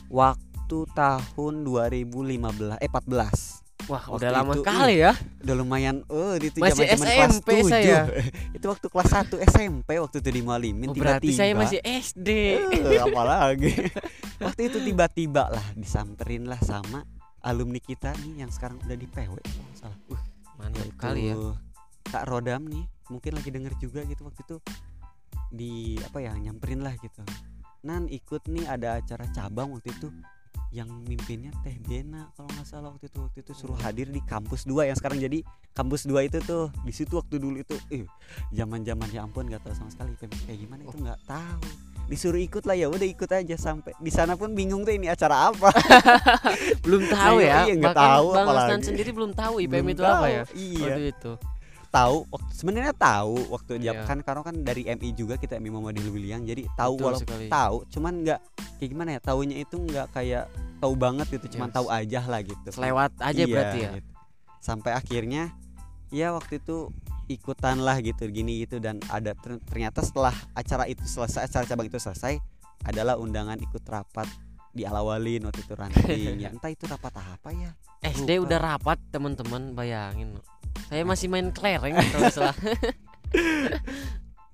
waktu 0.08 0.78
tahun 0.94 1.54
2015 1.66 2.78
eh 2.78 2.90
14 2.90 3.47
Wah, 3.88 4.04
Waktu 4.04 4.20
udah 4.20 4.30
lama 4.30 4.52
itu, 4.52 4.60
sekali 4.60 4.94
ya. 5.00 5.12
udah 5.40 5.54
lumayan 5.56 5.96
oh 6.12 6.36
itu 6.36 6.60
Masih 6.60 6.84
kelas 6.84 7.00
SMP 7.00 7.48
saya. 7.64 8.04
7. 8.04 8.20
itu 8.60 8.66
waktu 8.68 8.86
kelas 8.86 9.10
1 9.32 9.48
SMP 9.48 9.88
waktu 9.96 10.16
itu 10.20 10.30
di 10.30 10.42
Malimin 10.44 10.88
Oh, 10.92 10.94
berarti 10.94 11.32
saya 11.32 11.56
tiba-tiba. 11.56 11.60
masih 11.64 11.80
SD. 11.80 12.28
Eh, 12.68 13.00
apalagi 13.08 13.72
waktu 14.38 14.60
itu 14.68 14.78
tiba-tiba 14.84 15.48
lah 15.48 15.66
disamperin 15.72 16.44
lah 16.44 16.60
sama 16.60 17.00
alumni 17.40 17.80
kita 17.80 18.12
nih 18.20 18.44
yang 18.44 18.50
sekarang 18.52 18.76
udah 18.84 18.92
di 18.92 19.08
PW 19.08 19.32
salah 19.72 19.96
uh, 20.12 20.20
Mantap 20.60 20.84
yaitu 20.84 20.98
kali 21.00 21.22
ya. 21.32 21.36
Kak 22.04 22.24
Rodam 22.28 22.68
nih 22.68 22.84
mungkin 23.08 23.32
lagi 23.32 23.48
denger 23.48 23.72
juga 23.80 24.04
gitu 24.04 24.28
waktu 24.28 24.44
itu 24.44 24.56
di 25.48 25.96
apa 26.04 26.20
ya 26.20 26.36
nyamperin 26.36 26.84
lah 26.84 26.92
gitu 27.00 27.24
Nan 27.80 28.04
ikut 28.04 28.44
nih 28.44 28.68
ada 28.68 29.00
acara 29.00 29.24
cabang 29.32 29.72
waktu 29.72 29.96
itu 29.96 30.12
yang 30.70 30.88
mimpinnya 31.02 31.48
Teh 31.58 31.80
Bena 31.80 32.28
kalau 32.32 32.48
nggak 32.50 32.64
salah 32.64 32.88
waktu 32.88 33.06
itu 33.06 33.18
waktu 33.18 33.38
itu 33.40 33.52
suruh 33.52 33.78
hadir 33.78 34.06
di 34.06 34.20
kampus 34.20 34.62
2 34.62 34.84
yang 34.84 34.94
sekarang 34.94 35.16
jadi 35.16 35.40
kampus 35.72 36.04
2 36.04 36.12
itu 36.22 36.38
tuh 36.40 36.68
di 36.82 36.92
situ 36.92 37.14
waktu 37.14 37.36
dulu 37.36 37.56
itu 37.56 37.72
eh 37.88 38.04
zaman 38.50 38.82
zaman 38.82 39.08
ya 39.08 39.22
ampun 39.22 39.46
nggak 39.46 39.62
tahu 39.62 39.74
sama 39.74 39.88
sekali 39.88 40.12
IPM 40.12 40.28
kayak 40.42 40.58
gimana 40.58 40.80
itu 40.82 40.96
nggak 40.98 41.20
tahu 41.24 41.60
disuruh 42.06 42.36
ikut 42.38 42.64
lah 42.64 42.72
ya 42.74 42.86
udah 42.86 43.04
ikut 43.06 43.28
aja 43.28 43.54
sampai 43.54 43.92
di 43.94 44.08
sana 44.08 44.32
pun 44.32 44.52
bingung 44.52 44.80
tuh 44.80 44.92
ini 44.92 45.06
acara 45.06 45.48
apa 45.48 45.68
Belum 46.84 47.04
tahu 47.06 47.36
Nah, 47.38 47.44
ya. 47.44 47.58
iya, 47.64 47.74
nggak 47.74 47.96
tahu 47.96 48.26
Bang 48.30 48.46
apalagi. 48.46 48.64
Asnan 48.66 48.80
sendiri 48.82 49.10
belum 49.12 49.32
tahu 49.32 49.54
IPM 49.60 49.72
Belum 49.78 49.88
itu 49.90 50.02
apa 50.02 50.12
tahu, 50.14 50.24
ya? 50.26 50.42
iya 50.54 50.84
Waktu 50.86 51.02
itu. 51.10 51.32
Tahu 51.88 52.24
sebenarnya 52.50 52.92
tahu 52.92 53.48
waktu 53.48 53.80
Iya. 53.80 54.04
kan 54.04 54.20
karena 54.20 54.42
kan 54.42 54.56
dari 54.58 54.84
MI 54.84 55.12
juga 55.12 55.34
kita 55.34 55.56
MI 55.56 55.70
Muhammadiyah 55.70 56.10
William 56.10 56.40
jadi 56.42 56.68
tahu 56.72 57.00
walaupun 57.00 57.48
tahu 57.48 57.76
cuman 57.88 58.12
nggak 58.22 58.40
kayak 58.76 58.88
gimana 58.88 59.10
ya 59.14 59.20
tahunya 59.20 59.56
itu 59.58 59.76
nggak 59.78 60.06
kayak 60.10 60.44
tahu 60.78 60.92
banget 60.94 61.26
gitu 61.30 61.56
cuman 61.56 61.68
Yes. 61.68 61.76
tahu 61.76 61.86
aja 61.88 62.20
lah 62.22 62.40
gitu 62.40 62.68
Selewat 62.68 63.12
aja 63.18 63.36
Iya, 63.38 63.48
berarti 63.48 63.78
ya. 63.78 63.90
gitu. 63.96 64.10
sampai 64.58 64.90
akhirnya 64.92 65.42
ya 66.08 66.32
waktu 66.32 66.58
itu 66.58 66.90
ikutan 67.26 67.78
lah 67.78 67.96
gitu 67.98 68.24
gini 68.26 68.62
gitu 68.62 68.78
dan 68.78 68.98
ada 69.06 69.32
ter- 69.32 69.60
ternyata 69.62 70.00
setelah 70.00 70.32
acara 70.52 70.84
itu 70.84 71.04
selesai 71.04 71.44
acara 71.44 71.64
cabang 71.64 71.86
itu 71.86 71.96
selesai 71.96 72.40
adalah 72.82 73.14
undangan 73.14 73.56
ikut 73.56 73.84
rapat 73.84 74.28
di 74.68 74.82
Alawalin 74.82 75.44
waktu 75.44 75.60
itu 75.60 75.74
ranting 75.78 76.36
ya 76.38 76.48
entah 76.48 76.68
itu 76.68 76.84
rapat 76.84 77.12
apa 77.14 77.48
ya 77.50 77.70
SD 77.98 78.38
Lupa. 78.38 78.44
udah 78.44 78.58
rapat 78.62 78.98
teman-teman 79.08 79.74
bayangin. 79.74 80.38
Saya 80.86 81.02
masih 81.02 81.26
main 81.26 81.50
kelereng 81.50 81.98
kalau 82.14 82.30
salah. 82.30 82.56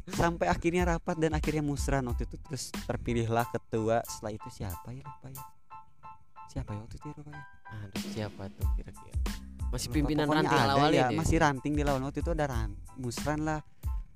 sampai 0.05 0.53
akhirnya 0.53 0.85
rapat 0.85 1.17
dan 1.17 1.33
akhirnya 1.33 1.65
musran 1.65 2.05
waktu 2.05 2.29
itu 2.29 2.37
terus 2.45 2.73
terpilihlah 2.85 3.49
ketua. 3.49 4.05
Setelah 4.05 4.33
itu 4.37 4.49
siapa 4.53 4.89
ya 4.93 5.05
lupa 5.05 5.29
ya? 5.33 5.45
Siapa 6.53 6.71
ya 6.77 6.79
waktu 6.85 6.95
itu 7.01 7.07
ya 7.09 7.15
lupa 7.21 7.31
ya? 7.33 7.43
Aduh, 7.75 8.03
siapa 8.13 8.43
tuh 8.53 8.67
kira-kira? 8.77 9.17
Masih 9.73 9.89
Lupa, 9.91 9.97
pimpinan 9.99 10.27
ranting 10.31 10.61
ada 10.63 10.75
awal 10.79 10.91
ya, 10.95 11.11
ini. 11.11 11.19
masih 11.19 11.37
ranting 11.43 11.73
di 11.75 11.83
lawan. 11.83 12.03
Waktu 12.07 12.23
itu 12.23 12.31
ada 12.31 12.47
ran 12.47 12.71
musran 13.01 13.43
lah. 13.43 13.61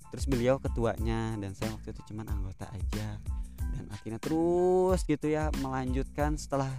Terus 0.08 0.24
beliau 0.24 0.56
ketuanya 0.62 1.36
dan 1.36 1.52
saya 1.52 1.74
waktu 1.74 1.92
itu 1.92 2.00
cuman 2.12 2.30
anggota 2.30 2.70
aja. 2.70 3.18
Dan 3.74 3.84
akhirnya 3.92 4.20
terus 4.22 5.02
gitu 5.04 5.26
ya 5.28 5.50
melanjutkan 5.60 6.38
setelah 6.38 6.70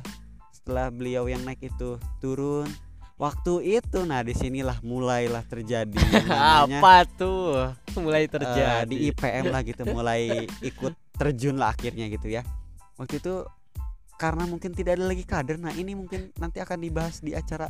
setelah 0.50 0.90
beliau 0.90 1.28
yang 1.30 1.44
naik 1.46 1.62
itu 1.66 1.98
turun 2.24 2.70
waktu 3.20 3.54
itu 3.76 4.00
nah 4.02 4.20
di 4.20 4.32
sinilah 4.32 4.80
mulailah 4.80 5.44
terjadi 5.44 5.92
namanya 6.24 6.80
Apa 6.80 7.04
tuh? 7.06 7.76
Mulai 7.94 8.24
eh, 8.24 8.32
terjadi. 8.32 8.88
di 8.88 9.12
IPM 9.12 9.46
lah 9.46 9.62
gitu 9.62 9.84
mulai 9.86 10.22
ikut 10.62 10.96
terjun 11.14 11.56
lah 11.56 11.70
akhirnya 11.70 12.08
gitu 12.08 12.32
ya 12.32 12.48
waktu 12.96 13.20
itu 13.20 13.44
karena 14.16 14.44
mungkin 14.44 14.72
tidak 14.72 14.96
ada 14.96 15.06
lagi 15.06 15.24
kader 15.24 15.56
nah 15.58 15.72
ini 15.72 15.94
mungkin 15.94 16.32
nanti 16.34 16.58
akan 16.58 16.80
dibahas 16.80 17.20
di 17.20 17.32
acara 17.32 17.68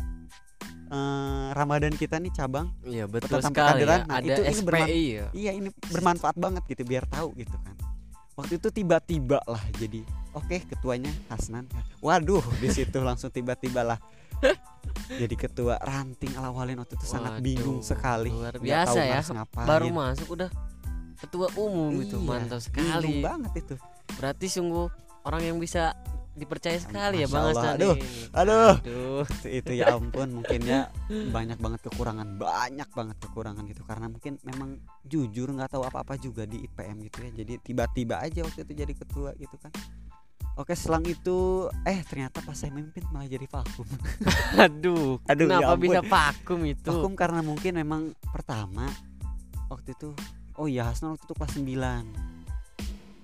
eh, 0.88 1.48
Ramadan 1.52 1.94
kita 1.94 2.18
nih 2.18 2.30
cabang 2.32 2.70
Iya, 2.82 3.06
betul 3.06 3.38
sekali 3.40 3.50
ya. 3.82 3.86
perkaderan, 3.86 4.00
nah, 4.04 4.16
Ada 4.16 4.26
itu- 4.28 4.44
ini 4.44 4.54
SPI 4.54 4.64
berman- 4.64 4.90
ya. 4.90 5.26
iya 5.34 5.52
ini 5.52 5.70
bermanfaat 5.88 6.36
banget 6.36 6.64
gitu 6.68 6.84
biar 6.84 7.06
tahu 7.06 7.34
gitu 7.36 7.54
kan 7.56 7.74
waktu 8.36 8.56
itu 8.56 8.70
tiba-tiba 8.72 9.42
lah 9.44 9.60
jadi 9.76 10.00
oke 10.32 10.58
ketuanya 10.64 11.10
Hasnan 11.28 11.66
waduh 12.00 12.40
di 12.56 12.70
situ 12.70 12.98
langsung 13.00 13.28
tiba-tiba 13.28 13.84
lah 13.84 14.00
jadi 15.22 15.36
ketua 15.36 15.76
ranting 15.80 16.34
alawalin 16.36 16.80
waktu 16.80 16.96
itu 16.96 17.06
sangat 17.06 17.38
Waduh, 17.38 17.44
bingung 17.44 17.80
sekali 17.82 18.30
luar 18.30 18.56
biasa 18.56 18.90
tahu 18.94 19.04
ya. 19.04 19.22
ngapain. 19.34 19.68
Baru 19.68 19.88
masuk 19.90 20.28
udah 20.34 20.50
ketua 21.20 21.48
umum 21.54 21.92
itu 22.00 22.16
Iya, 22.16 22.24
mantap 22.24 22.60
bingung 22.72 23.02
sekali. 23.04 23.14
banget 23.20 23.52
itu 23.58 23.76
Berarti 24.16 24.46
sungguh 24.48 24.88
orang 25.24 25.42
yang 25.44 25.58
bisa 25.58 25.94
dipercaya 26.32 26.80
sekali 26.80 27.20
ya 27.20 27.28
Bang. 27.28 27.52
Asnan 27.52 27.76
Aduh, 27.76 27.96
aduh. 28.32 28.74
Aduh. 28.80 29.24
itu, 29.28 29.48
itu 29.60 29.72
ya 29.76 29.92
ampun 29.92 30.40
mungkin 30.40 30.60
ya 30.64 30.88
banyak 31.10 31.60
banget 31.60 31.84
kekurangan 31.84 32.40
banyak 32.40 32.88
banget 32.90 33.18
kekurangan 33.20 33.64
gitu 33.68 33.84
karena 33.84 34.08
mungkin 34.08 34.40
memang 34.48 34.80
jujur 35.04 35.52
nggak 35.52 35.76
tahu 35.76 35.84
apa-apa 35.84 36.16
juga 36.16 36.48
di 36.48 36.64
IPM 36.64 37.04
gitu 37.12 37.18
ya 37.28 37.32
jadi 37.44 37.54
tiba-tiba 37.60 38.24
aja 38.24 38.48
waktu 38.48 38.64
itu 38.64 38.72
jadi 38.72 38.94
ketua 38.96 39.36
gitu 39.36 39.60
kan 39.60 39.72
oke 40.60 40.76
selang 40.76 41.08
itu 41.08 41.38
eh 41.82 42.04
ternyata 42.04 42.44
pas 42.44 42.52
saya 42.54 42.70
memimpin 42.70 43.08
malah 43.10 43.26
jadi 43.26 43.48
vakum. 43.48 43.88
Aduh, 44.68 45.24
Aduh, 45.26 45.48
ya 45.48 45.56
kenapa 45.56 45.72
ampun. 45.72 45.84
bisa 45.88 46.00
vakum 46.04 46.60
itu? 46.68 46.84
vakum 46.86 47.14
karena 47.16 47.40
mungkin 47.40 47.74
memang 47.74 48.02
pertama 48.28 48.92
waktu 49.68 49.96
itu 49.96 50.12
oh 50.56 50.68
iya 50.68 50.84
Hasnan 50.84 51.16
waktu 51.16 51.24
itu 51.24 51.34
kelas 51.34 51.54
9 51.56 51.64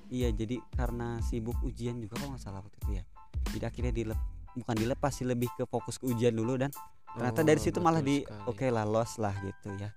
iya 0.08 0.30
jadi 0.32 0.62
karena 0.72 1.20
sibuk 1.20 1.58
ujian 1.62 1.98
juga 1.98 2.16
kalau 2.16 2.34
nggak 2.34 2.44
salah 2.44 2.62
waktu 2.64 2.78
itu 2.80 2.92
ya. 2.96 3.04
Jadi 3.52 3.64
akhirnya 3.66 3.94
dilep 3.94 4.20
bukan 4.56 4.76
dilepas 4.78 5.12
sih 5.12 5.28
lebih 5.28 5.52
ke 5.52 5.68
fokus 5.68 6.00
ke 6.00 6.08
ujian 6.08 6.32
dulu 6.32 6.56
dan 6.56 6.72
ternyata 7.12 7.44
dari 7.44 7.60
Oh, 7.60 7.64
situ 7.64 7.80
malah 7.80 8.00
di 8.00 8.24
oke 8.46 8.64
lah 8.70 8.88
los 8.88 9.20
lah 9.20 9.36
gitu 9.44 9.76
ya. 9.76 9.92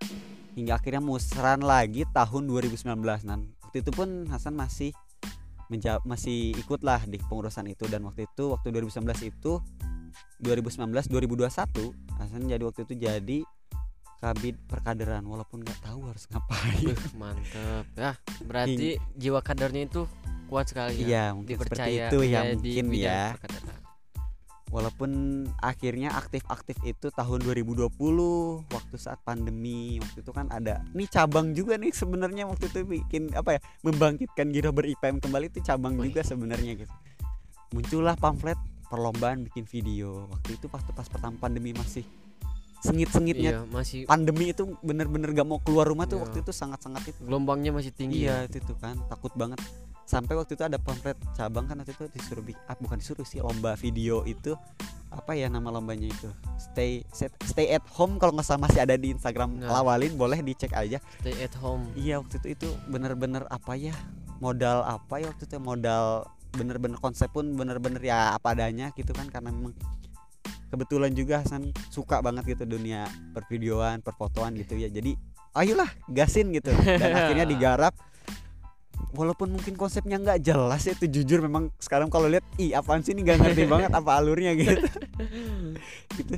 Hingga 0.52 0.74
akhirnya 0.74 0.98
musran 0.98 1.62
lagi 1.62 2.02
tahun 2.10 2.50
2019 2.50 2.82
dan 3.22 3.46
waktu 3.62 3.78
itu 3.78 3.90
pun 3.94 4.26
Hasan 4.26 4.58
masih 4.58 4.90
menjawab 5.68 6.02
masih 6.08 6.56
ikut 6.56 6.80
lah 6.80 7.00
di 7.04 7.20
pengurusan 7.20 7.68
itu 7.68 7.84
dan 7.88 8.04
waktu 8.04 8.24
itu 8.24 8.52
waktu 8.52 8.72
2019 8.72 9.04
itu 9.28 9.60
2019 10.40 10.88
2021 11.12 12.18
Hasan 12.18 12.48
jadi 12.48 12.62
waktu 12.64 12.80
itu 12.88 12.94
jadi 12.96 13.38
kabid 14.18 14.58
perkaderan 14.66 15.22
walaupun 15.30 15.62
nggak 15.62 15.78
tahu 15.78 16.10
harus 16.10 16.26
ngapain 16.26 16.90
Wih, 16.90 16.98
mantep 17.14 17.86
ya. 17.94 18.12
Berarti 18.42 18.98
jiwa 19.14 19.38
kadernya 19.46 19.86
itu 19.86 20.10
kuat 20.50 20.66
sekali 20.66 21.04
ya. 21.04 21.06
iya 21.06 21.24
mungkin 21.36 21.54
seperti 21.54 21.70
Dipercaya 21.70 22.06
itu 22.10 22.18
ya 22.26 22.40
mungkin 22.50 22.84
ya 22.98 23.22
perkaderan. 23.38 23.78
Walaupun 24.68 25.10
akhirnya 25.64 26.12
aktif-aktif 26.12 26.76
itu 26.84 27.08
tahun 27.08 27.40
2020 27.40 27.88
waktu 28.68 28.96
saat 29.00 29.16
pandemi 29.24 29.96
waktu 29.96 30.20
itu 30.20 30.32
kan 30.32 30.52
ada 30.52 30.84
nih 30.92 31.08
cabang 31.08 31.56
juga 31.56 31.80
nih 31.80 31.88
sebenarnya 31.92 32.44
waktu 32.44 32.68
itu 32.68 32.84
bikin 32.84 33.32
apa 33.32 33.56
ya 33.56 33.60
membangkitkan 33.80 34.52
Giro 34.52 34.70
ber-IPM 34.76 35.24
kembali 35.24 35.48
itu 35.48 35.64
cabang 35.64 35.96
Wih. 35.96 36.12
juga 36.12 36.20
sebenarnya 36.20 36.84
gitu 36.84 36.94
muncullah 37.72 38.16
pamflet 38.20 38.56
perlombaan 38.88 39.44
bikin 39.48 39.64
video 39.68 40.28
waktu 40.28 40.56
itu 40.60 40.66
waktu 40.68 40.90
pas 40.92 41.08
pertama 41.08 41.36
pandemi 41.40 41.72
masih 41.72 42.04
sengit-sengitnya 42.78 43.58
Iya, 43.58 43.62
masih 43.66 44.06
pandemi 44.06 44.54
itu 44.54 44.78
bener-bener 44.86 45.34
gak 45.34 45.48
mau 45.48 45.58
keluar 45.58 45.82
rumah 45.88 46.06
tuh 46.06 46.22
Iya. 46.22 46.24
waktu 46.30 46.36
itu 46.46 46.52
sangat-sangat 46.54 47.10
itu 47.10 47.20
gelombangnya 47.26 47.74
masih 47.74 47.90
tinggi. 47.90 48.22
iya 48.22 48.46
ya. 48.46 48.46
itu 48.46 48.62
tuh 48.62 48.78
kan 48.78 48.94
takut 49.10 49.34
banget 49.34 49.58
sampai 50.08 50.40
waktu 50.40 50.56
itu 50.56 50.64
ada 50.64 50.80
pamflet 50.80 51.20
cabang 51.36 51.68
kan 51.68 51.76
waktu 51.84 51.92
itu 51.92 52.08
disuruh 52.16 52.40
ah, 52.64 52.72
bukan 52.80 52.96
disuruh 52.96 53.28
sih 53.28 53.44
lomba 53.44 53.76
video 53.76 54.24
itu. 54.24 54.56
Apa 55.12 55.36
ya 55.36 55.52
nama 55.52 55.68
lombanya 55.68 56.08
itu? 56.08 56.28
Stay 56.56 57.04
set, 57.12 57.32
stay 57.44 57.68
at 57.76 57.84
home 57.92 58.16
kalau 58.16 58.32
nggak 58.32 58.48
salah 58.48 58.64
masih 58.64 58.80
ada 58.80 58.96
di 58.96 59.12
Instagram. 59.12 59.60
Nah. 59.60 59.68
Lawalin 59.68 60.16
boleh 60.16 60.40
dicek 60.40 60.72
aja. 60.72 60.96
Stay 61.20 61.36
at 61.44 61.52
home. 61.60 61.84
iya 61.92 62.16
waktu 62.16 62.40
itu 62.40 62.48
itu 62.56 62.68
bener-bener 62.88 63.44
apa 63.52 63.76
ya 63.76 63.92
modal 64.40 64.80
apa 64.88 65.20
ya 65.20 65.28
waktu 65.28 65.44
itu 65.44 65.56
modal 65.60 66.24
bener-bener 66.56 66.96
konsep 66.96 67.28
pun 67.28 67.44
bener-bener 67.52 68.00
ya 68.00 68.32
apa 68.32 68.56
adanya 68.56 68.88
gitu 68.96 69.12
kan 69.12 69.28
karena 69.28 69.52
memang 69.52 69.76
kebetulan 70.72 71.12
juga 71.12 71.44
Hasan 71.44 71.72
suka 71.92 72.24
banget 72.24 72.56
gitu 72.56 72.64
dunia 72.64 73.04
pervideoan 73.36 74.00
perfotoan 74.00 74.56
gitu 74.56 74.80
ya. 74.80 74.88
Jadi 74.88 75.16
ayolah 75.52 75.88
gasin 76.08 76.48
gitu. 76.52 76.72
Dan 76.72 77.12
akhirnya 77.12 77.44
digarap 77.52 77.92
walaupun 79.16 79.48
mungkin 79.54 79.74
konsepnya 79.74 80.20
nggak 80.20 80.44
jelas 80.44 80.84
ya 80.84 80.92
itu 80.92 81.08
jujur 81.08 81.40
memang 81.40 81.72
sekarang 81.80 82.12
kalau 82.12 82.28
lihat 82.28 82.44
ih 82.60 82.76
apaan 82.76 83.00
sih 83.00 83.16
ini? 83.16 83.24
Nggak 83.24 83.38
ngerti 83.40 83.64
banget 83.72 83.90
apa 83.94 84.10
alurnya 84.18 84.52
gitu. 84.54 84.84
Gitu. 86.16 86.34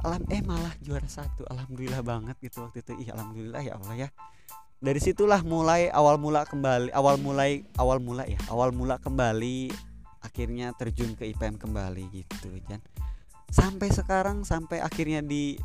Alam 0.00 0.22
eh 0.32 0.40
malah 0.44 0.72
juara 0.80 1.08
satu. 1.08 1.44
Alhamdulillah 1.48 2.00
banget 2.00 2.36
gitu 2.40 2.64
waktu 2.64 2.80
itu. 2.80 2.92
Ih 3.04 3.08
alhamdulillah 3.12 3.62
ya 3.62 3.76
Allah 3.76 3.94
ya. 4.06 4.08
Dari 4.84 5.00
situlah 5.00 5.40
mulai 5.40 5.88
awal 5.88 6.20
mula 6.20 6.44
kembali 6.44 6.92
awal 6.92 7.16
mulai 7.16 7.64
awal 7.80 8.04
mula 8.04 8.28
ya 8.28 8.36
awal 8.52 8.68
mula 8.68 9.00
kembali 9.00 9.72
akhirnya 10.20 10.76
terjun 10.76 11.16
ke 11.16 11.24
IPM 11.32 11.56
kembali 11.56 12.04
gitu 12.12 12.52
Jan. 12.68 12.80
Sampai 13.48 13.92
sekarang 13.92 14.44
sampai 14.44 14.80
akhirnya 14.84 15.24
di 15.24 15.56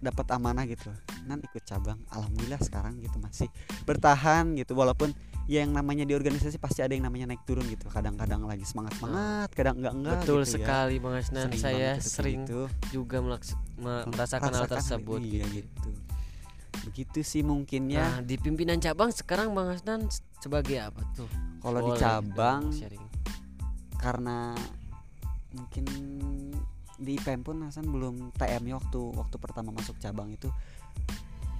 dapat 0.00 0.26
amanah 0.32 0.64
gitu. 0.64 0.88
Nan 1.28 1.44
ikut 1.44 1.64
cabang. 1.64 2.00
Alhamdulillah 2.12 2.60
sekarang 2.64 2.96
gitu 3.00 3.20
masih 3.20 3.48
bertahan 3.84 4.56
gitu. 4.56 4.72
Walaupun 4.72 5.12
ya 5.50 5.66
yang 5.66 5.74
namanya 5.74 6.06
di 6.06 6.14
organisasi 6.14 6.56
pasti 6.56 6.78
ada 6.78 6.94
yang 6.94 7.02
namanya 7.02 7.26
naik 7.26 7.42
turun 7.42 7.66
gitu 7.66 7.90
kadang-kadang 7.90 8.46
lagi 8.46 8.62
semangat 8.62 8.94
semangat 8.94 9.50
kadang 9.50 9.74
enggak 9.76 9.92
enggak 9.92 10.14
Betul 10.22 10.40
gitu 10.40 10.46
ya. 10.46 10.54
sekali 10.54 10.94
Bang 10.96 11.14
Asnan. 11.16 11.44
Sering 11.48 11.58
Saya 11.58 11.90
sering 11.98 12.40
gitu. 12.40 12.60
juga 12.92 13.18
melaks- 13.18 13.58
me- 13.74 14.06
merasakan 14.06 14.46
hal 14.48 14.66
tersebut. 14.68 15.18
iya 15.20 15.42
gitu 15.50 15.90
begitu 16.80 17.20
sih 17.20 17.42
mungkin 17.42 17.90
ya 17.90 18.06
Nah, 18.08 18.16
di 18.22 18.38
pimpinan 18.38 18.78
cabang 18.78 19.10
sekarang 19.10 19.50
Bang 19.50 19.68
Asnan 19.68 20.06
sebagai 20.38 20.78
apa 20.78 21.02
tuh? 21.12 21.26
kalau 21.58 21.82
di 21.82 21.92
Boleh 21.92 22.00
cabang 22.00 22.62
sharing. 22.70 23.04
karena 23.98 24.54
mungkin 25.50 25.84
di 26.94 27.16
IPM 27.16 27.42
pun 27.42 27.56
Hasan 27.60 27.84
belum 27.84 28.30
TM 28.32 28.70
waktu 28.70 29.00
waktu 29.10 29.36
pertama 29.36 29.72
masuk 29.72 29.98
cabang 29.98 30.30
itu 30.30 30.46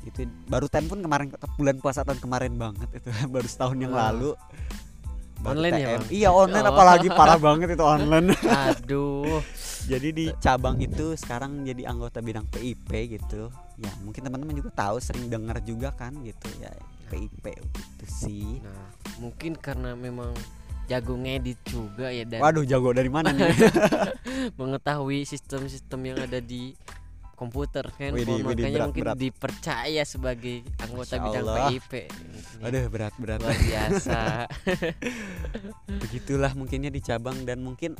itu 0.03 0.20
baru 0.46 0.64
TM 0.64 0.86
pun 0.86 0.98
kemarin 0.98 1.28
bulan 1.55 1.76
puasa 1.76 2.01
tahun 2.03 2.18
kemarin 2.18 2.55
banget 2.55 2.88
itu 2.94 3.09
baru 3.34 3.44
setahun 3.44 3.76
yang 3.76 3.92
lalu 3.92 4.32
Baru 5.40 5.57
Online 5.57 5.72
ya, 5.72 5.86
TM. 5.86 5.96
Bang? 5.96 6.05
iya 6.11 6.28
online 6.30 6.64
Oh. 6.64 6.70
apalagi 6.70 7.09
parah 7.09 7.38
banget 7.38 7.68
itu 7.70 7.80
online 7.80 8.26
Aduh. 8.68 9.40
jadi 9.84 10.09
di 10.11 10.26
cabang 10.36 10.76
itu 10.78 11.16
sekarang 11.16 11.64
jadi 11.64 11.84
anggota 11.86 12.20
bidang 12.20 12.44
PIP 12.46 12.88
gitu 13.11 13.48
ya 13.76 13.88
mungkin 14.01 14.20
teman-teman 14.20 14.53
juga 14.53 14.68
tahu 14.70 14.96
sering 14.98 15.26
dengar 15.26 15.57
juga 15.61 15.90
kan 15.90 16.12
gitu 16.20 16.44
ya 16.59 16.68
PIP 17.09 17.44
gitu 17.57 18.05
sih 18.07 18.61
Nah, 18.61 18.88
mungkin 19.16 19.57
karena 19.57 19.92
memang 19.92 20.36
jago 20.86 21.14
ngedit 21.14 21.57
juga 21.64 22.11
ya 22.11 22.24
dan 22.24 22.40
waduh 22.40 22.62
jago 22.62 22.90
dari 22.90 23.09
mana 23.09 23.30
nih 23.30 23.48
mengetahui 24.57 25.22
sistem-sistem 25.22 26.01
yang 26.05 26.18
ada 26.20 26.38
di 26.38 26.74
komputer 27.41 27.88
handphone 27.97 28.20
Widih, 28.20 28.45
widih, 28.45 28.64
makanya 28.68 28.76
berat, 28.76 28.86
mungkin 28.93 29.05
berat. 29.09 29.16
dipercaya 29.16 30.03
sebagai 30.05 30.57
anggota 30.84 31.14
Masya 31.16 31.24
bidang 31.24 31.47
Allah. 31.49 31.68
PIP. 31.72 31.93
aduh 32.61 32.84
berat 32.93 33.14
berat 33.16 33.41
Luar 33.41 33.57
biasa. 33.57 34.20
begitulah 36.05 36.53
mungkinnya 36.53 36.93
di 36.93 37.01
cabang 37.01 37.49
dan 37.49 37.64
mungkin 37.64 37.97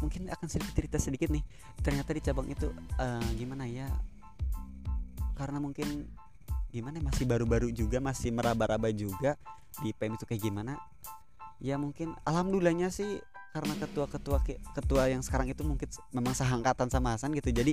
mungkin 0.00 0.32
akan 0.32 0.46
sedikit 0.48 0.72
cerita 0.72 0.96
sedikit 0.96 1.28
nih 1.28 1.44
ternyata 1.84 2.16
di 2.16 2.22
cabang 2.24 2.48
itu 2.48 2.72
eh, 2.96 3.28
gimana 3.36 3.68
ya 3.68 3.92
karena 5.36 5.60
mungkin 5.60 6.08
gimana 6.72 6.96
ya, 6.96 7.04
masih 7.12 7.24
baru-baru 7.28 7.68
juga 7.76 8.00
masih 8.00 8.32
meraba-raba 8.32 8.88
juga 8.88 9.36
di 9.84 9.92
PM 9.92 10.16
itu 10.16 10.24
kayak 10.24 10.42
gimana 10.48 10.80
ya 11.60 11.76
mungkin 11.76 12.16
alhamdulillahnya 12.24 12.88
sih 12.88 13.20
karena 13.52 13.74
ketua-ketua 13.80 14.38
ke- 14.44 14.60
ketua 14.76 15.08
yang 15.08 15.24
sekarang 15.24 15.48
itu 15.50 15.64
mungkin 15.64 15.88
memang 16.12 16.34
sehangkatan 16.36 16.92
sama 16.92 17.16
Hasan 17.16 17.32
gitu 17.34 17.50
jadi 17.50 17.72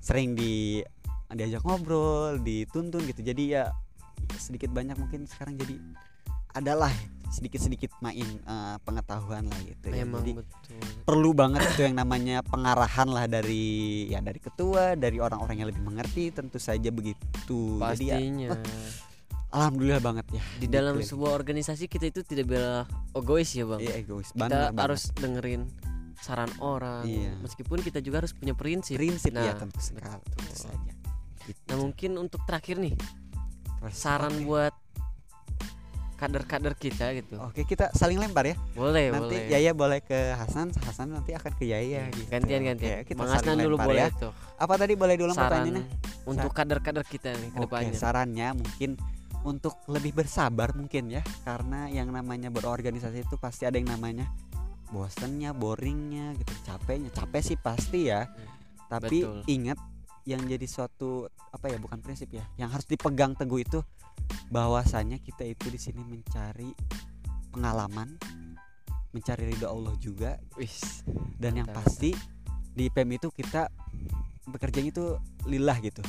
sering 0.00 0.36
di 0.36 0.84
diajak 1.30 1.62
ngobrol 1.62 2.42
dituntun 2.42 3.06
gitu 3.06 3.22
jadi 3.22 3.42
ya 3.46 3.64
sedikit 4.36 4.70
banyak 4.74 4.98
mungkin 4.98 5.24
sekarang 5.30 5.54
jadi 5.56 5.78
adalah 6.50 6.90
sedikit-sedikit 7.30 7.94
main 8.02 8.26
eh, 8.42 8.76
pengetahuan 8.82 9.46
lah 9.46 9.60
gitu 9.62 9.86
ya. 9.86 10.02
memang 10.02 10.26
jadi 10.26 10.32
betul. 10.42 10.82
perlu 11.06 11.30
banget 11.30 11.62
itu 11.70 11.80
yang 11.86 11.94
namanya 11.94 12.42
pengarahan 12.42 13.06
lah 13.06 13.30
dari 13.30 14.06
ya 14.10 14.18
dari 14.18 14.42
ketua 14.42 14.98
dari 14.98 15.22
orang-orang 15.22 15.62
yang 15.62 15.68
lebih 15.70 15.82
mengerti 15.86 16.34
tentu 16.34 16.58
saja 16.58 16.90
begitu 16.90 17.78
jadi 17.94 18.04
ya 18.04 18.18
Pastinya. 18.18 18.48
Alhamdulillah 19.50 19.98
banget 19.98 20.26
ya 20.30 20.42
di 20.56 20.66
dalam 20.66 20.94
Gitu. 20.96 21.10
sebuah 21.10 21.34
organisasi 21.34 21.84
kita 21.86 22.06
itu 22.08 22.20
tidak 22.22 22.46
boleh 22.48 22.86
egois 23.12 23.50
ya, 23.50 23.64
Bang. 23.64 23.78
iya 23.78 23.94
egois 23.96 24.30
kita 24.30 24.46
banget. 24.70 24.78
harus 24.78 25.02
dengerin 25.12 25.62
saran 26.16 26.52
orang. 26.58 27.02
Iya. 27.02 27.32
Meskipun 27.40 27.80
kita 27.80 27.98
juga 27.98 28.20
harus 28.20 28.30
punya 28.30 28.52
prinsip. 28.52 28.94
prinsip 28.94 29.32
ya 29.32 29.50
Nah, 29.50 29.56
tentu 29.58 29.80
sekali 29.80 30.04
tentu 30.04 30.54
saja 30.54 30.92
Gitu. 31.42 31.60
Nah, 31.66 31.76
mungkin 31.78 32.10
untuk 32.16 32.44
terakhir 32.44 32.76
nih, 32.76 32.92
Terus, 33.80 33.94
saran 33.96 34.34
oke. 34.34 34.44
buat 34.44 34.74
kader-kader 36.14 36.76
kita 36.76 37.16
gitu. 37.16 37.40
oke 37.40 37.64
kita 37.64 37.88
saling 37.90 38.20
lempar 38.20 38.44
ya 38.44 38.56
Boleh, 38.70 39.08
nanti 39.08 39.40
boleh. 39.40 39.48
Yaya 39.48 39.72
boleh 39.72 40.04
ke 40.04 40.36
Hasan 40.36 40.68
Hasan 40.78 41.08
nanti 41.10 41.32
akan 41.32 41.52
ke 41.56 41.64
Yaya 41.64 42.12
gitu. 42.12 42.28
gantian 42.28 42.60
gantian. 42.62 43.00
Kita 43.02 43.16
Bang 43.16 43.32
Asnan 43.32 43.56
dulu 43.56 43.80
boleh 43.80 44.04
ya 44.04 44.12
tuh. 44.12 44.32
apa 44.54 44.74
tadi 44.76 44.92
boleh 44.94 45.16
dulu 45.16 45.32
Saran 45.32 45.64
pertanyaannya 45.64 45.84
untuk 46.22 46.52
kader-kader 46.52 47.04
kita 47.04 47.32
nih 47.32 47.48
ke 47.48 47.56
Oke, 47.56 47.64
depannya. 47.64 47.96
sarannya 47.96 48.48
mungkin 48.52 48.90
untuk 49.40 49.80
lebih 49.88 50.12
bersabar 50.12 50.76
mungkin 50.76 51.08
ya, 51.08 51.22
karena 51.44 51.88
yang 51.88 52.12
namanya 52.12 52.52
berorganisasi 52.52 53.24
itu 53.24 53.36
pasti 53.40 53.64
ada 53.64 53.80
yang 53.80 53.88
namanya 53.88 54.28
bosennya, 54.92 55.56
boringnya, 55.56 56.36
gitu, 56.36 56.52
capeknya, 56.66 57.08
capek 57.14 57.42
sih 57.42 57.58
pasti 57.58 58.10
ya. 58.12 58.28
Tapi 58.90 59.22
betul. 59.24 59.40
ingat 59.48 59.78
yang 60.28 60.44
jadi 60.44 60.66
suatu 60.68 61.30
apa 61.54 61.72
ya, 61.72 61.80
bukan 61.80 62.04
prinsip 62.04 62.28
ya, 62.34 62.44
yang 62.60 62.68
harus 62.68 62.84
dipegang 62.84 63.32
teguh 63.32 63.64
itu 63.64 63.80
bahwasanya 64.52 65.16
kita 65.22 65.46
itu 65.48 65.72
di 65.72 65.80
sini 65.80 66.04
mencari 66.04 66.74
pengalaman, 67.54 68.20
mencari 69.16 69.56
ridho 69.56 69.66
Allah 69.66 69.94
juga, 69.96 70.36
Wis. 70.60 71.02
dan 71.40 71.56
yang 71.56 71.70
pasti 71.72 72.12
di 72.70 72.86
PM 72.92 73.16
itu 73.16 73.32
kita 73.32 73.72
bekerjanya 74.46 74.90
itu 74.92 75.06
lillah 75.46 75.78
gitu 75.82 76.02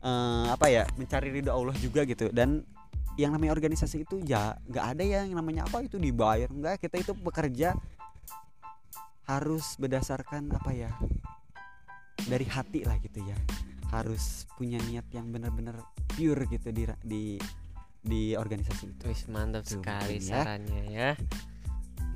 Eh, 0.00 0.46
apa 0.48 0.72
ya 0.72 0.88
mencari 0.96 1.28
ridho 1.28 1.52
Allah 1.52 1.76
juga 1.76 2.08
gitu 2.08 2.32
dan 2.32 2.64
yang 3.20 3.36
namanya 3.36 3.52
organisasi 3.52 4.08
itu 4.08 4.16
ya 4.24 4.56
nggak 4.64 4.96
ada 4.96 5.04
ya 5.04 5.20
yang 5.28 5.36
namanya 5.36 5.68
apa 5.68 5.84
itu 5.84 6.00
dibayar 6.00 6.48
enggak 6.48 6.80
kita 6.80 7.04
itu 7.04 7.12
bekerja 7.12 7.76
harus 9.28 9.76
berdasarkan 9.76 10.56
apa 10.56 10.72
ya 10.72 10.88
dari 12.24 12.48
hati 12.48 12.88
lah 12.88 12.96
gitu 12.96 13.20
ya 13.28 13.36
harus 13.92 14.48
punya 14.56 14.80
niat 14.88 15.04
yang 15.12 15.28
benar-benar 15.28 15.76
pure 16.16 16.48
gitu 16.48 16.72
di 16.72 16.88
di 17.04 17.24
di 18.00 18.32
organisasi 18.32 18.96
itu 18.96 19.04
Wis 19.04 19.28
mantap 19.28 19.68
Tuh, 19.68 19.84
sekali 19.84 20.16
ya. 20.16 20.40
sarannya 20.40 20.82
ya. 20.88 21.10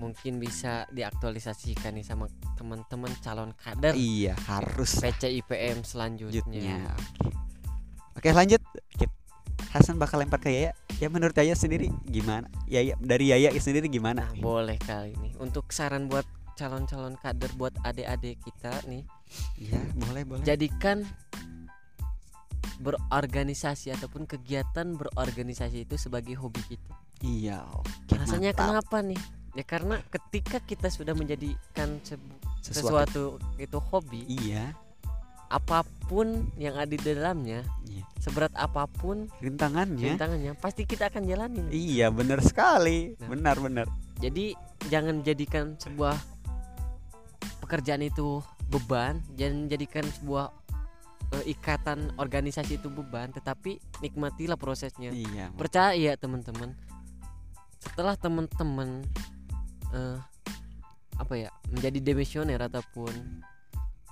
Mungkin 0.00 0.40
bisa 0.40 0.88
diaktualisasikan 0.88 2.00
nih 2.00 2.06
sama 2.08 2.32
teman-teman 2.56 3.12
calon 3.20 3.52
kader 3.60 3.92
iya 3.92 4.32
harus 4.48 5.04
PCIPM 5.04 5.84
selanjutnya. 5.84 6.32
selanjutnya 6.32 7.33
oke 8.24 8.32
lanjut. 8.32 8.62
Hasan 9.76 10.00
bakal 10.00 10.22
lempar 10.22 10.40
ke 10.40 10.48
Yaya. 10.48 10.72
Ya 10.96 11.12
menurut 11.12 11.36
Yaya 11.36 11.52
sendiri 11.52 11.92
gimana? 12.08 12.48
Yaya 12.64 12.96
dari 12.96 13.28
Yaya 13.28 13.52
sendiri 13.60 13.90
gimana? 13.92 14.24
Nah, 14.24 14.40
boleh 14.40 14.80
kali 14.80 15.12
nih. 15.20 15.36
Untuk 15.36 15.68
saran 15.76 16.08
buat 16.08 16.24
calon-calon 16.56 17.18
kader 17.20 17.52
buat 17.58 17.74
adik-adik 17.84 18.40
kita 18.40 18.70
nih. 18.88 19.04
Iya 19.60 19.76
boleh 19.98 20.22
boleh. 20.24 20.44
Jadikan 20.46 21.02
berorganisasi 22.80 23.92
ataupun 23.92 24.24
kegiatan 24.24 24.96
berorganisasi 24.96 25.84
itu 25.84 25.94
sebagai 26.00 26.34
hobi 26.40 26.62
kita. 26.64 26.94
iya 27.22 27.62
oke 27.70 28.14
Rasanya 28.14 28.50
mantap. 28.50 28.66
kenapa 28.66 28.96
nih? 29.04 29.20
Ya 29.54 29.62
karena 29.62 29.96
ketika 30.10 30.58
kita 30.58 30.90
sudah 30.90 31.14
menjadikan 31.14 32.02
sesuatu, 32.02 32.58
sesuatu 32.58 33.22
itu 33.58 33.78
hobi, 33.78 34.26
iya 34.26 34.74
apa 35.54 35.86
pun 36.10 36.50
yang 36.58 36.74
ada 36.74 36.90
di 36.90 36.98
dalamnya, 36.98 37.62
iya 37.86 38.02
seberat 38.18 38.50
apa 38.58 38.90
pun 38.90 39.30
rintangannya 39.38 40.18
rintangannya, 40.18 40.52
pasti 40.58 40.82
kita 40.82 41.06
akan 41.06 41.22
jalani. 41.24 41.62
iya 41.70 42.10
benar 42.10 42.42
sekali 42.42 43.14
Nah. 43.22 43.28
benar 43.30 43.56
benar 43.62 43.86
Jadi 44.18 44.56
jangan 44.88 45.22
jadikan 45.22 45.76
sebuah 45.76 46.16
pekerjaan 47.60 48.02
itu 48.02 48.40
beban, 48.68 49.20
jangan 49.36 49.68
jadikan 49.68 50.04
sebuah 50.20 50.50
eh, 51.34 51.52
ikatan 51.52 52.14
organisasi 52.16 52.78
itu 52.78 52.88
beban, 52.88 53.30
tetapi 53.30 53.78
nikmatilah 54.00 54.56
prosesnya. 54.56 55.10
iya 55.12 55.50
Percaya 55.54 56.16
teman-teman, 56.16 56.72
setelah 57.78 58.14
teman-teman 58.16 59.04
eh, 59.92 60.18
apa 61.14 61.34
ya 61.38 61.50
menjadi 61.70 61.98
demisioner 62.02 62.58
ataupun 62.58 63.12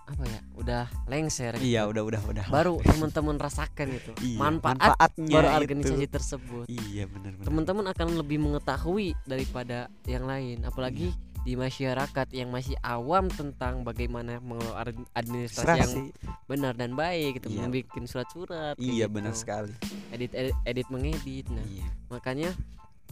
apa 0.03 0.23
ya 0.27 0.41
udah 0.55 0.85
lengser, 1.07 1.55
gitu, 1.57 1.65
iya 1.65 1.87
udah 1.87 2.03
udah 2.03 2.21
udah 2.27 2.45
baru 2.49 2.83
teman-teman 2.83 3.39
rasakan 3.39 3.87
itu 3.91 4.13
Iya, 4.29 4.39
manfaat 4.39 4.77
manfaatnya 4.77 5.37
berorganisasi 5.39 6.05
itu. 6.05 6.13
tersebut. 6.13 6.65
iya 6.67 7.05
benar 7.07 7.33
benar 7.33 7.47
teman-teman 7.47 7.85
akan 7.89 8.09
lebih 8.19 8.39
mengetahui 8.39 9.15
daripada 9.25 9.87
yang 10.05 10.27
lain 10.27 10.63
apalagi 10.63 11.15
di 11.43 11.59
masyarakat 11.59 12.29
yang 12.31 12.51
masih 12.51 12.79
awam 12.81 13.27
tentang 13.27 13.83
bagaimana 13.83 14.39
mengelola 14.39 14.87
ad- 14.87 15.07
administrasi 15.13 15.75
yang 15.75 15.91
Serasi. 15.91 16.15
benar 16.47 16.75
dan 16.75 16.95
baik 16.95 17.43
gitu 17.43 17.51
Iya. 17.51 17.67
membuat 17.67 18.07
surat-surat 18.07 18.75
iya 18.79 19.07
gitu. 19.07 19.15
benar 19.19 19.35
sekali 19.35 19.75
edit, 20.11 20.31
edit 20.33 20.55
edit 20.63 20.87
mengedit 20.87 21.47
nah 21.51 21.67
iya 21.67 21.87
makanya 22.07 22.51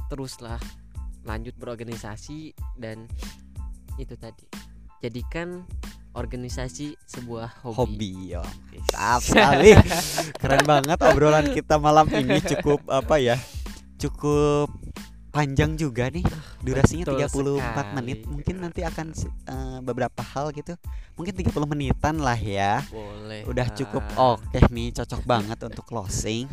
teruslah 0.06 0.62
lanjut 1.22 1.54
berorganisasi 1.54 2.54
dan 2.74 3.10
itu 3.94 4.14
tadi 4.14 4.46
jadikan 5.00 5.66
organisasi 6.10 6.98
sebuah 7.06 7.62
hobi, 7.62 7.78
hobi 7.78 8.12
ya 8.34 8.42
mantap 8.90 9.20
sekali. 9.30 9.70
Keren 10.36 10.64
banget 10.66 10.98
obrolan 11.06 11.46
kita 11.54 11.78
malam 11.78 12.10
ini. 12.10 12.42
Cukup 12.42 12.82
apa 12.90 13.16
ya 13.22 13.36
cukup 14.00 14.68
panjang 15.30 15.78
juga 15.78 16.10
nih. 16.10 16.24
Durasinya 16.64 17.04
betul 17.06 17.60
34 17.62 17.96
menit 18.00 18.18
sekali. 18.24 18.32
mungkin 18.34 18.54
nanti 18.58 18.80
akan 18.82 19.06
eh, 19.46 19.78
beberapa 19.84 20.22
hal 20.34 20.50
gitu. 20.56 20.74
Mungkin 21.14 21.34
30 21.36 21.52
menitan 21.70 22.16
lah 22.18 22.38
ya. 22.38 22.82
Boleh. 22.90 23.46
udah 23.46 23.66
cukup 23.76 24.02
ah. 24.16 24.34
oke 24.34 24.58
nih 24.72 24.90
cocok 24.96 25.22
banget 25.22 25.58
untuk 25.62 25.84
closing. 25.86 26.50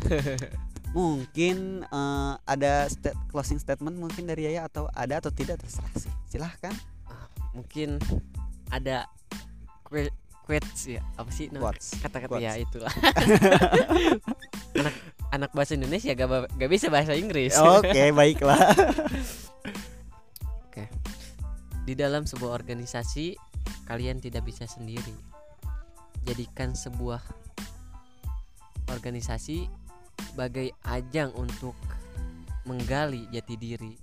Mungkin 0.96 1.84
eh, 1.88 2.32
ada 2.46 2.86
sta- 2.86 3.16
closing 3.32 3.58
statement 3.58 3.98
mungkin 3.98 4.24
dari 4.24 4.46
Yaya 4.48 4.70
atau 4.70 4.86
ada 4.94 5.18
atau 5.18 5.32
tidak? 5.34 5.58
Terserah 5.58 5.92
sih. 5.98 6.12
Silahkan. 6.30 6.72
Mungkin 7.56 7.98
ada 8.68 9.08
que- 9.88 10.14
quotes 10.48 10.80
ya. 10.88 11.04
Apa 11.20 11.28
sih 11.28 11.52
Quotes. 11.52 12.00
kata-kata 12.00 12.40
ya 12.40 12.56
itulah. 12.56 12.88
Anak 14.80 14.94
anak 15.28 15.50
bahasa 15.52 15.76
Indonesia 15.76 16.16
gak, 16.16 16.48
gak 16.56 16.70
bisa 16.72 16.88
bahasa 16.88 17.12
Inggris. 17.12 17.52
Oke 17.80 18.12
baiklah. 18.16 18.56
Di 21.88 21.96
dalam 21.96 22.28
sebuah 22.28 22.52
organisasi 22.52 23.32
kalian 23.88 24.20
tidak 24.20 24.44
bisa 24.44 24.68
sendiri. 24.68 25.16
Jadikan 26.28 26.76
sebuah 26.76 27.24
organisasi 28.92 29.64
sebagai 30.28 30.68
ajang 30.84 31.32
untuk 31.32 31.72
menggali 32.68 33.24
jati 33.32 33.56
diri. 33.56 33.96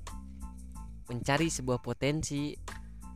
Mencari 1.14 1.46
sebuah 1.46 1.78
potensi 1.86 2.58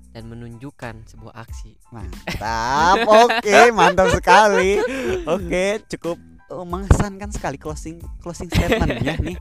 dan 0.10 0.26
menunjukkan 0.26 1.06
sebuah 1.06 1.34
aksi. 1.38 1.78
Mantap. 1.94 3.06
Oke 3.26 3.70
mantap 3.70 4.10
sekali. 4.14 4.82
Oke 5.30 5.84
cukup 5.86 6.18
eh, 6.50 6.66
mengesankan 6.66 7.30
sekali 7.30 7.58
closing 7.62 8.02
closing 8.22 8.50
statementnya 8.50 9.16
nih. 9.22 9.38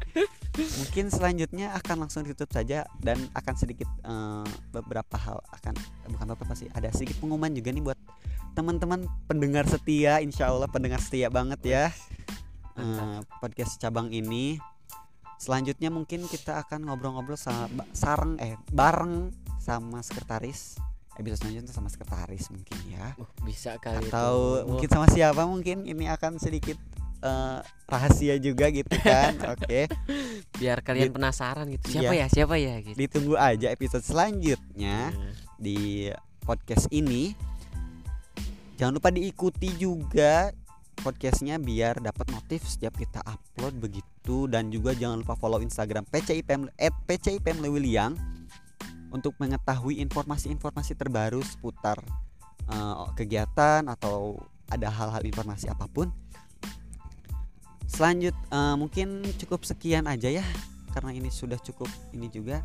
Mungkin 0.59 1.09
selanjutnya 1.09 1.73
akan 1.79 2.07
langsung 2.07 2.27
ditutup 2.27 2.51
saja 2.51 2.85
dan 3.01 3.17
akan 3.33 3.55
sedikit 3.57 3.89
eh, 4.05 4.49
beberapa 4.71 5.17
hal 5.17 5.41
akan 5.57 5.75
bukan 6.13 6.27
beberapa 6.37 6.55
sih 6.55 6.69
ada 6.77 6.93
sedikit 6.93 7.21
pengumuman 7.23 7.53
juga 7.53 7.73
nih 7.73 7.85
buat 7.85 7.99
teman-teman 8.53 9.09
pendengar 9.25 9.65
setia. 9.65 10.21
Insya 10.21 10.53
Allah 10.53 10.69
pendengar 10.69 11.01
setia 11.01 11.33
banget 11.33 11.61
ya 11.65 11.85
eh, 12.77 13.19
podcast 13.41 13.81
cabang 13.81 14.13
ini. 14.13 14.61
Selanjutnya 15.39 15.87
mungkin 15.87 16.27
kita 16.27 16.59
akan 16.67 16.91
ngobrol-ngobrol 16.91 17.39
sareng 17.95 18.43
eh 18.43 18.59
bareng 18.75 19.31
sama 19.69 20.01
sekretaris. 20.01 20.81
Episode 21.19 21.45
selanjutnya 21.45 21.75
sama 21.75 21.93
sekretaris 21.93 22.49
mungkin 22.49 22.79
ya. 22.89 23.13
Uh, 23.19 23.29
bisa 23.45 23.77
kali 23.77 24.07
atau 24.07 24.63
itu. 24.63 24.69
mungkin 24.71 24.89
sama 24.89 25.07
siapa 25.11 25.43
mungkin? 25.45 25.85
Ini 25.85 26.15
akan 26.15 26.39
sedikit 26.39 26.79
eh, 27.19 27.59
rahasia 27.85 28.39
juga 28.39 28.71
gitu 28.71 28.95
kan. 29.03 29.35
Oke. 29.59 29.91
Biar 30.57 30.79
kalian 30.81 31.11
Dit- 31.11 31.17
penasaran 31.19 31.67
gitu. 31.69 31.99
Siapa 31.99 32.15
Iya. 32.15 32.25
ya? 32.25 32.27
Siapa 32.31 32.55
ya? 32.57 32.75
Gitu. 32.81 32.97
Ditunggu 32.97 33.35
aja 33.35 33.69
episode 33.69 34.07
selanjutnya 34.07 35.11
Nah, 35.13 35.35
di 35.59 36.09
podcast 36.47 36.87
ini. 36.89 37.35
Jangan 38.79 38.95
lupa 38.95 39.11
diikuti 39.11 39.75
juga 39.75 40.55
podcastnya 41.03 41.59
biar 41.59 41.99
dapat 41.99 42.31
notif 42.31 42.63
setiap 42.63 42.95
kita 42.95 43.19
upload 43.27 43.75
begitu. 43.83 44.47
Dan 44.47 44.71
juga 44.71 44.95
jangan 44.95 45.27
lupa 45.27 45.35
follow 45.35 45.59
Instagram 45.59 46.07
PCIPM 46.07 46.71
at 46.79 46.95
PCIPM 47.11 47.59
untuk 49.11 49.35
mengetahui 49.41 50.01
informasi-informasi 50.05 50.95
terbaru 50.95 51.41
seputar 51.45 51.99
eh, 52.69 52.95
kegiatan 53.17 53.85
atau 53.89 54.41
ada 54.69 54.89
hal-hal 54.93 55.23
informasi 55.25 55.73
apa 55.73 55.89
pun. 55.89 56.13
Selanjut 57.89 58.37
eh, 58.37 58.77
mungkin 58.77 59.25
cukup 59.41 59.65
sekian 59.65 60.05
aja 60.07 60.29
ya 60.29 60.45
karena 60.93 61.15
ini 61.15 61.29
sudah 61.29 61.61
cukup 61.61 61.89
ini 62.17 62.33
juga 62.33 62.65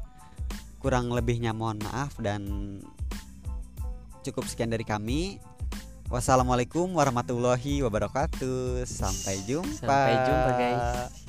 kurang 0.79 1.11
lebihnya 1.11 1.55
mohon 1.55 1.79
maaf 1.79 2.15
dan 2.19 2.43
cukup 4.23 4.47
sekian 4.47 4.71
dari 4.71 4.83
kami. 4.83 5.39
Wassalamualaikum 6.11 6.93
warahmatullahi 6.93 7.81
wabarakatuh. 7.81 8.85
Sampai 8.85 9.41
jumpa. 9.47 9.81
sampai 9.81 10.13
jumpa 10.27 10.49
guys 10.59 11.22